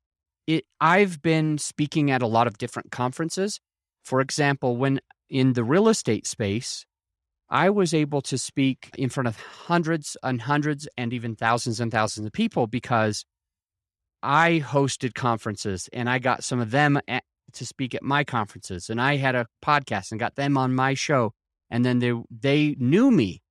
it 0.48 0.64
I've 0.80 1.20
been 1.22 1.58
speaking 1.58 2.10
at 2.10 2.22
a 2.22 2.26
lot 2.26 2.46
of 2.48 2.58
different 2.58 2.90
conferences. 2.90 3.60
For 4.02 4.20
example, 4.20 4.76
when 4.78 5.00
in 5.28 5.52
the 5.52 5.62
real 5.62 5.88
estate 5.88 6.26
space, 6.26 6.86
I 7.50 7.70
was 7.70 7.92
able 7.92 8.22
to 8.22 8.38
speak 8.38 8.90
in 8.96 9.10
front 9.10 9.28
of 9.28 9.38
hundreds 9.38 10.16
and 10.22 10.40
hundreds 10.40 10.88
and 10.96 11.12
even 11.12 11.36
thousands 11.36 11.80
and 11.80 11.92
thousands 11.92 12.26
of 12.26 12.32
people 12.32 12.66
because 12.66 13.24
I 14.22 14.62
hosted 14.64 15.14
conferences 15.14 15.88
and 15.92 16.08
I 16.08 16.18
got 16.18 16.42
some 16.42 16.60
of 16.60 16.70
them 16.70 16.98
to 17.52 17.66
speak 17.66 17.94
at 17.94 18.02
my 18.02 18.24
conferences 18.24 18.88
and 18.88 19.00
I 19.00 19.16
had 19.16 19.34
a 19.34 19.46
podcast 19.62 20.10
and 20.10 20.18
got 20.18 20.36
them 20.36 20.56
on 20.56 20.74
my 20.74 20.94
show 20.94 21.32
and 21.70 21.84
then 21.84 21.98
they 21.98 22.14
they 22.30 22.74
knew 22.78 23.10
me. 23.10 23.42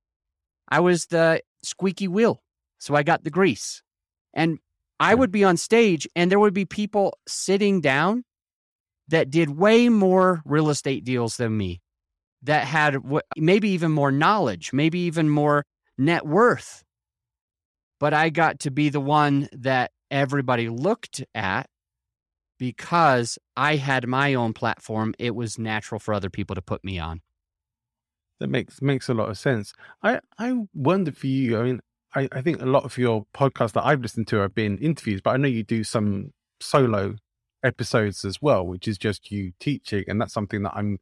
I 0.68 0.80
was 0.80 1.06
the 1.06 1.42
squeaky 1.62 2.08
wheel. 2.08 2.42
So 2.78 2.94
I 2.94 3.02
got 3.04 3.22
the 3.22 3.30
grease. 3.30 3.82
And 4.34 4.58
I 5.00 5.14
would 5.14 5.30
be 5.30 5.44
on 5.44 5.56
stage 5.56 6.08
and 6.16 6.30
there 6.30 6.40
would 6.40 6.54
be 6.54 6.64
people 6.64 7.18
sitting 7.26 7.80
down 7.80 8.24
that 9.08 9.30
did 9.30 9.50
way 9.50 9.88
more 9.88 10.42
real 10.44 10.68
estate 10.70 11.04
deals 11.04 11.36
than 11.36 11.56
me, 11.56 11.80
that 12.42 12.64
had 12.64 12.94
w- 12.94 13.20
maybe 13.36 13.70
even 13.70 13.90
more 13.90 14.12
knowledge, 14.12 14.72
maybe 14.72 15.00
even 15.00 15.30
more 15.30 15.64
net 15.96 16.26
worth. 16.26 16.84
But 17.98 18.14
I 18.14 18.30
got 18.30 18.60
to 18.60 18.70
be 18.70 18.90
the 18.90 19.00
one 19.00 19.48
that 19.52 19.92
everybody 20.10 20.68
looked 20.68 21.24
at 21.34 21.68
because 22.58 23.38
I 23.56 23.76
had 23.76 24.06
my 24.06 24.34
own 24.34 24.52
platform. 24.52 25.14
It 25.18 25.34
was 25.34 25.58
natural 25.58 25.98
for 25.98 26.12
other 26.12 26.30
people 26.30 26.54
to 26.54 26.62
put 26.62 26.84
me 26.84 26.98
on. 26.98 27.22
That 28.40 28.48
makes 28.48 28.80
makes 28.80 29.08
a 29.08 29.14
lot 29.14 29.30
of 29.30 29.38
sense. 29.38 29.72
I 30.02 30.20
I 30.38 30.54
wonder 30.74 31.10
for 31.10 31.26
you. 31.26 31.58
I 31.58 31.62
mean, 31.64 31.80
I, 32.14 32.28
I 32.32 32.42
think 32.42 32.62
a 32.62 32.66
lot 32.66 32.84
of 32.84 32.96
your 32.96 33.26
podcasts 33.34 33.72
that 33.72 33.84
I've 33.84 34.00
listened 34.00 34.28
to 34.28 34.36
have 34.38 34.54
been 34.54 34.78
interviews, 34.78 35.20
but 35.20 35.30
I 35.30 35.36
know 35.36 35.48
you 35.48 35.62
do 35.62 35.84
some 35.84 36.32
solo 36.60 37.16
episodes 37.62 38.24
as 38.24 38.40
well, 38.40 38.66
which 38.66 38.88
is 38.88 38.98
just 38.98 39.30
you 39.30 39.52
teaching, 39.60 40.04
and 40.08 40.20
that's 40.20 40.32
something 40.32 40.62
that 40.62 40.72
I'm 40.74 40.98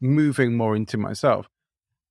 moving 0.00 0.56
more 0.56 0.76
into 0.76 0.98
myself. 0.98 1.48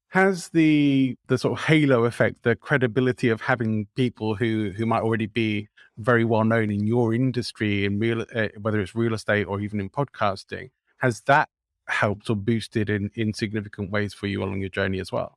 Has 0.09 0.49
the 0.49 1.15
the 1.27 1.37
sort 1.37 1.59
of 1.59 1.65
halo 1.65 2.05
effect, 2.05 2.43
the 2.43 2.55
credibility 2.55 3.29
of 3.29 3.41
having 3.41 3.87
people 3.95 4.35
who 4.35 4.71
who 4.75 4.85
might 4.85 5.03
already 5.03 5.27
be 5.27 5.69
very 5.97 6.25
well 6.25 6.43
known 6.43 6.71
in 6.71 6.87
your 6.87 7.13
industry, 7.13 7.85
in 7.85 7.99
real 7.99 8.25
uh, 8.33 8.47
whether 8.59 8.79
it's 8.79 8.95
real 8.95 9.13
estate 9.13 9.45
or 9.45 9.61
even 9.61 9.79
in 9.79 9.89
podcasting, 9.89 10.71
has 10.97 11.21
that 11.21 11.49
helped 11.87 12.29
or 12.29 12.35
boosted 12.35 12.89
in 12.89 13.11
in 13.13 13.33
significant 13.33 13.91
ways 13.91 14.13
for 14.13 14.25
you 14.25 14.43
along 14.43 14.61
your 14.61 14.69
journey 14.69 14.99
as 14.99 15.11
well. 15.11 15.35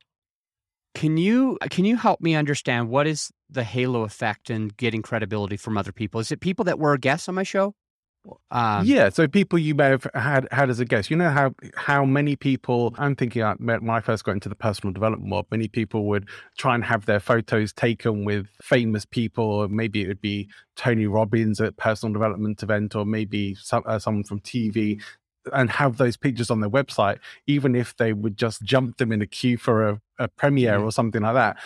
Can 0.93 1.17
you 1.17 1.57
can 1.69 1.85
you 1.85 1.97
help 1.97 2.21
me 2.21 2.35
understand 2.35 2.89
what 2.89 3.07
is 3.07 3.31
the 3.49 3.63
halo 3.63 4.03
effect 4.03 4.49
and 4.49 4.75
getting 4.77 5.01
credibility 5.01 5.57
from 5.57 5.77
other 5.77 5.91
people? 5.91 6.19
Is 6.19 6.31
it 6.31 6.39
people 6.39 6.65
that 6.65 6.79
were 6.79 6.97
guests 6.97 7.27
on 7.27 7.35
my 7.35 7.43
show? 7.43 7.75
Um, 8.51 8.85
yeah, 8.85 9.09
so 9.09 9.27
people 9.27 9.59
you 9.59 9.75
may 9.75 9.89
have 9.89 10.07
had 10.13 10.47
had 10.51 10.69
as 10.69 10.79
a 10.79 10.85
guest. 10.85 11.11
You 11.11 11.17
know 11.17 11.29
how 11.29 11.53
how 11.75 12.05
many 12.05 12.37
people 12.37 12.95
I'm 12.97 13.15
thinking 13.15 13.41
uh, 13.41 13.55
when 13.55 13.89
I 13.89 13.99
first 13.99 14.23
got 14.23 14.31
into 14.31 14.47
the 14.47 14.55
personal 14.55 14.93
development 14.93 15.29
world, 15.29 15.47
many 15.51 15.67
people 15.67 16.05
would 16.05 16.29
try 16.57 16.73
and 16.73 16.85
have 16.85 17.05
their 17.05 17.19
photos 17.19 17.73
taken 17.73 18.23
with 18.23 18.47
famous 18.61 19.03
people, 19.03 19.43
or 19.43 19.67
maybe 19.67 20.03
it 20.03 20.07
would 20.07 20.21
be 20.21 20.47
Tony 20.77 21.05
Robbins 21.05 21.59
at 21.59 21.75
personal 21.75 22.13
development 22.13 22.63
event, 22.63 22.95
or 22.95 23.05
maybe 23.05 23.55
some, 23.55 23.83
uh, 23.85 23.99
someone 23.99 24.23
from 24.23 24.39
TV 24.39 25.01
and 25.51 25.69
have 25.69 25.97
those 25.97 26.17
pictures 26.17 26.49
on 26.49 26.61
their 26.61 26.69
website, 26.69 27.19
even 27.47 27.75
if 27.75 27.95
they 27.97 28.13
would 28.13 28.37
just 28.37 28.61
jump 28.63 28.97
them 28.97 29.11
in 29.11 29.21
a 29.21 29.27
queue 29.27 29.57
for 29.57 29.89
a, 29.89 30.01
a 30.19 30.27
premiere 30.27 30.79
or 30.79 30.91
something 30.91 31.21
like 31.21 31.33
that. 31.33 31.57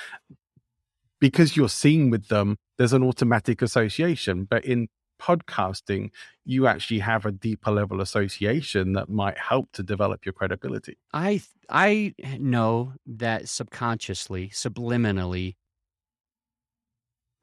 Because 1.19 1.55
you're 1.55 1.69
seen 1.69 2.09
with 2.09 2.27
them, 2.27 2.57
there's 2.77 2.93
an 2.93 3.03
automatic 3.03 3.61
association. 3.61 4.45
But 4.45 4.65
in 4.65 4.87
podcasting, 5.19 6.11
you 6.45 6.67
actually 6.67 6.99
have 6.99 7.25
a 7.25 7.31
deeper 7.31 7.71
level 7.71 8.01
association 8.01 8.93
that 8.93 9.09
might 9.09 9.37
help 9.37 9.71
to 9.73 9.83
develop 9.83 10.25
your 10.25 10.33
credibility. 10.33 10.97
I 11.13 11.41
I 11.69 12.13
know 12.39 12.93
that 13.05 13.49
subconsciously, 13.49 14.49
subliminally, 14.49 15.55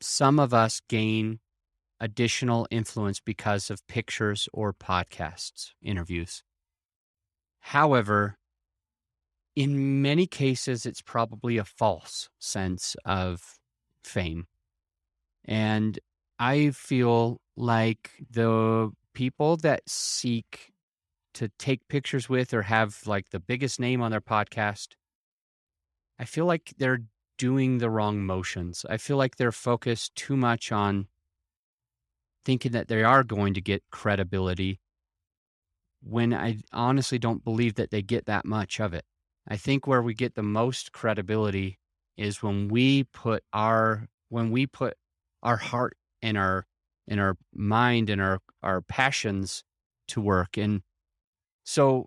some 0.01 0.39
of 0.39 0.55
us 0.55 0.80
gain 0.89 1.41
additional 2.01 2.66
influence 2.70 3.20
because 3.20 3.70
of 3.70 3.86
pictures 3.86 4.49
or 4.53 4.72
podcasts, 4.72 5.72
interviews. 5.82 6.42
However, 7.61 8.36
in 9.57 10.03
many 10.03 10.26
cases, 10.26 10.84
it's 10.84 11.01
probably 11.01 11.57
a 11.57 11.64
false 11.64 12.28
sense 12.38 12.97
of 13.05 13.59
fame. 14.03 14.47
And 15.45 15.99
I 16.38 16.70
feel 16.70 17.40
like 17.57 18.11
the 18.30 18.90
people 19.14 19.57
that 19.59 19.82
seek 19.88 20.72
to 21.34 21.49
take 21.59 21.88
pictures 21.88 22.28
with 22.28 22.53
or 22.53 22.62
have 22.62 23.07
like 23.07 23.30
the 23.30 23.40
biggest 23.40 23.78
name 23.78 24.01
on 24.03 24.11
their 24.11 24.20
podcast, 24.20 24.88
I 26.18 26.24
feel 26.24 26.47
like 26.47 26.74
they're 26.78 27.05
doing 27.38 27.78
the 27.78 27.90
wrong 27.90 28.24
motions. 28.24 28.84
I 28.88 28.97
feel 28.97 29.16
like 29.16 29.36
they're 29.36 29.53
focused 29.53 30.14
too 30.14 30.36
much 30.36 30.72
on 30.72 31.09
thinking 32.45 32.72
that 32.72 32.88
they 32.88 33.03
are 33.03 33.24
going 33.24 33.55
to 33.55 33.61
get 33.61 33.82
credibility 33.90 34.80
when 36.03 36.34
I 36.34 36.59
honestly 36.72 37.18
don't 37.18 37.45
believe 37.45 37.74
that 37.76 37.90
they 37.90 38.03
get 38.03 38.26
that 38.26 38.45
much 38.45 38.80
of 38.80 38.92
it. 38.95 39.05
I 39.49 39.57
think 39.57 39.86
where 39.86 40.03
we 40.03 40.14
get 40.14 40.34
the 40.34 40.42
most 40.42 40.92
credibility 40.92 41.78
is 42.16 42.42
when 42.42 42.68
we 42.68 43.05
put 43.05 43.42
our 43.53 44.07
when 44.28 44.51
we 44.51 44.66
put 44.66 44.97
our 45.42 45.57
heart 45.57 45.97
and 46.22 46.38
our 46.38 46.66
and 47.09 47.20
our 47.20 47.36
mind 47.53 48.11
and 48.11 48.20
our 48.20 48.38
our 48.62 48.80
passions 48.80 49.64
to 50.09 50.20
work 50.20 50.57
and 50.57 50.82
so 51.64 52.07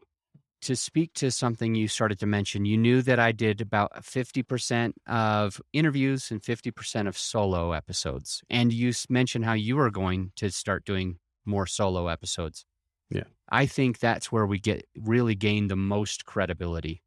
to 0.61 0.75
speak 0.75 1.13
to 1.13 1.31
something 1.31 1.75
you 1.75 1.87
started 1.87 2.19
to 2.19 2.25
mention, 2.25 2.65
you 2.65 2.77
knew 2.77 3.01
that 3.03 3.19
I 3.19 3.31
did 3.31 3.61
about 3.61 4.03
50% 4.03 4.93
of 5.07 5.61
interviews 5.71 6.31
and 6.31 6.41
50% 6.41 7.07
of 7.07 7.17
solo 7.17 7.73
episodes. 7.73 8.41
And 8.49 8.73
you 8.73 8.91
mentioned 9.09 9.45
how 9.45 9.53
you 9.53 9.79
are 9.79 9.91
going 9.91 10.31
to 10.37 10.49
start 10.49 10.85
doing 10.85 11.19
more 11.45 11.67
solo 11.67 12.07
episodes. 12.07 12.65
Yeah. 13.09 13.23
I 13.49 13.65
think 13.67 13.99
that's 13.99 14.31
where 14.31 14.45
we 14.45 14.59
get 14.59 14.85
really 14.97 15.35
gain 15.35 15.67
the 15.67 15.75
most 15.75 16.25
credibility. 16.25 17.03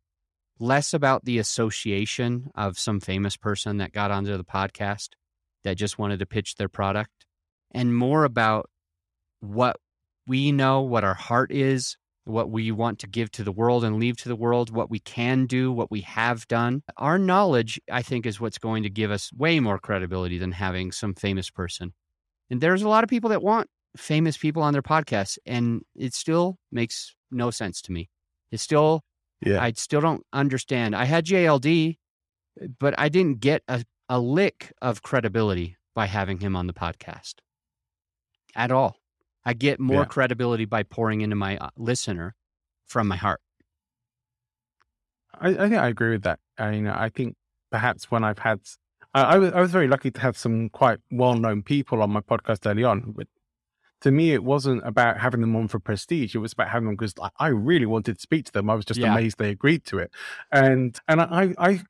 Less 0.59 0.95
about 0.95 1.25
the 1.25 1.39
association 1.39 2.51
of 2.55 2.79
some 2.79 3.01
famous 3.01 3.37
person 3.37 3.79
that 3.79 3.93
got 3.93 4.11
onto 4.11 4.37
the 4.37 4.45
podcast 4.45 5.11
that 5.65 5.77
just 5.77 5.99
wanted 5.99 6.19
to 6.21 6.27
pitch 6.27 6.55
their 6.55 6.69
product, 6.69 7.27
and 7.71 7.95
more 7.95 8.25
about 8.25 8.71
what 9.41 9.77
we 10.27 10.53
know, 10.53 10.83
what 10.83 11.05
our 11.05 11.15
heart 11.15 11.53
is, 11.53 11.97
what 12.31 12.51
we 12.51 12.71
want 12.71 12.99
to 13.01 13.07
give 13.07 13.31
to 13.33 13.45
the 13.45 13.53
world 13.53 13.85
and 13.85 13.99
leave 13.99 14.17
to 14.19 14.29
the 14.29 14.37
world, 14.37 14.71
what 14.71 14.91
we 14.91 14.99
can 14.99 15.47
do, 15.47 15.71
what 15.73 15.91
we 15.91 16.01
have 16.03 16.47
done. 16.49 16.83
Our 16.97 17.19
knowledge, 17.19 17.81
I 17.91 18.03
think, 18.03 18.27
is 18.27 18.41
what's 18.41 18.59
going 18.59 18.83
to 18.85 18.91
give 18.91 19.11
us 19.11 19.33
way 19.33 19.61
more 19.61 19.79
credibility 19.79 20.39
than 20.39 20.53
having 20.53 20.93
some 20.93 21.15
famous 21.15 21.51
person. 21.51 21.93
And 22.49 22.61
there's 22.61 22.83
a 22.83 22.89
lot 22.89 23.05
of 23.05 23.11
people 23.11 23.31
that 23.31 23.43
want 23.43 23.69
famous 23.97 24.37
people 24.37 24.63
on 24.63 24.73
their 24.73 24.83
podcasts, 24.83 25.39
and 25.47 25.83
it 25.97 26.15
still 26.15 26.59
makes 26.71 27.15
no 27.31 27.51
sense 27.51 27.83
to 27.83 27.93
me. 27.93 28.09
It 28.51 28.61
still, 28.61 29.03
yeah. 29.45 29.63
I 29.63 29.73
still 29.73 30.01
don't 30.01 30.25
understand. 30.33 30.95
I 30.95 31.05
had 31.05 31.27
JLD, 31.27 31.99
but 32.79 32.95
I 32.99 33.09
didn't 33.09 33.41
get 33.41 33.63
a, 33.69 33.85
a 34.09 34.19
lick 34.19 34.73
of 34.83 35.03
credibility 35.03 35.77
by 35.95 36.07
having 36.07 36.39
him 36.39 36.57
on 36.57 36.67
the 36.67 36.73
podcast 36.73 37.35
at 38.55 38.71
all. 38.71 39.00
I 39.45 39.55
get 39.55 39.81
more 39.81 40.01
yeah. 40.01 40.05
credibility 40.05 40.65
by 40.65 40.83
pouring 40.83 41.23
into 41.23 41.37
my 41.37 41.57
uh, 41.57 41.71
listener 41.77 42.35
from 42.87 43.09
my 43.09 43.17
heart. 43.17 43.41
I, 45.41 45.49
I, 45.49 45.69
think 45.69 45.75
I 45.75 45.89
agree 45.89 46.11
with 46.11 46.23
that. 46.23 46.41
I 46.59 46.71
mean, 46.73 46.87
I 46.87 47.09
think 47.09 47.37
perhaps 47.71 48.11
when 48.11 48.25
I've 48.25 48.39
had, 48.39 48.61
I, 49.15 49.23
I, 49.23 49.39
was 49.39 49.53
I 49.53 49.61
was 49.61 49.71
very 49.71 49.89
lucky 49.89 50.11
to 50.11 50.21
have 50.21 50.37
some 50.37 50.69
quite 50.69 50.99
well 51.11 51.35
known 51.35 51.63
people 51.63 52.03
on 52.03 52.11
my 52.11 52.21
podcast 52.21 52.71
early 52.71 52.85
on. 52.85 53.13
But 53.17 53.29
to 54.03 54.11
me, 54.11 54.33
it 54.33 54.45
wasn't 54.45 54.87
about 54.87 55.19
having 55.19 55.41
them 55.41 55.57
on 55.57 55.69
for 55.69 55.79
prestige. 55.79 56.35
It 56.35 56.39
was 56.39 56.53
about 56.53 56.69
having 56.69 56.87
them 56.87 56.97
because 56.97 57.15
I 57.39 57.49
really 57.49 57.87
wanted 57.87 58.17
to 58.17 58.21
speak 58.21 58.47
to 58.47 58.53
them. 58.53 58.69
I 58.69 58.75
was 58.75 58.85
just 58.85 59.01
yeah. 59.01 59.13
amazed 59.13 59.39
they 59.39 59.51
agreed 59.51 59.85
to 59.87 59.99
it, 59.99 60.11
and 60.53 60.99
and 61.09 61.21
I 61.21 61.55
I 61.59 61.83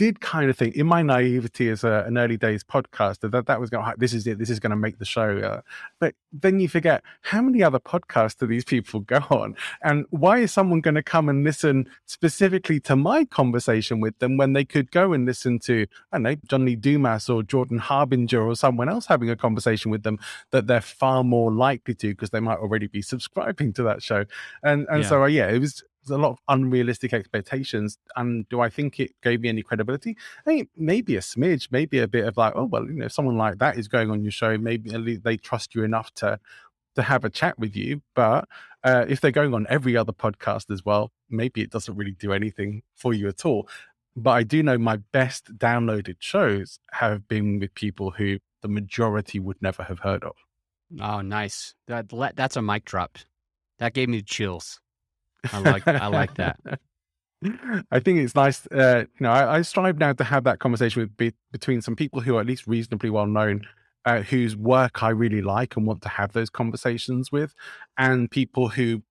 did 0.00 0.18
kind 0.22 0.48
of 0.48 0.56
think 0.56 0.76
in 0.76 0.86
my 0.86 1.02
naivety 1.02 1.68
as 1.68 1.84
a, 1.84 2.04
an 2.06 2.16
early 2.16 2.38
days 2.38 2.64
podcaster 2.64 3.30
that 3.30 3.44
that 3.44 3.60
was 3.60 3.68
going 3.68 3.84
this 3.98 4.14
is 4.14 4.26
it 4.26 4.38
this 4.38 4.48
is 4.48 4.58
going 4.58 4.70
to 4.70 4.76
make 4.76 4.98
the 4.98 5.04
show 5.04 5.36
uh, 5.40 5.60
but 5.98 6.14
then 6.32 6.58
you 6.58 6.70
forget 6.70 7.02
how 7.20 7.42
many 7.42 7.62
other 7.62 7.78
podcasts 7.78 8.38
do 8.38 8.46
these 8.46 8.64
people 8.64 9.00
go 9.00 9.18
on 9.28 9.54
and 9.82 10.06
why 10.08 10.38
is 10.38 10.50
someone 10.50 10.80
going 10.80 10.94
to 10.94 11.02
come 11.02 11.28
and 11.28 11.44
listen 11.44 11.86
specifically 12.06 12.80
to 12.80 12.96
my 12.96 13.26
conversation 13.26 14.00
with 14.00 14.18
them 14.20 14.38
when 14.38 14.54
they 14.54 14.64
could 14.64 14.90
go 14.90 15.12
and 15.12 15.26
listen 15.26 15.58
to 15.58 15.86
i 16.12 16.16
don't 16.16 16.22
know 16.22 16.34
john 16.48 16.64
lee 16.64 16.76
dumas 16.76 17.28
or 17.28 17.42
jordan 17.42 17.76
harbinger 17.76 18.40
or 18.40 18.56
someone 18.56 18.88
else 18.88 19.04
having 19.04 19.28
a 19.28 19.36
conversation 19.36 19.90
with 19.90 20.02
them 20.02 20.18
that 20.50 20.66
they're 20.66 20.80
far 20.80 21.22
more 21.22 21.52
likely 21.52 21.94
to 21.94 22.08
because 22.08 22.30
they 22.30 22.40
might 22.40 22.58
already 22.58 22.86
be 22.86 23.02
subscribing 23.02 23.70
to 23.70 23.82
that 23.82 24.02
show 24.02 24.24
and 24.62 24.86
and 24.88 25.02
yeah. 25.02 25.08
so 25.10 25.22
uh, 25.24 25.26
yeah 25.26 25.48
it 25.50 25.58
was 25.58 25.84
a 26.10 26.18
lot 26.18 26.32
of 26.32 26.38
unrealistic 26.48 27.12
expectations. 27.12 27.98
And 28.16 28.48
do 28.48 28.60
I 28.60 28.68
think 28.68 29.00
it 29.00 29.12
gave 29.22 29.40
me 29.40 29.48
any 29.48 29.62
credibility? 29.62 30.16
I 30.46 30.50
mean, 30.50 30.68
maybe 30.76 31.16
a 31.16 31.20
smidge, 31.20 31.68
maybe 31.70 31.98
a 31.98 32.08
bit 32.08 32.26
of 32.26 32.36
like, 32.36 32.52
oh 32.56 32.64
well, 32.64 32.86
you 32.86 32.94
know, 32.94 33.08
someone 33.08 33.36
like 33.36 33.58
that 33.58 33.78
is 33.78 33.88
going 33.88 34.10
on 34.10 34.22
your 34.22 34.32
show. 34.32 34.56
Maybe 34.58 35.16
they 35.16 35.36
trust 35.36 35.74
you 35.74 35.84
enough 35.84 36.12
to 36.14 36.38
to 36.96 37.02
have 37.02 37.24
a 37.24 37.30
chat 37.30 37.58
with 37.58 37.76
you. 37.76 38.02
But 38.14 38.48
uh, 38.84 39.06
if 39.08 39.20
they're 39.20 39.30
going 39.30 39.54
on 39.54 39.66
every 39.68 39.96
other 39.96 40.12
podcast 40.12 40.70
as 40.70 40.84
well, 40.84 41.12
maybe 41.28 41.60
it 41.60 41.70
doesn't 41.70 41.96
really 41.96 42.12
do 42.12 42.32
anything 42.32 42.82
for 42.94 43.14
you 43.14 43.28
at 43.28 43.44
all. 43.44 43.68
But 44.16 44.30
I 44.30 44.42
do 44.42 44.62
know 44.62 44.76
my 44.76 44.96
best 45.12 45.56
downloaded 45.56 46.16
shows 46.18 46.78
have 46.92 47.28
been 47.28 47.60
with 47.60 47.74
people 47.74 48.10
who 48.10 48.38
the 48.62 48.68
majority 48.68 49.38
would 49.38 49.60
never 49.62 49.84
have 49.84 50.00
heard 50.00 50.24
of. 50.24 50.34
Oh, 51.00 51.20
nice. 51.20 51.74
That 51.86 52.08
that's 52.34 52.56
a 52.56 52.62
mic 52.62 52.84
drop 52.84 53.18
That 53.78 53.94
gave 53.94 54.08
me 54.08 54.22
chills. 54.22 54.80
I 55.52 55.58
like 55.60 55.86
I 55.86 56.06
like 56.06 56.34
that. 56.34 56.58
I 57.90 58.00
think 58.00 58.18
it's 58.18 58.34
nice. 58.34 58.66
Uh, 58.66 59.04
you 59.18 59.24
know, 59.24 59.30
I, 59.30 59.56
I, 59.56 59.62
strive 59.62 59.98
now 59.98 60.12
to 60.12 60.24
have 60.24 60.44
that 60.44 60.58
conversation 60.58 61.00
with 61.00 61.16
be, 61.16 61.32
between 61.52 61.80
some 61.80 61.96
people 61.96 62.20
who 62.20 62.36
are 62.36 62.40
at 62.40 62.46
least 62.46 62.66
reasonably 62.66 63.08
well 63.08 63.26
known, 63.26 63.66
uh, 64.04 64.20
whose 64.20 64.54
work 64.54 65.02
I 65.02 65.08
really 65.08 65.40
like 65.40 65.76
and 65.76 65.86
want 65.86 66.02
to 66.02 66.10
have 66.10 66.32
those 66.32 66.50
conversations 66.50 67.32
with, 67.32 67.54
and 67.96 68.30
people 68.30 68.68
who 68.68 69.02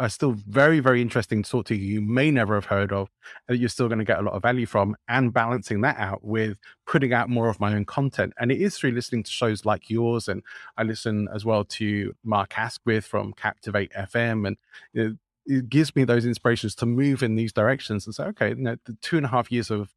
are 0.00 0.08
still 0.08 0.32
very, 0.32 0.80
very 0.80 1.02
interesting 1.02 1.42
to 1.42 1.50
talk 1.50 1.66
to 1.66 1.76
you, 1.76 1.94
you 1.94 2.00
may 2.00 2.30
never 2.30 2.54
have 2.54 2.64
heard 2.64 2.90
of, 2.90 3.10
that 3.48 3.58
you're 3.58 3.68
still 3.68 3.86
going 3.86 3.98
to 3.98 4.04
get 4.04 4.18
a 4.18 4.22
lot 4.22 4.32
of 4.32 4.42
value 4.42 4.64
from, 4.64 4.96
and 5.08 5.32
balancing 5.32 5.82
that 5.82 5.98
out 5.98 6.24
with 6.24 6.56
putting 6.86 7.12
out 7.12 7.28
more 7.28 7.50
of 7.50 7.60
my 7.60 7.74
own 7.74 7.84
content. 7.84 8.32
And 8.38 8.50
it 8.50 8.62
is 8.62 8.78
through 8.78 8.92
listening 8.92 9.22
to 9.24 9.30
shows 9.30 9.66
like 9.66 9.90
yours. 9.90 10.26
And 10.26 10.42
I 10.78 10.84
listen 10.84 11.28
as 11.34 11.44
well 11.44 11.64
to 11.64 12.14
Mark 12.24 12.58
Asquith 12.58 13.04
from 13.04 13.34
Captivate 13.34 13.92
FM. 13.92 14.46
And 14.46 14.56
it, 14.94 15.18
it 15.46 15.68
gives 15.68 15.94
me 15.96 16.04
those 16.04 16.26
inspirations 16.26 16.74
to 16.76 16.86
move 16.86 17.22
in 17.22 17.36
these 17.36 17.52
directions 17.52 18.06
and 18.06 18.14
say, 18.14 18.24
okay, 18.24 18.50
you 18.50 18.56
know, 18.56 18.76
the 18.84 18.96
two 19.00 19.16
and 19.16 19.26
a 19.26 19.30
half 19.30 19.50
years 19.50 19.70
of 19.70 19.90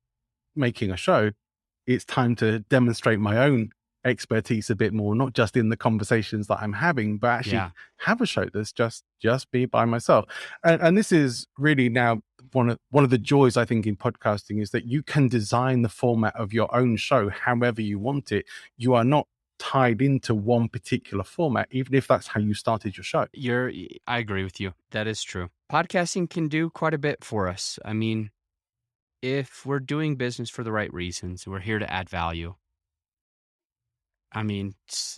making 0.55 0.91
a 0.91 0.97
show, 0.97 1.31
it's 1.85 2.05
time 2.05 2.35
to 2.37 2.59
demonstrate 2.59 3.19
my 3.19 3.37
own 3.37 3.71
expertise 4.05 4.69
a 4.69 4.75
bit 4.75 4.93
more, 4.93 5.15
not 5.15 5.33
just 5.33 5.55
in 5.55 5.69
the 5.69 5.77
conversations 5.77 6.47
that 6.47 6.59
I'm 6.59 6.73
having, 6.73 7.17
but 7.17 7.27
actually 7.27 7.53
yeah. 7.53 7.69
have 7.97 8.21
a 8.21 8.25
show 8.25 8.47
that's 8.53 8.71
just 8.71 9.03
just 9.21 9.49
be 9.51 9.65
by 9.65 9.85
myself. 9.85 10.25
And, 10.63 10.81
and 10.81 10.97
this 10.97 11.11
is 11.11 11.47
really 11.57 11.89
now 11.89 12.21
one 12.51 12.69
of 12.69 12.79
one 12.89 13.03
of 13.03 13.09
the 13.09 13.17
joys 13.17 13.57
I 13.57 13.65
think 13.65 13.87
in 13.87 13.95
podcasting 13.95 14.61
is 14.61 14.71
that 14.71 14.85
you 14.85 15.03
can 15.03 15.27
design 15.27 15.81
the 15.81 15.89
format 15.89 16.35
of 16.35 16.53
your 16.53 16.73
own 16.75 16.97
show 16.97 17.29
however 17.29 17.81
you 17.81 17.99
want 17.99 18.31
it. 18.31 18.45
You 18.77 18.93
are 18.93 19.05
not 19.05 19.27
tied 19.71 20.01
into 20.01 20.35
one 20.35 20.67
particular 20.67 21.23
format, 21.23 21.67
even 21.71 21.95
if 21.95 22.07
that's 22.07 22.27
how 22.27 22.39
you 22.39 22.53
started 22.53 22.97
your 22.97 23.03
show. 23.03 23.27
You're 23.33 23.71
I 24.05 24.17
agree 24.17 24.43
with 24.43 24.59
you. 24.59 24.73
That 24.91 25.07
is 25.07 25.23
true. 25.23 25.49
Podcasting 25.71 26.29
can 26.29 26.47
do 26.47 26.69
quite 26.69 26.93
a 26.93 26.97
bit 26.97 27.23
for 27.23 27.47
us. 27.47 27.79
I 27.85 27.93
mean, 27.93 28.31
if 29.21 29.65
we're 29.65 29.79
doing 29.79 30.17
business 30.17 30.49
for 30.49 30.63
the 30.63 30.71
right 30.71 30.93
reasons, 30.93 31.47
we're 31.47 31.59
here 31.59 31.79
to 31.79 31.91
add 31.91 32.09
value 32.09 32.55
I 34.33 34.43
mean, 34.43 34.73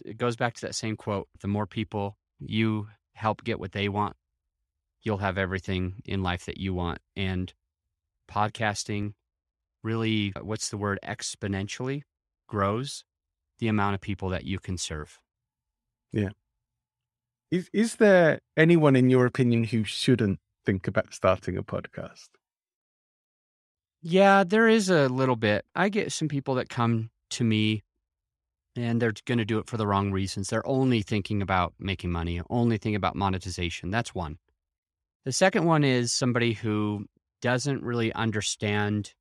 it 0.06 0.18
goes 0.18 0.36
back 0.36 0.56
to 0.56 0.62
that 0.62 0.76
same 0.76 0.98
quote 0.98 1.30
the 1.39 1.48
more 1.48 1.66
people 1.66 2.18
you 2.39 2.89
help 3.14 3.43
get 3.43 3.60
what 3.60 3.72
they 3.72 3.88
want, 3.88 4.16
you'll 5.02 5.18
have 5.18 5.38
everything 5.38 6.02
in 6.06 6.22
life 6.22 6.46
that 6.46 6.58
you 6.58 6.74
want. 6.74 7.00
And 7.16 7.54
podcasting 8.30 9.14
really, 9.84 10.34
uh, 10.36 10.41
what's 10.41 10.70
the 10.70 10.78
word, 10.78 11.00
exponentially 11.04 12.02
grows 12.48 13.06
the 13.60 13.68
amount 13.68 13.95
of 13.95 14.01
people 14.01 14.30
that 14.30 14.45
you 14.45 14.60
can 14.60 14.78
serve. 14.78 15.20
Yeah. 16.12 16.30
Is, 17.51 17.70
is 17.74 17.95
there 17.95 18.39
anyone, 18.58 18.95
in 18.95 19.10
your 19.10 19.26
opinion, 19.26 19.66
who 19.66 19.84
shouldn't 19.84 20.39
think 20.66 20.88
about 20.88 21.14
starting 21.14 21.58
a 21.58 21.64
podcast? 21.64 22.30
Yeah, 24.01 24.43
there 24.43 24.68
is 24.68 24.89
a 24.89 25.10
little 25.10 25.36
bit. 25.36 25.66
I 25.76 25.89
get 25.89 26.12
some 26.12 26.28
people 26.28 26.56
that 26.56 26.70
come 26.70 27.10
to 27.32 27.43
me 27.43 27.84
and 28.76 29.01
they're 29.01 29.14
going 29.26 29.38
to 29.38 29.45
do 29.45 29.58
it 29.60 29.68
for 29.68 29.78
the 29.78 29.88
wrong 29.88 30.12
reasons. 30.12 30.49
They're 30.49 30.68
only 30.68 31.01
thinking 31.01 31.41
about 31.41 31.74
making 31.80 32.12
money, 32.12 32.41
only 32.49 32.78
thinking 32.78 32.95
about 32.95 33.16
monetization. 33.16 33.89
That's 33.89 34.14
one. 34.14 34.38
The 35.24 35.32
second 35.32 35.66
one 35.66 35.84
is 35.84 36.12
somebody 36.12 36.53
who 36.53 37.06
doesn't 37.41 37.84
really 37.84 38.14
understand 38.14 39.14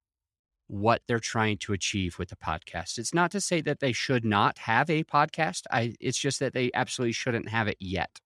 what 0.66 1.02
they're 1.06 1.18
trying 1.18 1.58
to 1.58 1.72
achieve 1.72 2.18
with 2.18 2.30
the 2.30 2.36
podcast. 2.36 2.98
It's 2.98 3.14
not 3.14 3.30
to 3.32 3.40
say 3.40 3.60
that 3.62 3.80
they 3.80 3.92
should 3.92 4.24
not 4.24 4.58
have 4.58 4.88
a 4.88 5.04
podcast. 5.04 5.62
I 5.70 5.94
it's 6.00 6.18
just 6.18 6.40
that 6.40 6.54
they 6.54 6.70
absolutely 6.74 7.12
shouldn't 7.12 7.48
have 7.48 7.68
it 7.68 7.76
yet. 7.80 8.20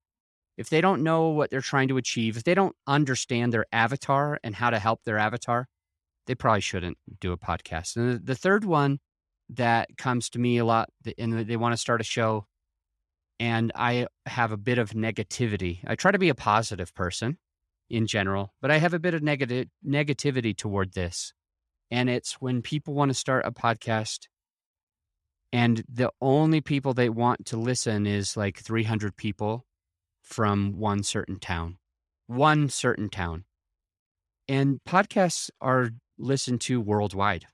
If 0.56 0.70
they 0.70 0.80
don't 0.80 1.02
know 1.02 1.28
what 1.28 1.50
they're 1.50 1.60
trying 1.60 1.88
to 1.88 1.96
achieve, 1.96 2.36
if 2.36 2.44
they 2.44 2.54
don't 2.54 2.76
understand 2.86 3.52
their 3.52 3.66
avatar 3.72 4.38
and 4.42 4.54
how 4.54 4.70
to 4.70 4.78
help 4.78 5.04
their 5.04 5.18
avatar, 5.18 5.68
they 6.26 6.34
probably 6.34 6.60
shouldn't 6.60 6.98
do 7.20 7.32
a 7.32 7.38
podcast. 7.38 7.96
And 7.96 8.24
the 8.24 8.34
third 8.34 8.64
one 8.64 8.98
that 9.50 9.96
comes 9.96 10.28
to 10.30 10.38
me 10.38 10.58
a 10.58 10.64
lot 10.64 10.90
and 11.16 11.46
they 11.46 11.56
want 11.56 11.72
to 11.72 11.78
start 11.78 12.00
a 12.00 12.04
show 12.04 12.46
and 13.40 13.72
I 13.74 14.08
have 14.26 14.52
a 14.52 14.56
bit 14.56 14.78
of 14.78 14.90
negativity. 14.90 15.80
I 15.86 15.94
try 15.94 16.10
to 16.10 16.18
be 16.18 16.28
a 16.28 16.34
positive 16.34 16.94
person 16.94 17.38
in 17.88 18.06
general, 18.06 18.52
but 18.60 18.70
I 18.70 18.78
have 18.78 18.94
a 18.94 18.98
bit 18.98 19.14
of 19.14 19.22
negative 19.22 19.68
negativity 19.86 20.56
toward 20.56 20.92
this. 20.92 21.32
And 21.90 22.10
it's 22.10 22.34
when 22.34 22.62
people 22.62 22.94
want 22.94 23.10
to 23.10 23.14
start 23.14 23.46
a 23.46 23.52
podcast 23.52 24.28
and 25.52 25.82
the 25.88 26.10
only 26.20 26.60
people 26.60 26.92
they 26.92 27.08
want 27.08 27.46
to 27.46 27.56
listen 27.56 28.06
is 28.06 28.36
like 28.36 28.58
300 28.58 29.16
people 29.16 29.64
from 30.22 30.78
one 30.78 31.02
certain 31.02 31.38
town. 31.38 31.78
One 32.26 32.68
certain 32.68 33.08
town. 33.08 33.44
And 34.46 34.80
podcasts 34.86 35.50
are 35.60 35.90
listened 36.18 36.60
to 36.62 36.80
worldwide. 36.80 37.46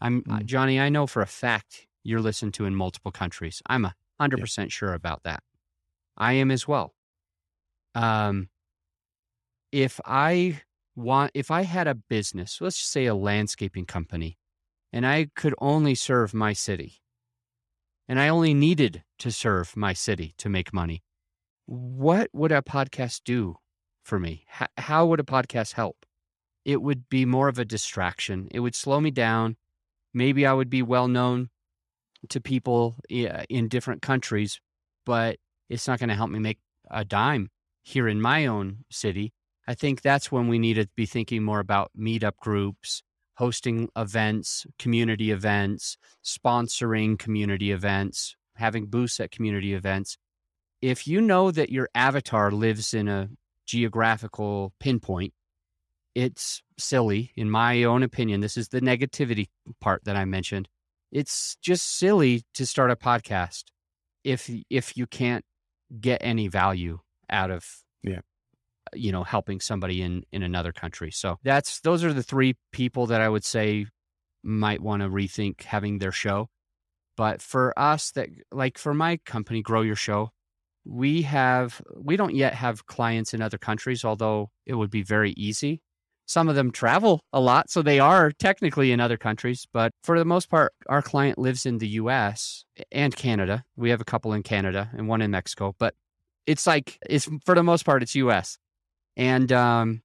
I'm 0.00 0.22
mm. 0.22 0.44
Johnny. 0.44 0.78
I 0.78 0.88
know 0.88 1.06
for 1.06 1.22
a 1.22 1.26
fact 1.26 1.86
you're 2.04 2.20
listened 2.20 2.54
to 2.54 2.64
in 2.64 2.74
multiple 2.74 3.12
countries. 3.12 3.60
I'm 3.66 3.84
a 3.84 3.94
hundred 4.20 4.40
percent 4.40 4.70
sure 4.70 4.94
about 4.94 5.24
that. 5.24 5.42
I 6.16 6.34
am 6.34 6.50
as 6.50 6.68
well. 6.68 6.94
Um, 7.94 8.48
if 9.72 10.00
I 10.04 10.62
want, 10.94 11.30
if 11.34 11.50
I 11.50 11.62
had 11.62 11.86
a 11.86 11.94
business, 11.94 12.60
let's 12.60 12.78
just 12.78 12.90
say 12.90 13.06
a 13.06 13.14
landscaping 13.14 13.86
company, 13.86 14.38
and 14.92 15.06
I 15.06 15.28
could 15.34 15.54
only 15.58 15.94
serve 15.94 16.34
my 16.34 16.52
city, 16.52 17.00
and 18.08 18.20
I 18.20 18.28
only 18.28 18.54
needed 18.54 19.04
to 19.20 19.30
serve 19.30 19.76
my 19.76 19.92
city 19.92 20.34
to 20.38 20.48
make 20.48 20.72
money, 20.72 21.02
what 21.66 22.28
would 22.32 22.52
a 22.52 22.62
podcast 22.62 23.22
do 23.24 23.56
for 24.04 24.18
me? 24.18 24.44
H- 24.60 24.68
how 24.76 25.06
would 25.06 25.20
a 25.20 25.24
podcast 25.24 25.74
help? 25.74 26.04
It 26.64 26.82
would 26.82 27.08
be 27.08 27.24
more 27.24 27.48
of 27.48 27.58
a 27.58 27.64
distraction. 27.64 28.48
It 28.50 28.60
would 28.60 28.74
slow 28.74 29.00
me 29.00 29.10
down 29.10 29.56
maybe 30.14 30.46
I 30.46 30.52
would 30.52 30.70
be 30.70 30.82
well 30.82 31.08
known 31.08 31.50
to 32.28 32.40
people 32.40 32.96
in 33.08 33.68
different 33.68 34.02
countries, 34.02 34.60
but 35.04 35.38
it's 35.68 35.88
not 35.88 35.98
going 35.98 36.08
to 36.08 36.14
help 36.14 36.30
me 36.30 36.38
make 36.38 36.58
a 36.90 37.04
dime 37.04 37.48
here 37.82 38.06
in 38.06 38.20
my 38.20 38.46
own 38.46 38.84
city. 38.90 39.32
I 39.66 39.74
think 39.74 40.02
that's 40.02 40.32
when 40.32 40.48
we 40.48 40.58
need 40.58 40.74
to 40.74 40.88
be 40.96 41.06
thinking 41.06 41.42
more 41.42 41.60
about 41.60 41.90
meetup 41.98 42.36
groups, 42.38 43.02
hosting 43.36 43.88
events, 43.96 44.66
community 44.78 45.30
events, 45.30 45.96
sponsoring 46.24 47.18
community 47.18 47.70
events, 47.70 48.36
having 48.56 48.86
booths 48.86 49.20
at 49.20 49.30
community 49.30 49.74
events. 49.74 50.16
If 50.80 51.06
you 51.06 51.20
know 51.20 51.50
that 51.52 51.70
your 51.70 51.88
avatar 51.94 52.50
lives 52.50 52.92
in 52.92 53.06
a 53.06 53.28
geographical 53.66 54.72
pinpoint, 54.80 55.32
it's 56.14 56.62
silly, 56.78 57.32
in 57.36 57.50
my 57.50 57.84
own 57.84 58.02
opinion. 58.02 58.40
This 58.40 58.56
is 58.56 58.68
the 58.68 58.80
negativity 58.80 59.48
part 59.80 60.04
that 60.04 60.16
I 60.16 60.24
mentioned. 60.24 60.68
It's 61.10 61.56
just 61.62 61.98
silly 61.98 62.42
to 62.54 62.66
start 62.66 62.90
a 62.90 62.96
podcast 62.96 63.64
if 64.24 64.50
if 64.70 64.96
you 64.96 65.06
can't 65.06 65.44
get 66.00 66.18
any 66.22 66.48
value 66.48 66.98
out 67.30 67.50
of 67.50 67.64
yeah 68.02 68.20
you 68.94 69.12
know 69.12 69.24
helping 69.24 69.60
somebody 69.60 70.02
in 70.02 70.24
in 70.32 70.42
another 70.42 70.72
country. 70.72 71.10
So 71.10 71.38
that's 71.42 71.80
those 71.80 72.04
are 72.04 72.12
the 72.12 72.22
three 72.22 72.54
people 72.72 73.06
that 73.06 73.20
I 73.20 73.28
would 73.28 73.44
say 73.44 73.86
might 74.42 74.80
want 74.80 75.02
to 75.02 75.08
rethink 75.08 75.62
having 75.62 75.98
their 75.98 76.12
show. 76.12 76.48
But 77.16 77.42
for 77.42 77.78
us 77.78 78.10
that 78.12 78.28
like 78.50 78.78
for 78.78 78.94
my 78.94 79.18
company 79.26 79.62
Grow 79.62 79.82
Your 79.82 79.96
Show, 79.96 80.30
we 80.84 81.22
have 81.22 81.82
we 81.96 82.16
don't 82.16 82.34
yet 82.34 82.54
have 82.54 82.86
clients 82.86 83.34
in 83.34 83.42
other 83.42 83.58
countries 83.58 84.04
although 84.04 84.50
it 84.66 84.74
would 84.74 84.90
be 84.90 85.02
very 85.02 85.32
easy 85.32 85.80
some 86.26 86.48
of 86.48 86.54
them 86.54 86.70
travel 86.70 87.20
a 87.32 87.40
lot, 87.40 87.70
so 87.70 87.82
they 87.82 88.00
are 88.00 88.30
technically 88.30 88.92
in 88.92 89.00
other 89.00 89.16
countries. 89.16 89.66
But 89.72 89.92
for 90.02 90.18
the 90.18 90.24
most 90.24 90.48
part, 90.48 90.72
our 90.88 91.02
client 91.02 91.38
lives 91.38 91.66
in 91.66 91.78
the 91.78 91.88
US 91.88 92.64
and 92.90 93.14
Canada. 93.14 93.64
We 93.76 93.90
have 93.90 94.00
a 94.00 94.04
couple 94.04 94.32
in 94.32 94.42
Canada 94.42 94.90
and 94.96 95.08
one 95.08 95.20
in 95.20 95.30
Mexico, 95.30 95.74
but 95.78 95.94
it's 96.46 96.66
like, 96.66 96.98
it's 97.08 97.28
for 97.44 97.54
the 97.54 97.62
most 97.62 97.84
part, 97.84 98.02
it's 98.02 98.14
US. 98.14 98.56
And 99.16 99.52
um, 99.52 100.02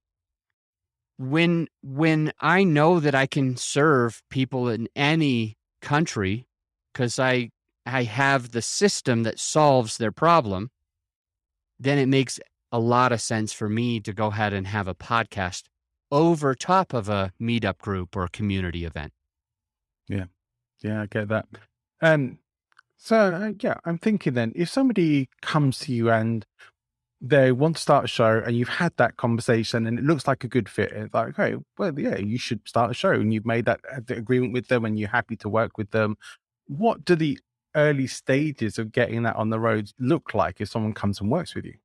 when 1.18 1.68
when 1.82 2.32
I 2.40 2.64
know 2.64 3.00
that 3.00 3.16
I 3.16 3.26
can 3.26 3.58
serve 3.58 4.22
people 4.30 4.70
in 4.70 4.88
any 4.96 5.58
country 5.82 6.48
because 6.94 7.20
I 7.20 7.50
I 7.86 8.04
have 8.04 8.52
the 8.52 8.62
system 8.62 9.24
that 9.24 9.40
solves 9.40 9.98
their 9.98 10.12
problem, 10.12 10.72
then 11.80 11.98
it 11.98 12.08
makes 12.08 12.40
a 12.72 12.80
lot 12.80 13.12
of 13.12 13.22
sense 13.22 13.54
for 13.54 13.70
me 13.70 14.00
to 14.02 14.14
go 14.14 14.28
ahead 14.28 14.54
and 14.54 14.68
have 14.68 14.88
a 14.88 14.96
podcast 14.96 15.64
over 16.12 16.54
top 16.54 16.94
of 16.94 17.08
a 17.10 17.32
meetup 17.42 17.78
group 17.78 18.16
or 18.16 18.28
community 18.28 18.86
event. 18.86 19.14
Yeah. 20.08 20.26
Yeah, 20.82 21.02
I 21.02 21.06
get 21.08 21.28
that. 21.30 21.46
Um, 22.02 22.40
so 22.98 23.18
uh, 23.18 23.52
yeah, 23.60 23.76
I'm 23.86 23.98
thinking 23.98 24.34
then 24.34 24.54
if 24.56 24.70
somebody 24.70 25.30
comes 25.42 25.80
to 25.80 25.94
you 25.94 26.12
and 26.12 26.46
they 27.20 27.52
want 27.52 27.76
to 27.76 27.82
start 27.82 28.06
a 28.06 28.08
show 28.08 28.42
and 28.46 28.56
you've 28.56 28.70
had 28.70 28.94
that 28.98 29.18
conversation 29.18 29.88
and 29.88 29.98
it 29.98 30.06
looks 30.06 30.28
like 30.28 30.44
a 30.44 30.48
good 30.48 30.70
fit, 30.70 30.92
it's 30.92 31.14
like, 31.14 31.30
okay, 31.30 31.56
well, 31.78 31.98
yeah, 32.00 32.18
you 32.18 32.38
should 32.38 32.68
start 32.68 32.92
a 32.92 32.94
show 32.94 33.12
and 33.12 33.34
you've 33.34 33.46
made 33.46 33.66
that 33.66 33.80
uh, 33.92 34.02
agreement 34.14 34.54
with 34.54 34.68
them 34.68 34.86
and 34.86 35.00
you're 35.00 35.10
happy 35.10 35.36
to 35.38 35.50
work 35.50 35.78
with 35.78 35.92
them. 35.92 36.16
What 36.68 37.06
do 37.06 37.16
the 37.16 37.40
early 37.76 38.08
stages 38.08 38.78
of 38.78 38.92
getting 38.92 39.24
that 39.24 39.36
on 39.36 39.50
the 39.50 39.60
road 39.60 39.92
look 40.00 40.34
like 40.34 40.62
if 40.62 40.70
someone 40.70 40.94
comes 40.94 41.20
and 41.20 41.32
works 41.32 41.56
with 41.56 41.66
you? 41.66 41.76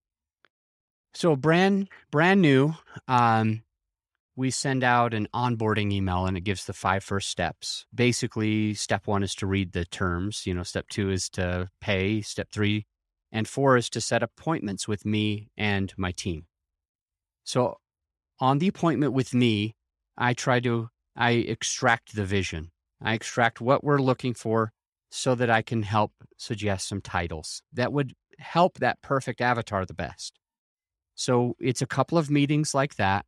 So 1.14 1.36
brand 1.36 1.88
brand 2.10 2.42
new. 2.42 2.74
Um, 3.08 3.62
we 4.34 4.50
send 4.50 4.82
out 4.82 5.12
an 5.12 5.28
onboarding 5.34 5.92
email 5.92 6.24
and 6.24 6.38
it 6.38 6.40
gives 6.40 6.64
the 6.64 6.72
five 6.72 7.04
first 7.04 7.28
steps. 7.28 7.84
Basically, 7.94 8.72
step 8.72 9.06
one 9.06 9.22
is 9.22 9.34
to 9.36 9.46
read 9.46 9.72
the 9.72 9.84
terms. 9.84 10.46
You 10.46 10.54
know, 10.54 10.62
step 10.62 10.88
two 10.88 11.10
is 11.10 11.28
to 11.30 11.68
pay. 11.82 12.22
Step 12.22 12.48
three 12.50 12.86
and 13.32 13.48
four 13.48 13.76
is 13.76 13.88
to 13.90 14.00
set 14.00 14.22
appointments 14.22 14.86
with 14.86 15.04
me 15.04 15.50
and 15.56 15.92
my 15.96 16.12
team. 16.12 16.46
So 17.42 17.78
on 18.38 18.58
the 18.58 18.68
appointment 18.68 19.12
with 19.12 19.34
me, 19.34 19.74
I 20.16 20.34
try 20.34 20.60
to 20.60 20.88
I 21.16 21.30
extract 21.30 22.14
the 22.14 22.24
vision. 22.24 22.70
I 23.00 23.14
extract 23.14 23.60
what 23.60 23.82
we're 23.82 23.98
looking 23.98 24.34
for 24.34 24.72
so 25.10 25.34
that 25.34 25.50
I 25.50 25.62
can 25.62 25.82
help 25.82 26.12
suggest 26.36 26.88
some 26.88 27.00
titles 27.00 27.62
that 27.72 27.92
would 27.92 28.14
help 28.38 28.78
that 28.78 29.02
perfect 29.02 29.40
avatar 29.40 29.84
the 29.84 29.94
best. 29.94 30.38
So 31.14 31.54
it's 31.60 31.82
a 31.82 31.86
couple 31.86 32.16
of 32.16 32.30
meetings 32.30 32.74
like 32.74 32.96
that. 32.96 33.26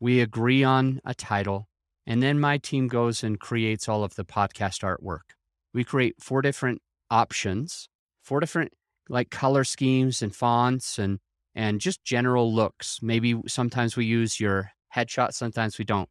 We 0.00 0.20
agree 0.20 0.64
on 0.64 1.00
a 1.04 1.14
title, 1.14 1.68
and 2.06 2.22
then 2.22 2.40
my 2.40 2.56
team 2.58 2.88
goes 2.88 3.22
and 3.22 3.38
creates 3.38 3.88
all 3.88 4.04
of 4.04 4.14
the 4.14 4.24
podcast 4.24 4.82
artwork. 4.82 5.34
We 5.74 5.84
create 5.84 6.22
four 6.22 6.40
different 6.40 6.80
options, 7.10 7.88
four 8.22 8.40
different 8.40 8.72
like 9.08 9.30
color 9.30 9.64
schemes 9.64 10.22
and 10.22 10.34
fonts 10.34 10.98
and 10.98 11.18
and 11.54 11.80
just 11.80 12.04
general 12.04 12.54
looks. 12.54 13.00
Maybe 13.02 13.40
sometimes 13.46 13.96
we 13.96 14.04
use 14.04 14.38
your 14.38 14.70
headshot, 14.94 15.32
sometimes 15.32 15.78
we 15.78 15.84
don't. 15.84 16.08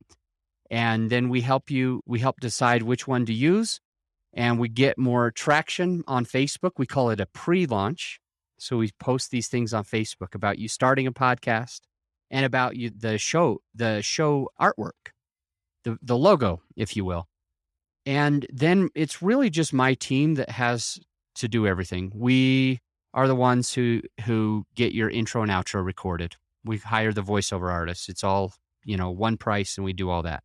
And 0.70 1.10
then 1.10 1.30
we 1.30 1.41
help 1.41 1.72
you 1.72 2.02
we 2.06 2.20
help 2.20 2.39
decide 2.39 2.84
which 2.84 3.08
one 3.08 3.26
to 3.26 3.34
use 3.34 3.80
and 4.34 4.60
we 4.60 4.70
get 4.70 4.98
more 4.98 5.32
traction 5.32 6.04
on 6.08 6.26
Facebook. 6.26 6.72
We 6.78 6.86
call 6.86 7.10
it 7.10 7.20
a 7.20 7.26
pre-launch 7.26 8.20
so 8.60 8.78
we 8.78 8.91
post 9.00 9.32
these 9.32 9.48
things 9.48 9.74
on 9.74 9.84
Facebook 9.84 10.34
about 10.34 10.60
you 10.60 10.68
starting 10.68 11.08
a 11.08 11.12
podcast 11.12 11.82
and 12.30 12.45
about 12.45 12.76
you 12.76 12.89
the 12.89 13.18
show, 13.18 13.62
the 13.74 14.02
show 14.02 14.50
artwork, 14.60 15.14
the 15.84 15.98
the 16.02 16.18
logo, 16.18 16.62
if 16.76 16.95
you 16.95 17.06
will. 17.06 17.28
And 18.06 18.45
then 18.52 18.89
it's 18.95 19.22
really 19.22 19.50
just 19.50 19.74
my 19.74 19.93
team 19.93 20.36
that 20.36 20.50
has 20.50 21.00
to 21.36 21.48
do 21.48 21.68
everything. 21.68 22.12
We 22.16 22.80
are 23.18 23.28
the 23.28 23.36
ones 23.36 23.74
who 23.74 24.01
who 24.26 24.65
get 24.76 24.93
your 24.93 25.09
intro 25.09 25.41
and 25.41 25.51
outro 25.51 25.84
recorded. 25.84 26.36
We 26.63 26.78
hire 26.78 27.11
the 27.11 27.24
voiceover 27.24 27.72
artists. 27.72 28.09
It's 28.09 28.24
all, 28.24 28.53
you 28.86 28.95
know, 28.95 29.09
one 29.09 29.38
price 29.38 29.76
and 29.76 29.84
we 29.84 29.91
do 29.91 30.11
all 30.11 30.22
that. 30.22 30.43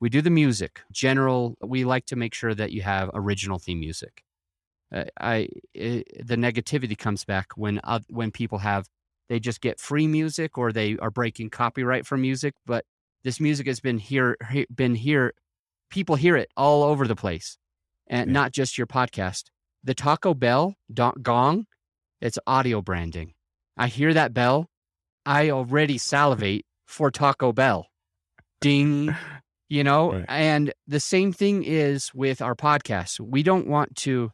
We 0.00 0.08
do 0.08 0.20
the 0.20 0.30
music. 0.30 0.82
General, 0.90 1.56
we 1.62 1.84
like 1.84 2.06
to 2.06 2.16
make 2.16 2.34
sure 2.34 2.54
that 2.54 2.72
you 2.72 2.82
have 2.82 3.10
original 3.14 3.60
theme 3.60 3.78
music. 3.78 4.24
Uh, 4.92 5.04
I 5.20 5.48
it, 5.74 6.26
the 6.26 6.36
negativity 6.36 6.98
comes 6.98 7.24
back 7.24 7.52
when 7.54 7.80
uh, 7.84 8.00
when 8.08 8.32
people 8.32 8.58
have 8.58 8.88
they 9.28 9.38
just 9.38 9.60
get 9.60 9.78
free 9.78 10.08
music 10.08 10.58
or 10.58 10.72
they 10.72 10.96
are 10.98 11.12
breaking 11.12 11.50
copyright 11.50 12.04
for 12.04 12.16
music. 12.16 12.54
But 12.66 12.84
this 13.22 13.38
music 13.38 13.68
has 13.68 13.78
been 13.78 13.98
here 13.98 14.36
been 14.74 14.96
here. 14.96 15.34
People 15.88 16.16
hear 16.16 16.36
it 16.36 16.50
all 16.56 16.82
over 16.82 17.06
the 17.06 17.16
place, 17.16 17.58
and 18.08 18.28
yeah. 18.28 18.32
not 18.32 18.52
just 18.52 18.76
your 18.76 18.88
podcast. 18.88 19.44
The 19.84 19.94
Taco 19.94 20.34
Bell 20.34 20.74
gong, 21.22 21.66
it's 22.20 22.38
audio 22.46 22.82
branding. 22.82 23.34
I 23.76 23.88
hear 23.88 24.12
that 24.14 24.34
bell, 24.34 24.68
I 25.24 25.50
already 25.50 25.98
salivate 25.98 26.66
for 26.86 27.10
Taco 27.10 27.52
Bell. 27.52 27.88
Ding. 28.60 29.14
You 29.68 29.84
know, 29.84 30.12
right. 30.12 30.24
and 30.28 30.72
the 30.86 30.98
same 30.98 31.30
thing 31.30 31.62
is 31.62 32.10
with 32.14 32.40
our 32.40 32.54
podcast. 32.54 33.20
We 33.20 33.42
don't 33.42 33.66
want 33.66 33.96
to 33.96 34.30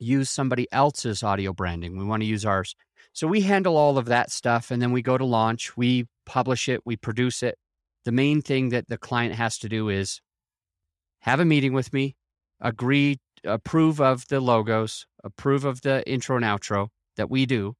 use 0.00 0.28
somebody 0.28 0.66
else's 0.72 1.22
audio 1.22 1.52
branding. 1.52 1.96
We 1.96 2.04
want 2.04 2.22
to 2.22 2.26
use 2.26 2.44
ours. 2.44 2.74
So 3.12 3.28
we 3.28 3.42
handle 3.42 3.76
all 3.76 3.96
of 3.96 4.06
that 4.06 4.32
stuff 4.32 4.72
and 4.72 4.82
then 4.82 4.90
we 4.90 5.02
go 5.02 5.16
to 5.16 5.24
launch, 5.24 5.76
we 5.76 6.06
publish 6.26 6.68
it, 6.68 6.80
we 6.84 6.96
produce 6.96 7.44
it. 7.44 7.58
The 8.04 8.12
main 8.12 8.42
thing 8.42 8.70
that 8.70 8.88
the 8.88 8.98
client 8.98 9.34
has 9.34 9.56
to 9.58 9.68
do 9.68 9.88
is 9.88 10.20
have 11.20 11.38
a 11.38 11.44
meeting 11.44 11.72
with 11.72 11.92
me, 11.92 12.16
agree, 12.60 13.18
approve 13.44 14.00
of 14.00 14.26
the 14.28 14.40
logos, 14.40 15.06
approve 15.24 15.64
of 15.64 15.82
the 15.82 16.08
intro 16.10 16.36
and 16.36 16.44
outro 16.44 16.88
that 17.16 17.30
we 17.30 17.46
do. 17.46 17.74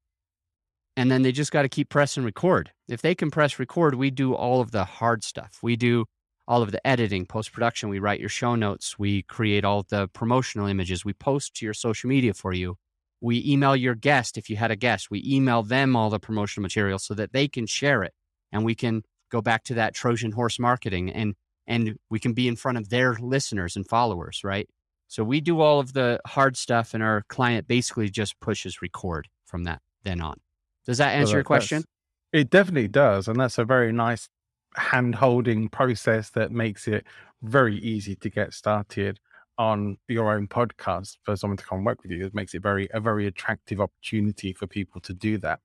And 0.97 1.09
then 1.09 1.21
they 1.21 1.31
just 1.31 1.51
got 1.51 1.61
to 1.61 1.69
keep 1.69 1.89
pressing 1.89 2.23
record. 2.23 2.71
If 2.87 3.01
they 3.01 3.15
can 3.15 3.31
press 3.31 3.57
record, 3.59 3.95
we 3.95 4.11
do 4.11 4.33
all 4.33 4.61
of 4.61 4.71
the 4.71 4.83
hard 4.83 5.23
stuff. 5.23 5.59
We 5.63 5.75
do 5.75 6.05
all 6.47 6.61
of 6.61 6.71
the 6.71 6.85
editing, 6.85 7.25
post 7.25 7.53
production. 7.53 7.89
We 7.89 7.99
write 7.99 8.19
your 8.19 8.29
show 8.29 8.55
notes. 8.55 8.99
We 8.99 9.23
create 9.23 9.63
all 9.63 9.83
the 9.83 10.09
promotional 10.09 10.67
images. 10.67 11.05
We 11.05 11.13
post 11.13 11.55
to 11.55 11.65
your 11.65 11.73
social 11.73 12.09
media 12.09 12.33
for 12.33 12.51
you. 12.51 12.75
We 13.21 13.43
email 13.47 13.75
your 13.75 13.95
guest 13.95 14.37
if 14.37 14.49
you 14.49 14.57
had 14.57 14.71
a 14.71 14.75
guest. 14.75 15.09
We 15.09 15.23
email 15.25 15.63
them 15.63 15.95
all 15.95 16.09
the 16.09 16.19
promotional 16.19 16.63
material 16.63 16.99
so 16.99 17.13
that 17.13 17.31
they 17.31 17.47
can 17.47 17.67
share 17.67 18.03
it, 18.03 18.13
and 18.51 18.65
we 18.65 18.75
can 18.75 19.03
go 19.31 19.41
back 19.41 19.63
to 19.65 19.75
that 19.75 19.93
Trojan 19.93 20.31
horse 20.31 20.59
marketing, 20.59 21.11
and 21.11 21.35
and 21.67 21.97
we 22.09 22.19
can 22.19 22.33
be 22.33 22.47
in 22.47 22.55
front 22.55 22.79
of 22.79 22.89
their 22.89 23.13
listeners 23.13 23.75
and 23.75 23.87
followers, 23.87 24.41
right? 24.43 24.67
So 25.11 25.25
we 25.25 25.41
do 25.41 25.59
all 25.59 25.81
of 25.81 25.91
the 25.91 26.21
hard 26.25 26.55
stuff, 26.55 26.93
and 26.93 27.03
our 27.03 27.25
client 27.27 27.67
basically 27.67 28.09
just 28.09 28.39
pushes 28.39 28.81
record 28.81 29.27
from 29.45 29.65
that 29.65 29.81
then 30.03 30.21
on. 30.21 30.37
Does 30.85 30.99
that 30.99 31.09
answer 31.09 31.23
well, 31.23 31.25
that, 31.25 31.35
your 31.35 31.43
question? 31.43 31.83
It 32.31 32.49
definitely 32.49 32.87
does, 32.87 33.27
and 33.27 33.37
that's 33.37 33.57
a 33.57 33.65
very 33.65 33.91
nice 33.91 34.29
hand 34.77 35.15
holding 35.15 35.67
process 35.67 36.29
that 36.29 36.53
makes 36.53 36.87
it 36.87 37.05
very 37.41 37.75
easy 37.79 38.15
to 38.15 38.29
get 38.29 38.53
started 38.53 39.19
on 39.57 39.97
your 40.07 40.33
own 40.33 40.47
podcast 40.47 41.17
for 41.23 41.35
someone 41.35 41.57
to 41.57 41.65
come 41.65 41.83
work 41.83 42.01
with 42.03 42.11
you. 42.13 42.25
It 42.25 42.33
makes 42.33 42.53
it 42.53 42.61
very 42.61 42.87
a 42.93 43.01
very 43.01 43.27
attractive 43.27 43.81
opportunity 43.81 44.53
for 44.53 44.65
people 44.65 45.01
to 45.01 45.13
do 45.13 45.37
that. 45.39 45.59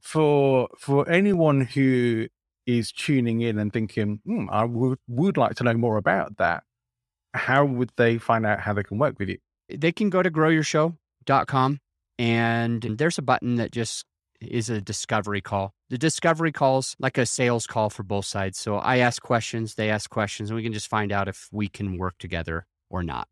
For 0.00 0.66
for 0.76 1.08
anyone 1.08 1.60
who 1.60 2.26
is 2.66 2.90
tuning 2.90 3.42
in 3.42 3.60
and 3.60 3.72
thinking, 3.72 4.20
hmm, 4.26 4.46
I 4.50 4.64
would 4.64 4.98
would 5.06 5.36
like 5.36 5.54
to 5.54 5.64
know 5.64 5.74
more 5.74 5.98
about 5.98 6.38
that, 6.38 6.64
how 7.34 7.64
would 7.64 7.90
they 7.96 8.18
find 8.18 8.46
out 8.46 8.60
how 8.60 8.72
they 8.72 8.82
can 8.82 8.98
work 8.98 9.18
with 9.18 9.28
you? 9.28 9.38
They 9.68 9.92
can 9.92 10.10
go 10.10 10.22
to 10.22 10.30
growyourshow.com 10.30 11.80
and 12.18 12.82
there's 12.82 13.18
a 13.18 13.22
button 13.22 13.56
that 13.56 13.70
just 13.70 14.04
is 14.40 14.70
a 14.70 14.80
discovery 14.80 15.40
call. 15.40 15.74
The 15.90 15.98
discovery 15.98 16.52
calls 16.52 16.96
like 16.98 17.18
a 17.18 17.26
sales 17.26 17.66
call 17.66 17.90
for 17.90 18.02
both 18.02 18.24
sides. 18.24 18.58
So 18.58 18.76
I 18.76 18.98
ask 18.98 19.22
questions, 19.22 19.74
they 19.74 19.90
ask 19.90 20.10
questions, 20.10 20.50
and 20.50 20.56
we 20.56 20.62
can 20.62 20.72
just 20.72 20.88
find 20.88 21.12
out 21.12 21.28
if 21.28 21.48
we 21.52 21.68
can 21.68 21.98
work 21.98 22.18
together 22.18 22.66
or 22.90 23.02
not. 23.02 23.28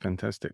Fantastic. 0.00 0.52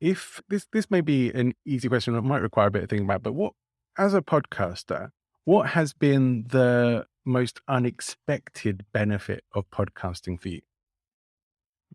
If 0.00 0.40
this 0.48 0.66
this 0.72 0.90
may 0.90 1.00
be 1.00 1.30
an 1.30 1.54
easy 1.64 1.88
question, 1.88 2.14
it 2.14 2.22
might 2.22 2.42
require 2.42 2.68
a 2.68 2.70
bit 2.70 2.84
of 2.84 2.90
thinking 2.90 3.04
about, 3.06 3.22
but 3.22 3.34
what 3.34 3.52
as 3.98 4.14
a 4.14 4.22
podcaster, 4.22 5.10
what 5.44 5.70
has 5.70 5.92
been 5.92 6.46
the 6.48 7.06
most 7.24 7.60
unexpected 7.68 8.84
benefit 8.92 9.44
of 9.54 9.70
podcasting 9.70 10.40
for 10.40 10.48
you? 10.48 10.60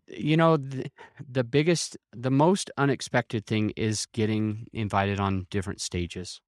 you 0.08 0.36
know 0.36 0.56
the, 0.56 0.90
the 1.28 1.44
biggest 1.44 1.96
the 2.12 2.30
most 2.30 2.70
unexpected 2.76 3.46
thing 3.46 3.70
is 3.76 4.06
getting 4.12 4.66
invited 4.72 5.20
on 5.20 5.46
different 5.50 5.80
stages. 5.80 6.40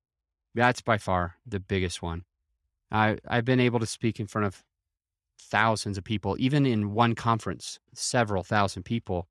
That's 0.54 0.80
by 0.80 0.98
far 0.98 1.36
the 1.46 1.60
biggest 1.60 2.02
one. 2.02 2.24
I 2.90 3.18
i've 3.28 3.44
been 3.44 3.60
able 3.60 3.80
to 3.80 3.86
speak 3.86 4.20
in 4.20 4.26
front 4.26 4.46
of 4.46 4.62
thousands 5.40 5.98
of 5.98 6.04
people 6.04 6.36
even 6.38 6.66
in 6.66 6.92
one 6.94 7.14
conference 7.14 7.78
several 7.94 8.42
thousand 8.42 8.82
people 8.82 9.28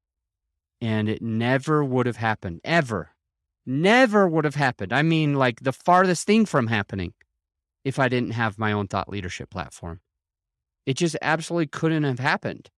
and 0.79 1.09
it 1.09 1.21
never 1.21 1.83
would 1.83 2.05
have 2.05 2.17
happened 2.17 2.61
ever 2.63 3.11
never 3.65 4.27
would 4.27 4.45
have 4.45 4.55
happened. 4.55 4.93
I 4.93 5.01
mean 5.01 5.33
like 5.35 5.59
the 5.61 5.73
farthest 5.73 6.25
thing 6.25 6.45
from 6.45 6.67
happening 6.67 7.13
if 7.87 7.99
i 7.99 8.07
didn't 8.07 8.31
have 8.31 8.57
my 8.57 8.71
own 8.71 8.87
thought 8.87 9.09
leadership 9.09 9.49
platform 9.49 9.99
it 10.85 10.95
just 10.95 11.17
absolutely 11.21 11.67
couldn't 11.67 12.03
have 12.03 12.19
happened 12.19 12.69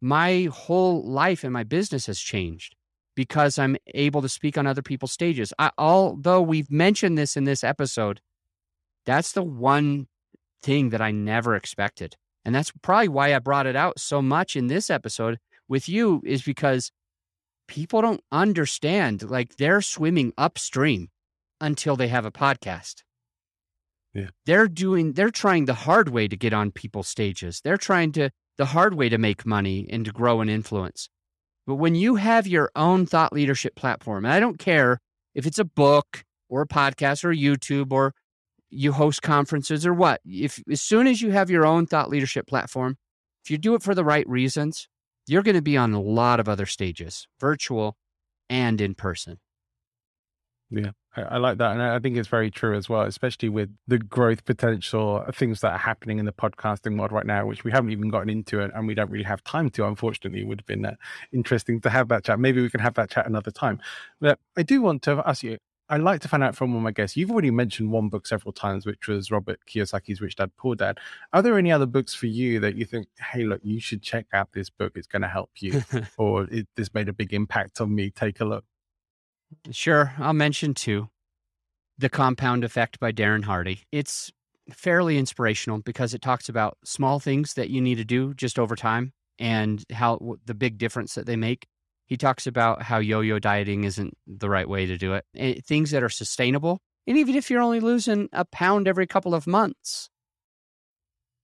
my 0.00 0.48
whole 0.52 1.02
life 1.04 1.44
and 1.44 1.52
my 1.52 1.64
business 1.64 2.06
has 2.06 2.20
changed 2.20 2.76
because 3.18 3.58
I'm 3.58 3.76
able 3.94 4.22
to 4.22 4.28
speak 4.28 4.56
on 4.56 4.66
other 4.66 4.80
people's 4.82 5.10
stages. 5.10 5.52
I, 5.58 5.72
although 5.76 6.40
we've 6.40 6.70
mentioned 6.70 7.18
this 7.18 7.36
in 7.36 7.42
this 7.42 7.64
episode, 7.64 8.20
that's 9.04 9.32
the 9.32 9.42
one 9.42 10.06
thing 10.62 10.90
that 10.90 11.00
I 11.00 11.10
never 11.10 11.56
expected. 11.56 12.14
And 12.44 12.54
that's 12.54 12.70
probably 12.80 13.08
why 13.08 13.34
I 13.34 13.40
brought 13.40 13.66
it 13.66 13.74
out 13.74 13.98
so 13.98 14.22
much 14.22 14.54
in 14.54 14.68
this 14.68 14.88
episode 14.88 15.38
with 15.66 15.88
you, 15.88 16.22
is 16.24 16.42
because 16.42 16.92
people 17.66 18.02
don't 18.02 18.22
understand. 18.30 19.28
Like 19.28 19.56
they're 19.56 19.82
swimming 19.82 20.32
upstream 20.38 21.08
until 21.60 21.96
they 21.96 22.08
have 22.08 22.24
a 22.24 22.30
podcast. 22.30 23.02
They're 24.46 24.68
doing, 24.68 25.12
they're 25.12 25.30
trying 25.30 25.64
the 25.66 25.74
hard 25.74 26.08
way 26.08 26.28
to 26.28 26.36
get 26.36 26.52
on 26.52 26.70
people's 26.70 27.08
stages. 27.08 27.60
They're 27.62 27.76
trying 27.76 28.12
to 28.12 28.30
the 28.56 28.66
hard 28.66 28.94
way 28.94 29.08
to 29.08 29.18
make 29.18 29.46
money 29.46 29.86
and 29.90 30.04
to 30.04 30.12
grow 30.12 30.40
and 30.40 30.50
influence. 30.50 31.08
But 31.66 31.76
when 31.76 31.94
you 31.94 32.16
have 32.16 32.46
your 32.46 32.70
own 32.74 33.06
thought 33.06 33.32
leadership 33.32 33.76
platform, 33.76 34.24
and 34.24 34.34
I 34.34 34.40
don't 34.40 34.58
care 34.58 35.00
if 35.34 35.46
it's 35.46 35.58
a 35.58 35.64
book 35.64 36.24
or 36.48 36.62
a 36.62 36.66
podcast 36.66 37.24
or 37.24 37.32
YouTube 37.32 37.92
or 37.92 38.14
you 38.70 38.92
host 38.92 39.22
conferences 39.22 39.86
or 39.86 39.94
what, 39.94 40.20
if 40.24 40.62
as 40.70 40.82
soon 40.82 41.06
as 41.06 41.22
you 41.22 41.30
have 41.30 41.50
your 41.50 41.64
own 41.64 41.86
thought 41.86 42.10
leadership 42.10 42.46
platform, 42.46 42.96
if 43.44 43.50
you 43.50 43.58
do 43.58 43.74
it 43.74 43.82
for 43.82 43.94
the 43.94 44.04
right 44.04 44.28
reasons, 44.28 44.88
you're 45.26 45.42
going 45.42 45.54
to 45.54 45.62
be 45.62 45.76
on 45.76 45.92
a 45.92 46.00
lot 46.00 46.40
of 46.40 46.48
other 46.48 46.66
stages, 46.66 47.28
virtual 47.38 47.96
and 48.50 48.80
in 48.80 48.94
person. 48.94 49.38
Yeah, 50.70 50.90
I, 51.16 51.22
I, 51.22 51.36
like 51.38 51.58
that. 51.58 51.72
And 51.72 51.82
I 51.82 51.98
think 51.98 52.16
it's 52.16 52.28
very 52.28 52.50
true 52.50 52.76
as 52.76 52.88
well, 52.88 53.02
especially 53.02 53.48
with 53.48 53.70
the 53.86 53.98
growth 53.98 54.44
potential 54.44 55.24
things 55.32 55.60
that 55.62 55.72
are 55.72 55.78
happening 55.78 56.18
in 56.18 56.26
the 56.26 56.32
podcasting 56.32 56.98
world 56.98 57.10
right 57.10 57.24
now, 57.24 57.46
which 57.46 57.64
we 57.64 57.70
haven't 57.70 57.90
even 57.90 58.10
gotten 58.10 58.28
into 58.28 58.60
and, 58.60 58.72
and 58.74 58.86
we 58.86 58.94
don't 58.94 59.10
really 59.10 59.24
have 59.24 59.42
time 59.44 59.70
to. 59.70 59.86
Unfortunately, 59.86 60.40
it 60.40 60.46
would 60.46 60.60
have 60.60 60.66
been 60.66 60.84
uh, 60.84 60.94
interesting 61.32 61.80
to 61.80 61.90
have 61.90 62.08
that 62.08 62.24
chat. 62.24 62.38
Maybe 62.38 62.60
we 62.60 62.68
can 62.68 62.80
have 62.80 62.94
that 62.94 63.10
chat 63.10 63.26
another 63.26 63.50
time. 63.50 63.80
But 64.20 64.38
I 64.56 64.62
do 64.62 64.82
want 64.82 65.02
to 65.02 65.22
ask 65.26 65.42
you 65.42 65.58
I'd 65.90 66.02
like 66.02 66.20
to 66.20 66.28
find 66.28 66.44
out 66.44 66.54
from 66.54 66.72
one 66.72 66.78
of 66.78 66.84
my 66.84 66.90
guests. 66.90 67.16
You've 67.16 67.30
already 67.30 67.50
mentioned 67.50 67.90
one 67.90 68.10
book 68.10 68.26
several 68.26 68.52
times, 68.52 68.84
which 68.84 69.08
was 69.08 69.30
Robert 69.30 69.60
Kiyosaki's 69.66 70.20
Rich 70.20 70.36
Dad 70.36 70.50
Poor 70.58 70.74
Dad. 70.74 70.98
Are 71.32 71.40
there 71.40 71.56
any 71.56 71.72
other 71.72 71.86
books 71.86 72.12
for 72.12 72.26
you 72.26 72.60
that 72.60 72.76
you 72.76 72.84
think, 72.84 73.08
hey, 73.32 73.44
look, 73.44 73.60
you 73.62 73.80
should 73.80 74.02
check 74.02 74.26
out 74.34 74.52
this 74.52 74.68
book? 74.68 74.92
It's 74.96 75.06
going 75.06 75.22
to 75.22 75.28
help 75.28 75.50
you, 75.60 75.82
or 76.18 76.44
it, 76.50 76.68
this 76.76 76.92
made 76.92 77.08
a 77.08 77.14
big 77.14 77.32
impact 77.32 77.80
on 77.80 77.94
me. 77.94 78.10
Take 78.10 78.40
a 78.40 78.44
look. 78.44 78.64
Sure, 79.70 80.14
I'll 80.18 80.32
mention 80.32 80.74
too 80.74 81.08
The 81.98 82.08
Compound 82.08 82.64
Effect 82.64 83.00
by 83.00 83.12
Darren 83.12 83.44
Hardy. 83.44 83.82
It's 83.92 84.30
fairly 84.72 85.18
inspirational 85.18 85.78
because 85.78 86.14
it 86.14 86.22
talks 86.22 86.48
about 86.48 86.78
small 86.84 87.18
things 87.20 87.54
that 87.54 87.70
you 87.70 87.80
need 87.80 87.96
to 87.96 88.04
do 88.04 88.34
just 88.34 88.58
over 88.58 88.76
time 88.76 89.12
and 89.38 89.84
how 89.92 90.36
the 90.44 90.54
big 90.54 90.78
difference 90.78 91.14
that 91.14 91.26
they 91.26 91.36
make. 91.36 91.66
He 92.06 92.16
talks 92.16 92.46
about 92.46 92.82
how 92.82 92.98
yo 92.98 93.20
yo 93.20 93.38
dieting 93.38 93.84
isn't 93.84 94.16
the 94.26 94.48
right 94.48 94.68
way 94.68 94.86
to 94.86 94.96
do 94.96 95.14
it. 95.14 95.24
And 95.34 95.56
eh, 95.56 95.60
things 95.64 95.90
that 95.90 96.02
are 96.02 96.08
sustainable. 96.08 96.80
And 97.06 97.16
even 97.18 97.34
if 97.34 97.50
you're 97.50 97.62
only 97.62 97.80
losing 97.80 98.28
a 98.32 98.44
pound 98.44 98.88
every 98.88 99.06
couple 99.06 99.34
of 99.34 99.46
months, 99.46 100.10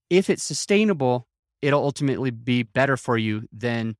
if 0.09 0.29
it's 0.29 0.43
sustainable, 0.43 1.27
it'll 1.61 1.83
ultimately 1.83 2.31
be 2.31 2.63
better 2.63 2.97
for 2.97 3.17
you 3.17 3.47
than 3.51 3.95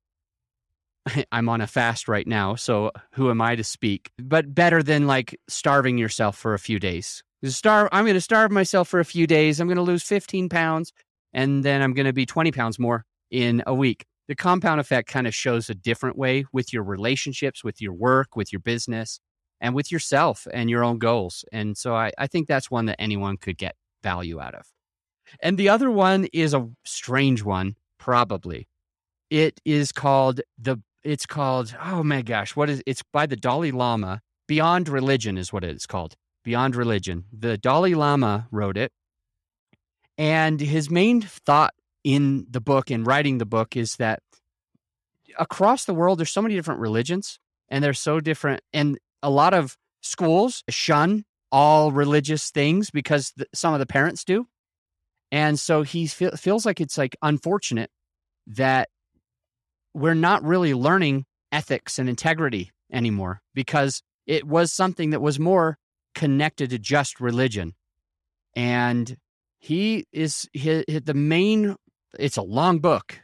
I'm 1.31 1.49
on 1.49 1.61
a 1.61 1.67
fast 1.67 2.07
right 2.07 2.27
now. 2.27 2.55
So 2.55 2.91
who 3.11 3.29
am 3.29 3.41
I 3.41 3.55
to 3.55 3.63
speak? 3.63 4.11
But 4.17 4.53
better 4.53 4.81
than 4.81 5.07
like 5.07 5.39
starving 5.47 5.97
yourself 5.97 6.37
for 6.37 6.53
a 6.53 6.59
few 6.59 6.79
days. 6.79 7.23
Starve, 7.43 7.89
I'm 7.91 8.05
going 8.05 8.15
to 8.15 8.21
starve 8.21 8.51
myself 8.51 8.87
for 8.87 8.99
a 8.99 9.05
few 9.05 9.27
days. 9.27 9.59
I'm 9.59 9.67
going 9.67 9.77
to 9.77 9.83
lose 9.83 10.03
15 10.03 10.49
pounds 10.49 10.93
and 11.33 11.63
then 11.63 11.81
I'm 11.81 11.93
going 11.93 12.07
to 12.07 12.13
be 12.13 12.25
20 12.25 12.51
pounds 12.51 12.79
more 12.79 13.05
in 13.29 13.61
a 13.67 13.73
week 13.73 14.05
the 14.27 14.35
compound 14.35 14.79
effect 14.79 15.07
kind 15.07 15.27
of 15.27 15.35
shows 15.35 15.69
a 15.69 15.75
different 15.75 16.17
way 16.17 16.45
with 16.51 16.73
your 16.73 16.83
relationships, 16.83 17.63
with 17.63 17.81
your 17.81 17.93
work, 17.93 18.35
with 18.35 18.51
your 18.51 18.59
business, 18.59 19.19
and 19.61 19.75
with 19.75 19.91
yourself 19.91 20.47
and 20.53 20.69
your 20.69 20.83
own 20.83 20.97
goals. 20.97 21.45
And 21.51 21.77
so 21.77 21.95
I, 21.95 22.11
I 22.17 22.27
think 22.27 22.47
that's 22.47 22.71
one 22.71 22.85
that 22.85 22.99
anyone 22.99 23.37
could 23.37 23.57
get 23.57 23.75
value 24.03 24.41
out 24.41 24.55
of. 24.55 24.65
And 25.39 25.57
the 25.57 25.69
other 25.69 25.89
one 25.89 26.25
is 26.33 26.53
a 26.53 26.67
strange 26.83 27.43
one, 27.43 27.75
probably. 27.97 28.67
It 29.29 29.59
is 29.65 29.91
called 29.91 30.41
the 30.57 30.77
it's 31.05 31.25
called 31.25 31.75
oh 31.81 32.03
my 32.03 32.21
gosh, 32.21 32.55
what 32.55 32.69
is 32.69 32.83
it's 32.85 33.03
by 33.13 33.25
the 33.25 33.37
Dalai 33.37 33.71
Lama. 33.71 34.21
Beyond 34.47 34.89
Religion 34.89 35.37
is 35.37 35.53
what 35.53 35.63
it 35.63 35.75
is 35.75 35.85
called. 35.85 36.15
Beyond 36.43 36.75
Religion. 36.75 37.25
The 37.31 37.57
Dalai 37.57 37.93
Lama 37.95 38.47
wrote 38.51 38.77
it. 38.77 38.91
And 40.17 40.59
his 40.59 40.89
main 40.89 41.21
thought 41.21 41.73
in 42.03 42.45
the 42.49 42.61
book 42.61 42.91
and 42.91 43.07
writing 43.07 43.37
the 43.37 43.45
book 43.45 43.75
is 43.75 43.95
that 43.95 44.19
across 45.39 45.85
the 45.85 45.93
world 45.93 46.19
there's 46.19 46.31
so 46.31 46.41
many 46.41 46.55
different 46.55 46.79
religions 46.79 47.39
and 47.69 47.83
they're 47.83 47.93
so 47.93 48.19
different 48.19 48.61
and 48.73 48.97
a 49.23 49.29
lot 49.29 49.53
of 49.53 49.75
schools 50.01 50.63
shun 50.69 51.25
all 51.51 51.91
religious 51.91 52.51
things 52.51 52.91
because 52.91 53.33
some 53.53 53.73
of 53.73 53.79
the 53.79 53.85
parents 53.85 54.23
do 54.23 54.47
and 55.31 55.59
so 55.59 55.81
he 55.81 56.07
feel, 56.07 56.31
feels 56.31 56.65
like 56.65 56.79
it's 56.79 56.97
like 56.97 57.17
unfortunate 57.21 57.89
that 58.47 58.87
we're 59.95 60.13
not 60.13 60.43
really 60.43 60.73
learning 60.73 61.25
ethics 61.51 61.97
and 61.97 62.09
integrity 62.09 62.71
anymore 62.91 63.41
because 63.53 64.03
it 64.27 64.45
was 64.45 64.71
something 64.71 65.09
that 65.11 65.21
was 65.21 65.39
more 65.39 65.77
connected 66.13 66.69
to 66.69 66.79
just 66.79 67.19
religion 67.19 67.73
and 68.55 69.17
he 69.57 70.05
is 70.11 70.47
he, 70.53 70.83
the 70.83 71.13
main 71.13 71.75
it's 72.19 72.37
a 72.37 72.41
long 72.41 72.79
book. 72.79 73.19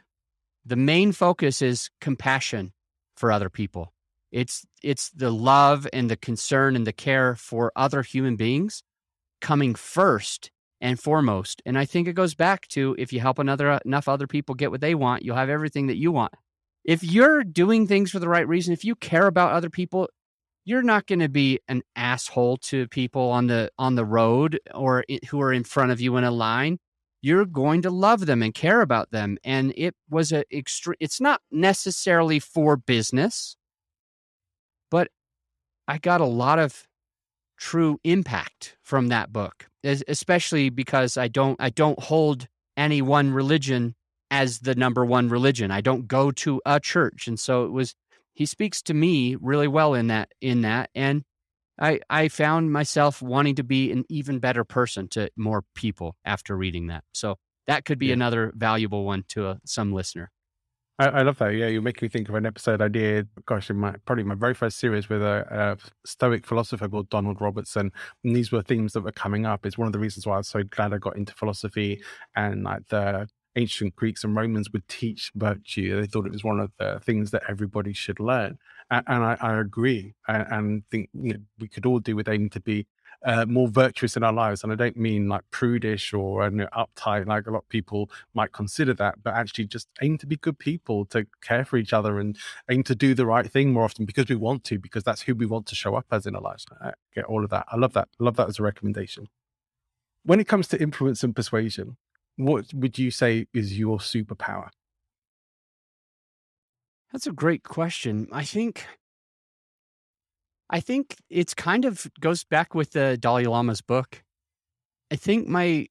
The 0.64 0.76
main 0.76 1.12
focus 1.12 1.62
is 1.62 1.90
compassion 2.00 2.72
for 3.16 3.32
other 3.32 3.48
people. 3.48 3.92
It's 4.30 4.64
it's 4.82 5.10
the 5.10 5.30
love 5.30 5.86
and 5.92 6.10
the 6.10 6.16
concern 6.16 6.76
and 6.76 6.86
the 6.86 6.92
care 6.92 7.34
for 7.36 7.72
other 7.76 8.02
human 8.02 8.36
beings 8.36 8.82
coming 9.40 9.74
first 9.74 10.50
and 10.80 10.98
foremost. 10.98 11.62
And 11.64 11.78
I 11.78 11.84
think 11.84 12.08
it 12.08 12.14
goes 12.14 12.34
back 12.34 12.66
to 12.68 12.94
if 12.98 13.12
you 13.12 13.20
help 13.20 13.38
another 13.38 13.80
enough 13.84 14.08
other 14.08 14.26
people 14.26 14.54
get 14.54 14.70
what 14.70 14.80
they 14.80 14.94
want, 14.94 15.24
you'll 15.24 15.36
have 15.36 15.48
everything 15.48 15.86
that 15.88 15.96
you 15.96 16.12
want. 16.12 16.32
If 16.84 17.02
you're 17.04 17.44
doing 17.44 17.86
things 17.86 18.10
for 18.10 18.18
the 18.18 18.28
right 18.28 18.46
reason, 18.46 18.72
if 18.72 18.84
you 18.84 18.94
care 18.96 19.26
about 19.26 19.52
other 19.52 19.70
people, 19.70 20.08
you're 20.64 20.82
not 20.82 21.06
going 21.06 21.20
to 21.20 21.28
be 21.28 21.60
an 21.68 21.82
asshole 21.96 22.56
to 22.58 22.88
people 22.88 23.30
on 23.30 23.46
the 23.46 23.70
on 23.78 23.94
the 23.94 24.04
road 24.04 24.60
or 24.74 25.04
who 25.28 25.40
are 25.40 25.52
in 25.52 25.64
front 25.64 25.92
of 25.92 26.00
you 26.00 26.16
in 26.16 26.24
a 26.24 26.30
line 26.30 26.78
you're 27.22 27.46
going 27.46 27.82
to 27.82 27.90
love 27.90 28.26
them 28.26 28.42
and 28.42 28.52
care 28.52 28.80
about 28.80 29.12
them. 29.12 29.38
And 29.44 29.72
it 29.76 29.94
was 30.10 30.32
a 30.32 30.44
extreme, 30.54 30.96
it's 30.98 31.20
not 31.20 31.40
necessarily 31.50 32.40
for 32.40 32.76
business, 32.76 33.56
but 34.90 35.08
I 35.86 35.98
got 35.98 36.20
a 36.20 36.26
lot 36.26 36.58
of 36.58 36.88
true 37.56 37.98
impact 38.02 38.76
from 38.82 39.08
that 39.08 39.32
book, 39.32 39.68
especially 39.84 40.68
because 40.68 41.16
I 41.16 41.28
don't, 41.28 41.56
I 41.60 41.70
don't 41.70 41.98
hold 42.00 42.48
any 42.76 43.00
one 43.00 43.32
religion 43.32 43.94
as 44.32 44.60
the 44.60 44.74
number 44.74 45.04
one 45.04 45.28
religion. 45.28 45.70
I 45.70 45.82
don't 45.82 46.08
go 46.08 46.30
to 46.30 46.60
a 46.64 46.80
church. 46.80 47.28
And 47.28 47.38
so 47.38 47.66
it 47.66 47.70
was, 47.70 47.94
he 48.32 48.46
speaks 48.46 48.80
to 48.84 48.94
me 48.94 49.36
really 49.38 49.68
well 49.68 49.92
in 49.92 50.06
that, 50.06 50.32
in 50.40 50.62
that. 50.62 50.88
And 50.94 51.22
I, 51.78 52.00
I 52.08 52.28
found 52.28 52.72
myself 52.72 53.20
wanting 53.20 53.56
to 53.56 53.62
be 53.62 53.92
an 53.92 54.04
even 54.08 54.38
better 54.38 54.64
person 54.64 55.06
to 55.08 55.28
more 55.36 55.64
people 55.74 56.16
after 56.24 56.56
reading 56.56 56.86
that. 56.86 57.04
So 57.12 57.36
that 57.66 57.84
could 57.84 57.98
be 57.98 58.06
yeah. 58.06 58.14
another 58.14 58.54
valuable 58.56 59.04
one 59.04 59.24
to 59.28 59.48
uh, 59.48 59.54
some 59.66 59.92
listener. 59.92 60.30
I, 60.98 61.08
I, 61.08 61.22
love 61.22 61.36
that. 61.38 61.54
Yeah, 61.54 61.66
you 61.66 61.82
make 61.82 62.00
me 62.00 62.08
think 62.08 62.30
of 62.30 62.34
an 62.34 62.46
episode 62.46 62.80
I 62.80 62.88
did, 62.88 63.28
gosh, 63.44 63.68
in 63.68 63.76
my 63.76 63.94
probably 64.06 64.24
my 64.24 64.34
very 64.34 64.54
first 64.54 64.78
series 64.78 65.10
with 65.10 65.22
a, 65.22 65.44
a 65.50 66.08
Stoic 66.08 66.46
philosopher 66.46 66.88
called 66.88 67.10
Donald 67.10 67.40
Robertson. 67.40 67.92
And 68.24 68.34
these 68.34 68.50
were 68.50 68.62
themes 68.62 68.94
that 68.94 69.02
were 69.02 69.12
coming 69.12 69.44
up. 69.44 69.66
It's 69.66 69.76
one 69.76 69.86
of 69.86 69.92
the 69.92 69.98
reasons 69.98 70.26
why 70.26 70.34
I 70.34 70.38
was 70.38 70.48
so 70.48 70.62
glad 70.62 70.94
I 70.94 70.98
got 70.98 71.16
into 71.16 71.34
philosophy 71.34 72.02
and 72.34 72.64
like 72.64 72.88
the 72.88 73.28
ancient 73.56 73.96
Greeks 73.96 74.24
and 74.24 74.34
Romans 74.34 74.72
would 74.72 74.88
teach 74.88 75.30
virtue. 75.34 76.00
They 76.00 76.06
thought 76.06 76.26
it 76.26 76.32
was 76.32 76.44
one 76.44 76.60
of 76.60 76.72
the 76.78 77.00
things 77.04 77.30
that 77.32 77.42
everybody 77.48 77.92
should 77.92 78.20
learn 78.20 78.58
and, 78.92 79.04
and 79.08 79.24
I, 79.24 79.36
I, 79.40 79.58
agree, 79.58 80.14
and, 80.28 80.46
and 80.50 80.90
think 80.90 81.08
you 81.14 81.32
know, 81.32 81.40
we 81.58 81.66
could 81.66 81.86
all 81.86 81.98
do 81.98 82.14
with 82.14 82.28
aiming 82.28 82.50
to 82.50 82.60
be 82.60 82.86
uh, 83.24 83.46
more 83.46 83.68
virtuous 83.68 84.16
in 84.16 84.22
our 84.22 84.32
lives. 84.32 84.62
And 84.62 84.72
I 84.72 84.76
don't 84.76 84.96
mean 84.96 85.28
like 85.28 85.42
prudish 85.50 86.12
or 86.12 86.44
you 86.44 86.50
know, 86.50 86.68
uptight, 86.76 87.26
like 87.26 87.46
a 87.46 87.50
lot 87.50 87.62
of 87.62 87.68
people 87.70 88.10
might 88.34 88.52
consider 88.52 88.92
that, 88.94 89.22
but 89.22 89.32
actually 89.32 89.66
just 89.66 89.88
aim 90.02 90.18
to 90.18 90.26
be 90.26 90.36
good 90.36 90.58
people, 90.58 91.06
to 91.06 91.26
care 91.40 91.64
for 91.64 91.78
each 91.78 91.94
other, 91.94 92.18
and 92.18 92.36
aim 92.70 92.82
to 92.84 92.94
do 92.94 93.14
the 93.14 93.24
right 93.24 93.50
thing 93.50 93.72
more 93.72 93.84
often 93.84 94.04
because 94.04 94.28
we 94.28 94.36
want 94.36 94.64
to, 94.64 94.78
because 94.78 95.04
that's 95.04 95.22
who 95.22 95.34
we 95.34 95.46
want 95.46 95.66
to 95.66 95.74
show 95.74 95.94
up 95.94 96.06
as 96.10 96.26
in 96.26 96.36
our 96.36 96.42
lives. 96.42 96.66
I 96.82 96.92
get 97.14 97.24
all 97.24 97.44
of 97.44 97.50
that. 97.50 97.66
I 97.72 97.76
love 97.76 97.94
that. 97.94 98.08
I 98.20 98.24
love 98.24 98.36
that 98.36 98.48
as 98.48 98.58
a 98.58 98.62
recommendation. 98.62 99.28
When 100.24 100.38
it 100.38 100.46
comes 100.46 100.68
to 100.68 100.80
influence 100.80 101.24
and 101.24 101.34
persuasion, 101.34 101.96
what 102.46 102.72
would 102.74 102.98
you 102.98 103.10
say 103.10 103.46
is 103.52 103.78
your 103.78 103.98
superpower? 103.98 104.68
That's 107.12 107.26
a 107.26 107.32
great 107.32 107.62
question. 107.62 108.28
I 108.32 108.44
think 108.44 108.86
I 110.70 110.80
think 110.80 111.16
it's 111.28 111.52
kind 111.52 111.84
of 111.84 112.06
goes 112.20 112.44
back 112.44 112.74
with 112.74 112.92
the 112.92 113.18
Dalai 113.18 113.44
Lama's 113.44 113.82
book. 113.82 114.22
I 115.10 115.16
think 115.16 115.46
my 115.46 115.88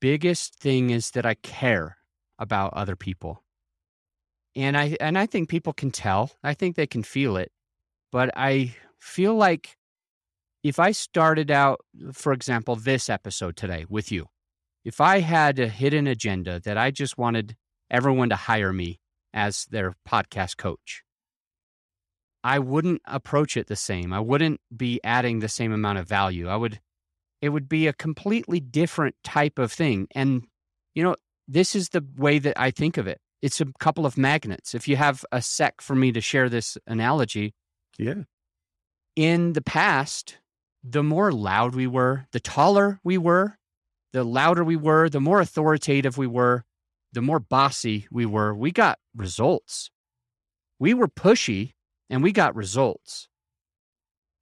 biggest 0.00 0.56
thing 0.56 0.90
is 0.90 1.12
that 1.12 1.24
I 1.24 1.34
care 1.34 1.98
about 2.38 2.74
other 2.74 2.96
people. 2.96 3.44
And 4.56 4.76
I 4.76 4.96
and 5.00 5.16
I 5.16 5.26
think 5.26 5.48
people 5.48 5.72
can 5.72 5.92
tell. 5.92 6.32
I 6.42 6.54
think 6.54 6.74
they 6.74 6.86
can 6.86 7.04
feel 7.04 7.36
it. 7.36 7.52
But 8.10 8.30
I 8.36 8.74
feel 8.98 9.34
like 9.34 9.76
if 10.64 10.80
I 10.80 10.92
started 10.92 11.50
out, 11.50 11.80
for 12.12 12.32
example, 12.32 12.74
this 12.74 13.08
episode 13.08 13.56
today 13.56 13.84
with 13.88 14.10
you, 14.10 14.26
if 14.84 15.00
I 15.00 15.20
had 15.20 15.58
a 15.58 15.68
hidden 15.68 16.06
agenda 16.06 16.60
that 16.60 16.76
I 16.76 16.90
just 16.90 17.16
wanted 17.16 17.56
everyone 17.90 18.28
to 18.28 18.36
hire 18.36 18.72
me 18.72 19.00
as 19.32 19.66
their 19.66 19.94
podcast 20.08 20.56
coach. 20.56 21.02
I 22.42 22.58
wouldn't 22.58 23.00
approach 23.06 23.56
it 23.56 23.68
the 23.68 23.76
same. 23.76 24.12
I 24.12 24.20
wouldn't 24.20 24.60
be 24.74 25.00
adding 25.02 25.40
the 25.40 25.48
same 25.48 25.72
amount 25.72 25.98
of 25.98 26.06
value. 26.06 26.48
I 26.48 26.56
would, 26.56 26.80
it 27.40 27.48
would 27.48 27.68
be 27.68 27.86
a 27.86 27.92
completely 27.94 28.60
different 28.60 29.14
type 29.24 29.58
of 29.58 29.72
thing. 29.72 30.08
And, 30.14 30.42
you 30.94 31.02
know, 31.02 31.16
this 31.48 31.74
is 31.74 31.88
the 31.88 32.04
way 32.16 32.38
that 32.38 32.58
I 32.60 32.70
think 32.70 32.98
of 32.98 33.06
it. 33.06 33.20
It's 33.40 33.60
a 33.60 33.66
couple 33.78 34.04
of 34.04 34.18
magnets. 34.18 34.74
If 34.74 34.88
you 34.88 34.96
have 34.96 35.24
a 35.32 35.40
sec 35.40 35.80
for 35.80 35.94
me 35.94 36.12
to 36.12 36.20
share 36.20 36.48
this 36.48 36.76
analogy. 36.86 37.54
Yeah. 37.98 38.24
In 39.16 39.54
the 39.54 39.62
past, 39.62 40.38
the 40.82 41.02
more 41.02 41.32
loud 41.32 41.74
we 41.74 41.86
were, 41.86 42.26
the 42.32 42.40
taller 42.40 43.00
we 43.04 43.16
were, 43.16 43.58
the 44.14 44.24
louder 44.24 44.62
we 44.62 44.76
were, 44.76 45.08
the 45.08 45.20
more 45.20 45.40
authoritative 45.40 46.16
we 46.16 46.28
were, 46.28 46.64
the 47.12 47.20
more 47.20 47.40
bossy 47.40 48.06
we 48.12 48.24
were, 48.24 48.54
we 48.54 48.70
got 48.70 49.00
results. 49.16 49.90
We 50.78 50.94
were 50.94 51.08
pushy 51.08 51.72
and 52.08 52.22
we 52.22 52.30
got 52.30 52.54
results. 52.54 53.28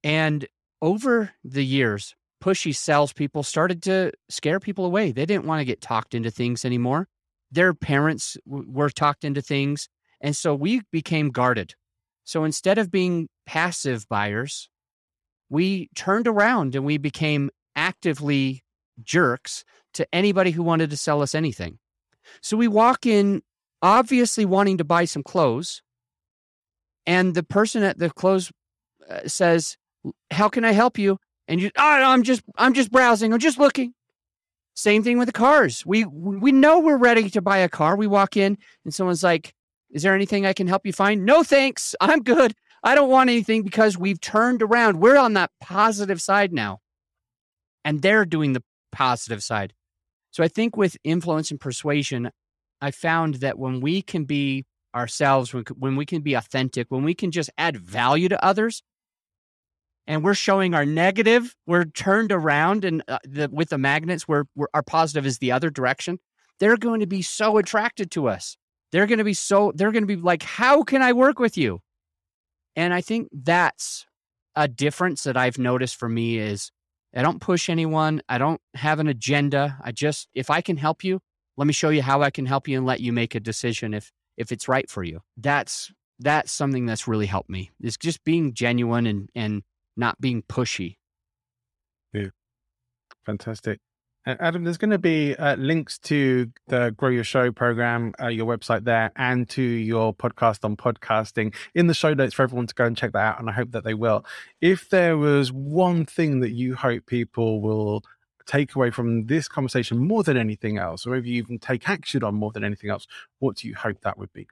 And 0.03 0.45
over 0.79 1.31
the 1.43 1.65
years, 1.65 2.13
pushy 2.39 2.75
salespeople 2.75 3.41
started 3.41 3.81
to 3.83 4.11
scare 4.29 4.59
people 4.59 4.85
away. 4.85 5.11
They 5.11 5.25
didn't 5.25 5.45
want 5.45 5.59
to 5.59 5.65
get 5.65 5.81
talked 5.81 6.13
into 6.13 6.29
things 6.29 6.63
anymore. 6.63 7.07
Their 7.51 7.73
parents 7.73 8.37
w- 8.47 8.69
were 8.69 8.91
talked 8.91 9.23
into 9.23 9.41
things. 9.41 9.89
And 10.21 10.35
so 10.35 10.53
we 10.53 10.81
became 10.91 11.31
guarded. 11.31 11.73
So 12.25 12.43
instead 12.43 12.77
of 12.77 12.91
being 12.91 13.27
passive 13.47 14.07
buyers, 14.07 14.69
we 15.49 15.89
turned 15.95 16.27
around 16.27 16.75
and 16.75 16.85
we 16.85 16.99
became 16.99 17.49
actively 17.75 18.63
jerks 19.01 19.63
to 19.93 20.07
anybody 20.13 20.51
who 20.51 20.63
wanted 20.63 20.89
to 20.89 20.97
sell 20.97 21.21
us 21.21 21.35
anything. 21.35 21.79
So 22.41 22.57
we 22.57 22.67
walk 22.67 23.05
in 23.05 23.41
obviously 23.81 24.45
wanting 24.45 24.77
to 24.77 24.83
buy 24.83 25.05
some 25.05 25.23
clothes, 25.23 25.81
and 27.05 27.35
the 27.35 27.43
person 27.43 27.83
at 27.83 27.99
the 27.99 28.09
clothes 28.09 28.51
uh, 29.09 29.27
says, 29.27 29.77
"How 30.31 30.49
can 30.49 30.65
I 30.65 30.71
help 30.71 30.97
you?" 30.97 31.19
And 31.47 31.61
you, 31.61 31.71
"Oh, 31.77 31.83
I'm 31.83 32.23
just 32.23 32.41
I'm 32.57 32.73
just 32.73 32.91
browsing. 32.91 33.33
I'm 33.33 33.39
just 33.39 33.59
looking." 33.59 33.93
Same 34.75 35.03
thing 35.03 35.19
with 35.19 35.27
the 35.27 35.33
cars. 35.33 35.85
We 35.85 36.05
we 36.05 36.51
know 36.51 36.79
we're 36.79 36.97
ready 36.97 37.29
to 37.29 37.41
buy 37.41 37.57
a 37.57 37.69
car. 37.69 37.95
We 37.95 38.07
walk 38.07 38.37
in 38.37 38.57
and 38.85 38.93
someone's 38.93 39.23
like, 39.23 39.53
"Is 39.91 40.03
there 40.03 40.15
anything 40.15 40.45
I 40.45 40.53
can 40.53 40.67
help 40.67 40.85
you 40.85 40.93
find?" 40.93 41.25
No, 41.25 41.43
thanks. 41.43 41.93
I'm 42.01 42.23
good. 42.23 42.55
I 42.83 42.95
don't 42.95 43.09
want 43.09 43.29
anything 43.29 43.63
because 43.63 43.97
we've 43.97 44.19
turned 44.19 44.61
around. 44.61 44.99
We're 44.99 45.17
on 45.17 45.33
that 45.33 45.51
positive 45.61 46.21
side 46.21 46.51
now. 46.51 46.79
And 47.85 48.01
they're 48.01 48.25
doing 48.25 48.53
the 48.53 48.63
positive 48.93 49.43
side. 49.43 49.73
So 50.31 50.43
I 50.43 50.47
think 50.47 50.77
with 50.77 50.97
influence 51.03 51.51
and 51.51 51.59
persuasion, 51.59 52.31
I 52.81 52.91
found 52.91 53.35
that 53.35 53.59
when 53.59 53.81
we 53.81 54.01
can 54.01 54.25
be 54.25 54.65
ourselves, 54.95 55.53
when 55.53 55.95
we 55.95 56.05
can 56.05 56.21
be 56.21 56.33
authentic, 56.33 56.87
when 56.89 57.03
we 57.03 57.13
can 57.13 57.31
just 57.31 57.49
add 57.57 57.77
value 57.77 58.29
to 58.29 58.43
others, 58.43 58.83
and 60.05 60.23
we're 60.23 60.33
showing 60.33 60.73
our 60.73 60.85
negative, 60.85 61.55
we're 61.65 61.85
turned 61.85 62.31
around, 62.31 62.83
and 62.83 63.03
uh, 63.07 63.19
the, 63.23 63.49
with 63.51 63.69
the 63.69 63.77
magnets, 63.77 64.27
where 64.27 64.45
our 64.73 64.83
positive 64.83 65.25
is 65.25 65.37
the 65.37 65.51
other 65.51 65.69
direction. 65.69 66.19
They're 66.59 66.77
going 66.77 66.99
to 66.99 67.07
be 67.07 67.21
so 67.21 67.57
attracted 67.57 68.11
to 68.11 68.27
us. 68.27 68.57
They're 68.91 69.07
going 69.07 69.19
to 69.19 69.23
be 69.23 69.33
so. 69.33 69.71
They're 69.75 69.91
going 69.91 70.03
to 70.03 70.15
be 70.15 70.21
like, 70.21 70.43
"How 70.43 70.83
can 70.83 71.01
I 71.01 71.13
work 71.13 71.39
with 71.39 71.57
you?" 71.57 71.79
And 72.75 72.93
I 72.93 73.01
think 73.01 73.29
that's 73.31 74.05
a 74.55 74.67
difference 74.67 75.23
that 75.23 75.37
I've 75.37 75.57
noticed 75.57 75.95
for 75.95 76.09
me 76.09 76.37
is 76.37 76.71
I 77.15 77.21
don't 77.21 77.39
push 77.39 77.69
anyone. 77.69 78.21
I 78.27 78.37
don't 78.37 78.61
have 78.73 78.99
an 78.99 79.07
agenda. 79.07 79.77
I 79.83 79.91
just 79.91 80.27
if 80.33 80.49
I 80.49 80.61
can 80.61 80.77
help 80.77 81.03
you, 81.03 81.19
let 81.57 81.67
me 81.67 81.73
show 81.73 81.89
you 81.89 82.01
how 82.01 82.21
I 82.21 82.31
can 82.31 82.45
help 82.45 82.67
you 82.67 82.77
and 82.77 82.85
let 82.85 82.99
you 82.99 83.13
make 83.13 83.35
a 83.35 83.39
decision 83.39 83.93
if 83.93 84.11
if 84.37 84.51
it's 84.51 84.67
right 84.67 84.89
for 84.89 85.03
you. 85.03 85.21
That's 85.37 85.91
that's 86.19 86.51
something 86.51 86.85
that's 86.85 87.07
really 87.07 87.25
helped 87.25 87.49
me. 87.49 87.71
Is 87.81 87.97
just 87.97 88.23
being 88.23 88.53
genuine 88.53 89.05
and 89.05 89.29
and 89.35 89.63
not 89.95 90.19
being 90.19 90.41
pushy. 90.43 90.97
Yeah. 92.13 92.29
Fantastic. 93.25 93.79
Adam, 94.25 94.63
there's 94.63 94.77
going 94.77 94.91
to 94.91 94.97
be 94.97 95.35
uh, 95.35 95.55
links 95.57 95.99
to 95.99 96.49
the 96.67 96.91
Grow 96.95 97.09
Your 97.09 97.25
Show 97.25 97.51
program, 97.51 98.13
uh, 98.21 98.27
your 98.27 98.45
website 98.45 98.85
there, 98.85 99.11
and 99.17 99.49
to 99.49 99.61
your 99.61 100.13
podcast 100.13 100.63
on 100.63 100.77
podcasting 100.77 101.53
in 101.75 101.87
the 101.87 101.93
show 101.93 102.13
notes 102.13 102.33
for 102.33 102.43
everyone 102.43 102.67
to 102.67 102.73
go 102.73 102.85
and 102.85 102.95
check 102.95 103.11
that 103.11 103.19
out. 103.19 103.39
And 103.41 103.49
I 103.49 103.53
hope 103.53 103.71
that 103.71 103.83
they 103.83 103.93
will. 103.93 104.25
If 104.61 104.89
there 104.89 105.17
was 105.17 105.51
one 105.51 106.05
thing 106.05 106.39
that 106.39 106.51
you 106.51 106.73
hope 106.75 107.05
people 107.05 107.61
will 107.61 108.01
take 108.45 108.75
away 108.75 108.91
from 108.91 109.25
this 109.25 109.49
conversation 109.49 109.97
more 109.97 110.23
than 110.23 110.37
anything 110.37 110.77
else, 110.77 111.05
or 111.05 111.15
if 111.15 111.25
you 111.25 111.33
even 111.33 111.59
take 111.59 111.89
action 111.89 112.23
on 112.23 112.33
more 112.33 112.51
than 112.51 112.63
anything 112.63 112.89
else, 112.89 113.05
what 113.39 113.57
do 113.57 113.67
you 113.67 113.75
hope 113.75 113.99
that 114.03 114.17
would 114.17 114.31
be? 114.31 114.47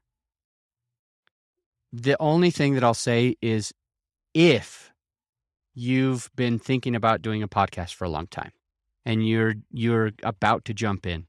The 1.93 2.17
only 2.19 2.51
thing 2.51 2.73
that 2.73 2.83
I'll 2.83 2.93
say 2.93 3.37
is 3.41 3.73
if 4.33 4.91
you've 5.73 6.29
been 6.35 6.59
thinking 6.59 6.93
about 6.93 7.21
doing 7.21 7.41
a 7.41 7.47
podcast 7.47 7.93
for 7.93 8.03
a 8.03 8.09
long 8.09 8.27
time, 8.27 8.51
and 9.05 9.27
you're 9.27 9.55
you're 9.71 10.11
about 10.23 10.65
to 10.65 10.73
jump 10.73 11.05
in. 11.05 11.27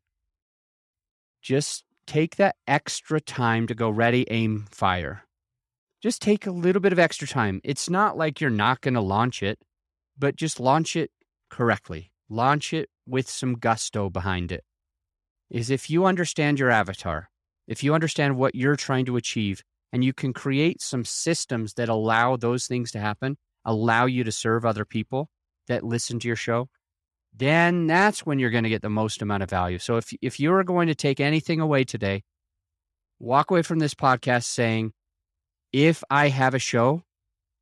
Just 1.41 1.85
take 2.07 2.37
that 2.37 2.57
extra 2.67 3.21
time 3.21 3.67
to 3.67 3.75
go 3.75 3.91
ready 3.91 4.27
aim 4.31 4.67
fire. 4.71 5.25
Just 6.03 6.21
take 6.21 6.47
a 6.47 6.51
little 6.51 6.81
bit 6.81 6.93
of 6.93 6.99
extra 6.99 7.29
time. 7.29 7.61
It's 7.65 7.89
not 7.89 8.17
like 8.17 8.41
you're 8.41 8.51
not 8.51 8.81
going 8.81 8.95
to 8.95 9.01
launch 9.01 9.43
it 9.43 9.59
but 10.19 10.37
just 10.37 10.61
launch 10.61 10.95
it 10.95 11.11
correctly. 11.51 12.13
Launch 12.29 12.73
it 12.73 12.89
with 13.07 13.29
some 13.29 13.55
gusto 13.55 14.11
behind 14.11 14.53
it. 14.53 14.63
Is 15.51 15.71
if 15.71 15.91
you 15.91 16.05
understand 16.07 16.59
your 16.59 16.71
avatar 16.71 17.29
if 17.69 17.83
you 17.83 17.95
understand 17.95 18.37
what 18.37 18.55
you're 18.55 18.77
trying 18.77 19.05
to 19.07 19.17
achieve 19.17 19.63
and 19.93 20.05
you 20.05 20.13
can 20.13 20.33
create 20.33 20.81
some 20.83 21.05
systems 21.05 21.75
that 21.75 21.89
allow 21.89 22.37
those 22.37 22.67
things 22.67 22.91
to 22.93 22.99
happen 22.99 23.37
allow 23.65 24.07
you 24.07 24.25
to 24.25 24.33
serve 24.33 24.65
other 24.65 24.85
people 24.85 25.29
that 25.69 25.85
listen 25.85 26.19
to 26.19 26.27
your 26.27 26.37
show 26.37 26.69
then 27.35 27.87
that's 27.87 28.27
when 28.27 28.39
you're 28.39 28.51
going 28.51 28.65
to 28.65 28.71
get 28.71 28.83
the 28.83 28.91
most 28.91 29.23
amount 29.23 29.43
of 29.43 29.51
value. 29.51 29.79
So 29.79 29.97
if 29.97 30.13
if 30.21 30.39
you 30.39 30.53
are 30.53 30.65
going 30.65 30.89
to 30.89 30.95
take 30.95 31.21
anything 31.21 31.61
away 31.61 31.85
today, 31.85 32.25
walk 33.19 33.51
away 33.51 33.63
from 33.63 33.79
this 33.79 33.95
podcast 33.95 34.45
saying, 34.45 34.93
if 35.73 36.05
I 36.11 36.29
have 36.29 36.55
a 36.55 36.59
show, 36.59 37.03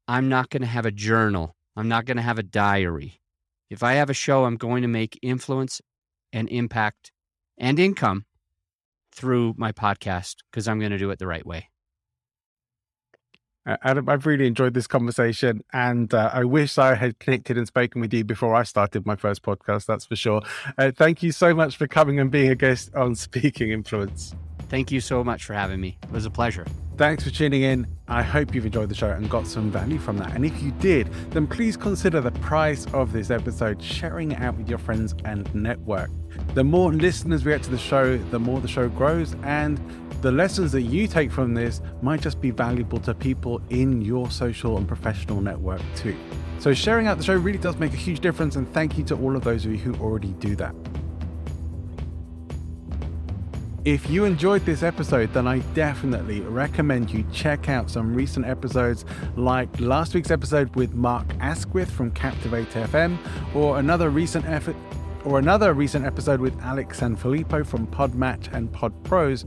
I'm 0.09 0.29
not 0.29 0.51
going 0.51 0.63
to 0.63 0.69
have 0.69 0.87
a 0.87 0.91
journal. 0.91 1.55
I'm 1.77 1.89
not 1.89 2.05
going 2.05 2.17
to 2.17 2.23
have 2.23 2.39
a 2.39 2.43
diary. 2.43 3.21
If 3.71 3.85
I 3.85 3.93
have 3.95 4.11
a 4.11 4.15
show, 4.15 4.45
I'm 4.45 4.57
going 4.57 4.83
to 4.83 4.89
make 4.89 5.19
influence 5.23 5.81
and 6.33 6.49
impact 6.49 7.13
and 7.57 7.79
income 7.79 8.25
through 9.13 9.55
my 9.57 9.71
podcast 9.71 10.37
because 10.51 10.67
I'm 10.67 10.81
going 10.81 10.91
to 10.91 10.99
do 10.99 11.11
it 11.11 11.21
the 11.21 11.27
right 11.27 11.47
way. 11.47 11.69
Uh, 13.67 13.77
Adam, 13.85 14.09
I've 14.09 14.25
really 14.25 14.47
enjoyed 14.47 14.73
this 14.73 14.87
conversation, 14.87 15.63
and 15.73 16.13
uh, 16.15 16.31
I 16.33 16.45
wish 16.45 16.79
I 16.79 16.95
had 16.95 17.19
connected 17.19 17.59
and 17.59 17.67
spoken 17.67 18.01
with 18.01 18.13
you 18.15 18.25
before 18.25 18.55
I 18.55 18.63
started 18.63 19.05
my 19.05 19.17
first 19.17 19.43
podcast. 19.43 19.85
That's 19.87 20.07
for 20.07 20.17
sure. 20.17 20.41
Uh, 20.79 20.93
thank 20.97 21.23
you 21.23 21.31
so 21.31 21.55
much 21.55 21.77
for 21.77 21.87
coming 21.87 22.19
and 22.19 22.31
being 22.31 22.51
a 22.51 22.55
guest 22.55 22.95
on 22.95 23.15
Speaking 23.17 23.71
Influence. 23.71 24.35
Thank 24.71 24.91
you 24.91 25.01
so 25.01 25.23
much 25.23 25.45
for 25.45 25.53
having 25.53 25.81
me. 25.81 25.99
It 26.05 26.13
was 26.13 26.27
a 26.27 26.31
pleasure. 26.31 26.65
Thanks 26.97 27.25
for 27.25 27.31
tuning 27.31 27.63
in. 27.63 27.87
I 28.09 28.23
hope 28.23 28.55
you've 28.55 28.67
enjoyed 28.67 28.89
the 28.89 28.95
show 28.95 29.11
and 29.11 29.29
got 29.29 29.47
some 29.47 29.71
value 29.71 29.99
from 29.99 30.17
that. 30.19 30.35
And 30.35 30.45
if 30.45 30.63
you 30.63 30.71
did, 30.73 31.09
then 31.31 31.47
please 31.47 31.77
consider 31.77 32.21
the 32.21 32.31
price 32.31 32.87
of 32.93 33.13
this 33.13 33.31
episode, 33.31 33.83
sharing 33.83 34.33
it 34.33 34.41
out 34.41 34.57
with 34.57 34.69
your 34.69 34.79
friends 34.79 35.15
and 35.25 35.53
network. 35.55 36.11
The 36.55 36.63
more 36.63 36.93
listeners 36.93 37.45
react 37.45 37.65
to 37.65 37.71
the 37.71 37.79
show, 37.79 38.17
the 38.17 38.39
more 38.39 38.61
the 38.61 38.69
show 38.69 38.89
grows, 38.89 39.35
and 39.43 39.81
the 40.21 40.31
lessons 40.31 40.73
that 40.73 40.83
you 40.83 41.07
take 41.07 41.31
from 41.31 41.55
this 41.55 41.81
might 42.03 42.21
just 42.21 42.41
be 42.41 42.51
valuable 42.51 42.99
to 43.01 43.15
people 43.15 43.61
in 43.71 44.03
your 44.03 44.31
social 44.31 44.77
and 44.77 44.87
professional 44.87 45.41
network 45.41 45.81
too. 45.97 46.17
So, 46.59 46.75
sharing 46.75 47.07
out 47.07 47.17
the 47.17 47.25
show 47.25 47.35
really 47.35 47.59
does 47.59 47.77
make 47.77 47.95
a 47.95 47.97
huge 47.97 48.21
difference, 48.21 48.57
and 48.57 48.71
thank 48.75 48.99
you 48.99 49.05
to 49.05 49.17
all 49.17 49.35
of 49.35 49.45
those 49.45 49.65
of 49.65 49.73
you 49.73 49.79
who 49.79 49.95
already 49.95 50.33
do 50.35 50.55
that. 50.57 50.75
If 53.87 54.11
you 54.11 54.27
enjoyed 54.27 54.67
this 54.67 54.83
episode, 54.83 55.33
then 55.33 55.49
I 55.49 55.61
definitely 55.73 56.43
recommend 56.43 57.11
you 57.11 57.25
check 57.33 57.71
out 57.71 57.91
some 57.91 58.15
recent 58.15 58.45
episodes 58.45 59.07
like 59.37 59.81
last 59.81 60.15
week's 60.15 60.31
episode 60.31 60.77
with 60.77 60.93
Mark 60.93 61.27
Asquith 61.41 61.91
from 61.91 62.11
Captivate 62.11 62.69
FM, 62.69 63.17
or 63.55 63.79
another 63.79 64.11
recent 64.11 64.45
effort 64.45 64.77
or 65.25 65.39
another 65.39 65.75
recent 65.75 66.05
episode 66.07 66.41
with 66.41 66.59
Alex 66.63 67.01
Sanfilippo 67.01 67.67
from 67.67 67.87
Podmatch 67.87 68.53
and 68.55 68.71
PodPros, 68.73 69.45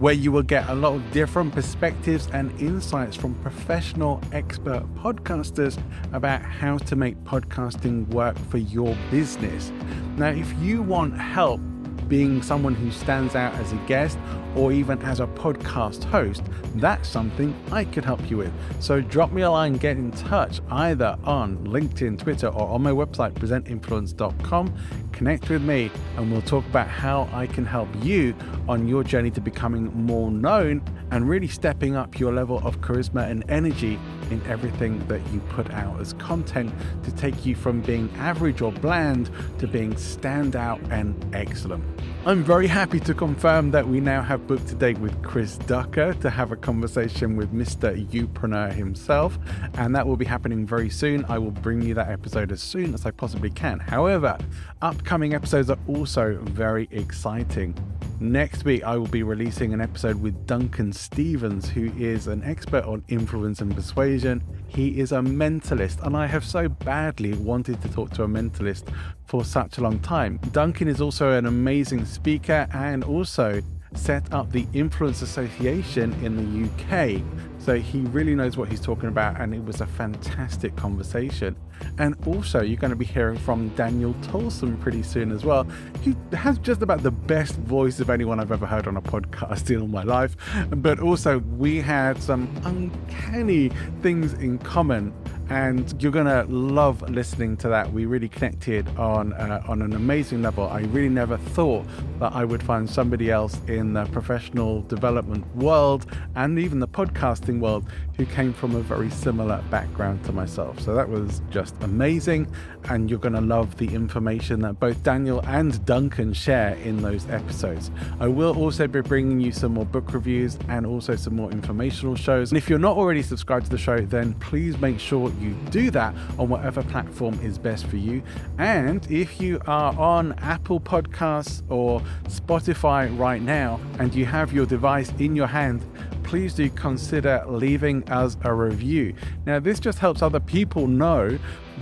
where 0.00 0.14
you 0.14 0.32
will 0.32 0.42
get 0.42 0.66
a 0.70 0.74
lot 0.74 0.94
of 0.94 1.10
different 1.12 1.52
perspectives 1.52 2.26
and 2.32 2.58
insights 2.58 3.14
from 3.14 3.34
professional 3.42 4.18
expert 4.32 4.82
podcasters 4.94 5.78
about 6.14 6.40
how 6.40 6.78
to 6.78 6.96
make 6.96 7.14
podcasting 7.24 8.08
work 8.08 8.36
for 8.48 8.56
your 8.56 8.96
business. 9.10 9.70
Now, 10.16 10.30
if 10.30 10.50
you 10.58 10.80
want 10.80 11.20
help 11.20 11.60
being 12.08 12.42
someone 12.42 12.74
who 12.74 12.90
stands 12.90 13.36
out 13.36 13.54
as 13.56 13.72
a 13.72 13.76
guest 13.86 14.18
or 14.56 14.72
even 14.72 15.00
as 15.02 15.20
a 15.20 15.26
podcast 15.26 16.04
host, 16.04 16.42
that's 16.76 17.08
something 17.08 17.54
I 17.72 17.84
could 17.84 18.04
help 18.04 18.30
you 18.30 18.38
with. 18.38 18.52
So 18.80 19.00
drop 19.00 19.32
me 19.32 19.42
a 19.42 19.50
line, 19.50 19.74
get 19.74 19.96
in 19.96 20.10
touch 20.12 20.60
either 20.70 21.18
on 21.24 21.58
LinkedIn, 21.58 22.18
Twitter, 22.18 22.48
or 22.48 22.68
on 22.68 22.82
my 22.82 22.90
website, 22.92 23.32
presentinfluence.com. 23.34 24.74
Connect 25.12 25.50
with 25.50 25.62
me 25.62 25.90
and 26.16 26.30
we'll 26.30 26.42
talk 26.42 26.64
about 26.66 26.88
how 26.88 27.28
I 27.32 27.46
can 27.46 27.66
help 27.66 27.88
you 28.02 28.34
on 28.68 28.88
your 28.88 29.04
journey 29.04 29.30
to 29.32 29.40
becoming 29.40 29.92
more 29.94 30.30
known 30.30 30.82
and 31.10 31.28
really 31.28 31.48
stepping 31.48 31.96
up 31.96 32.18
your 32.18 32.32
level 32.32 32.58
of 32.64 32.80
charisma 32.80 33.28
and 33.30 33.44
energy 33.48 33.98
in 34.30 34.40
everything 34.46 34.98
that 35.08 35.20
you 35.32 35.40
put 35.50 35.70
out 35.72 36.00
as 36.00 36.12
content 36.14 36.72
to 37.02 37.12
take 37.12 37.44
you 37.44 37.54
from 37.54 37.80
being 37.80 38.10
average 38.18 38.60
or 38.60 38.72
bland 38.72 39.30
to 39.58 39.66
being 39.66 39.92
standout 39.94 40.80
and 40.90 41.34
excellent. 41.34 41.84
I'm 42.26 42.44
very 42.44 42.66
happy 42.66 43.00
to 43.00 43.14
confirm 43.14 43.70
that 43.70 43.88
we 43.88 43.98
now 43.98 44.20
have 44.20 44.46
booked 44.46 44.70
a 44.72 44.74
date 44.74 44.98
with 44.98 45.22
Chris 45.22 45.56
Ducker 45.56 46.12
to 46.14 46.28
have 46.28 46.52
a 46.52 46.56
conversation 46.56 47.34
with 47.34 47.50
Mr. 47.52 48.06
Youpreneur 48.10 48.72
himself, 48.72 49.38
and 49.74 49.96
that 49.96 50.06
will 50.06 50.18
be 50.18 50.26
happening 50.26 50.66
very 50.66 50.90
soon. 50.90 51.24
I 51.30 51.38
will 51.38 51.50
bring 51.50 51.80
you 51.80 51.94
that 51.94 52.10
episode 52.10 52.52
as 52.52 52.60
soon 52.60 52.92
as 52.92 53.06
I 53.06 53.10
possibly 53.10 53.48
can. 53.48 53.78
However, 53.78 54.36
upcoming 54.82 55.32
episodes 55.32 55.70
are 55.70 55.78
also 55.88 56.36
very 56.42 56.88
exciting. 56.90 57.74
Next 58.22 58.66
week, 58.66 58.84
I 58.84 58.98
will 58.98 59.06
be 59.06 59.22
releasing 59.22 59.72
an 59.72 59.80
episode 59.80 60.20
with 60.20 60.46
Duncan 60.46 60.92
Stevens, 61.00 61.68
who 61.68 61.90
is 61.98 62.26
an 62.26 62.44
expert 62.44 62.84
on 62.84 63.02
influence 63.08 63.62
and 63.62 63.74
persuasion. 63.74 64.42
He 64.68 65.00
is 65.00 65.12
a 65.12 65.16
mentalist, 65.16 66.04
and 66.06 66.14
I 66.14 66.26
have 66.26 66.44
so 66.44 66.68
badly 66.68 67.32
wanted 67.32 67.80
to 67.82 67.88
talk 67.88 68.10
to 68.10 68.24
a 68.24 68.28
mentalist 68.28 68.92
for 69.24 69.44
such 69.44 69.78
a 69.78 69.80
long 69.80 69.98
time. 70.00 70.38
Duncan 70.52 70.88
is 70.88 71.00
also 71.00 71.32
an 71.32 71.46
amazing 71.46 72.04
speaker 72.04 72.68
and 72.74 73.02
also 73.02 73.62
set 73.94 74.32
up 74.32 74.52
the 74.52 74.66
Influence 74.74 75.22
Association 75.22 76.12
in 76.22 76.36
the 76.36 76.68
UK. 76.68 77.22
So 77.60 77.78
he 77.78 78.00
really 78.00 78.34
knows 78.34 78.56
what 78.56 78.70
he's 78.70 78.80
talking 78.80 79.10
about, 79.10 79.38
and 79.38 79.54
it 79.54 79.62
was 79.62 79.82
a 79.82 79.86
fantastic 79.86 80.74
conversation. 80.76 81.54
And 81.98 82.16
also, 82.26 82.62
you're 82.62 82.78
going 82.78 82.90
to 82.90 82.96
be 82.96 83.04
hearing 83.04 83.38
from 83.38 83.68
Daniel 83.70 84.14
Tolson 84.22 84.80
pretty 84.80 85.02
soon 85.02 85.30
as 85.30 85.44
well. 85.44 85.66
He 86.00 86.16
has 86.32 86.58
just 86.58 86.80
about 86.80 87.02
the 87.02 87.10
best 87.10 87.56
voice 87.56 88.00
of 88.00 88.08
anyone 88.08 88.40
I've 88.40 88.50
ever 88.50 88.66
heard 88.66 88.86
on 88.86 88.96
a 88.96 89.02
podcast 89.02 89.70
in 89.74 89.82
all 89.82 89.88
my 89.88 90.02
life. 90.02 90.36
But 90.70 91.00
also, 91.00 91.40
we 91.58 91.76
had 91.76 92.22
some 92.22 92.48
uncanny 92.64 93.70
things 94.00 94.32
in 94.34 94.58
common 94.58 95.12
and 95.50 96.00
you're 96.00 96.12
gonna 96.12 96.44
love 96.48 97.02
listening 97.10 97.56
to 97.56 97.68
that. 97.68 97.92
We 97.92 98.06
really 98.06 98.28
connected 98.28 98.88
on 98.96 99.32
uh, 99.32 99.62
on 99.66 99.82
an 99.82 99.94
amazing 99.94 100.42
level. 100.42 100.68
I 100.68 100.82
really 100.82 101.08
never 101.08 101.36
thought 101.36 101.84
that 102.20 102.32
I 102.32 102.44
would 102.44 102.62
find 102.62 102.88
somebody 102.88 103.32
else 103.32 103.60
in 103.66 103.92
the 103.92 104.04
professional 104.06 104.82
development 104.82 105.44
world 105.56 106.06
and 106.36 106.58
even 106.58 106.78
the 106.78 106.86
podcasting 106.86 107.58
world 107.58 107.84
who 108.16 108.26
came 108.26 108.52
from 108.52 108.76
a 108.76 108.80
very 108.80 109.10
similar 109.10 109.62
background 109.70 110.24
to 110.26 110.32
myself. 110.32 110.78
So 110.80 110.94
that 110.94 111.08
was 111.08 111.42
just 111.50 111.74
amazing, 111.80 112.46
and 112.84 113.10
you're 113.10 113.18
gonna 113.18 113.40
love 113.40 113.76
the 113.76 113.92
information 113.92 114.60
that 114.60 114.78
both 114.78 115.02
Daniel 115.02 115.40
and 115.46 115.84
Duncan 115.84 116.32
share 116.32 116.74
in 116.84 117.02
those 117.02 117.28
episodes. 117.28 117.90
I 118.20 118.28
will 118.28 118.56
also 118.56 118.86
be 118.86 119.00
bringing 119.00 119.40
you 119.40 119.50
some 119.50 119.74
more 119.74 119.86
book 119.86 120.12
reviews 120.12 120.58
and 120.68 120.86
also 120.86 121.16
some 121.16 121.34
more 121.34 121.50
informational 121.50 122.14
shows. 122.14 122.52
And 122.52 122.58
if 122.58 122.70
you're 122.70 122.78
not 122.78 122.96
already 122.96 123.22
subscribed 123.22 123.64
to 123.64 123.70
the 123.70 123.78
show, 123.78 124.00
then 124.00 124.34
please 124.34 124.78
make 124.78 125.00
sure 125.00 125.32
you 125.40 125.54
do 125.70 125.90
that 125.90 126.14
on 126.38 126.48
whatever 126.48 126.82
platform 126.82 127.38
is 127.42 127.58
best 127.58 127.86
for 127.86 127.96
you. 127.96 128.22
And 128.58 129.06
if 129.10 129.40
you 129.40 129.60
are 129.66 129.98
on 129.98 130.32
Apple 130.34 130.80
Podcasts 130.80 131.62
or 131.68 132.02
Spotify 132.24 133.16
right 133.18 133.42
now 133.42 133.80
and 133.98 134.14
you 134.14 134.26
have 134.26 134.52
your 134.52 134.66
device 134.66 135.12
in 135.18 135.34
your 135.34 135.46
hand, 135.46 135.84
please 136.22 136.54
do 136.54 136.70
consider 136.70 137.42
leaving 137.48 138.08
us 138.10 138.36
a 138.44 138.54
review. 138.54 139.14
Now, 139.46 139.58
this 139.58 139.80
just 139.80 139.98
helps 139.98 140.22
other 140.22 140.40
people 140.40 140.86
know 140.86 141.38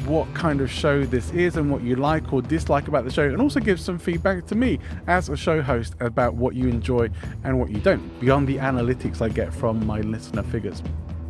what 0.06 0.32
kind 0.32 0.60
of 0.60 0.70
show 0.70 1.04
this 1.04 1.30
is 1.32 1.56
and 1.56 1.70
what 1.70 1.82
you 1.82 1.96
like 1.96 2.32
or 2.32 2.40
dislike 2.40 2.88
about 2.88 3.04
the 3.04 3.10
show, 3.10 3.24
and 3.24 3.42
also 3.42 3.58
gives 3.60 3.84
some 3.84 3.98
feedback 3.98 4.46
to 4.46 4.54
me 4.54 4.78
as 5.06 5.28
a 5.28 5.36
show 5.36 5.60
host 5.60 5.94
about 6.00 6.34
what 6.34 6.54
you 6.54 6.68
enjoy 6.68 7.10
and 7.44 7.58
what 7.58 7.68
you 7.70 7.80
don't, 7.80 8.20
beyond 8.20 8.46
the 8.46 8.56
analytics 8.56 9.20
I 9.20 9.28
get 9.28 9.52
from 9.52 9.84
my 9.84 10.00
listener 10.00 10.44
figures. 10.44 10.82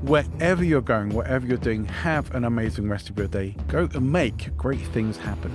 Wherever 0.03 0.63
you're 0.63 0.81
going, 0.81 1.09
whatever 1.09 1.45
you're 1.45 1.57
doing, 1.57 1.85
have 1.87 2.33
an 2.33 2.45
amazing 2.45 2.89
rest 2.89 3.11
of 3.11 3.19
your 3.19 3.27
day. 3.27 3.57
Go 3.67 3.89
and 3.95 4.13
make 4.13 4.57
great 4.57 4.79
things 4.79 5.17
happen. 5.17 5.51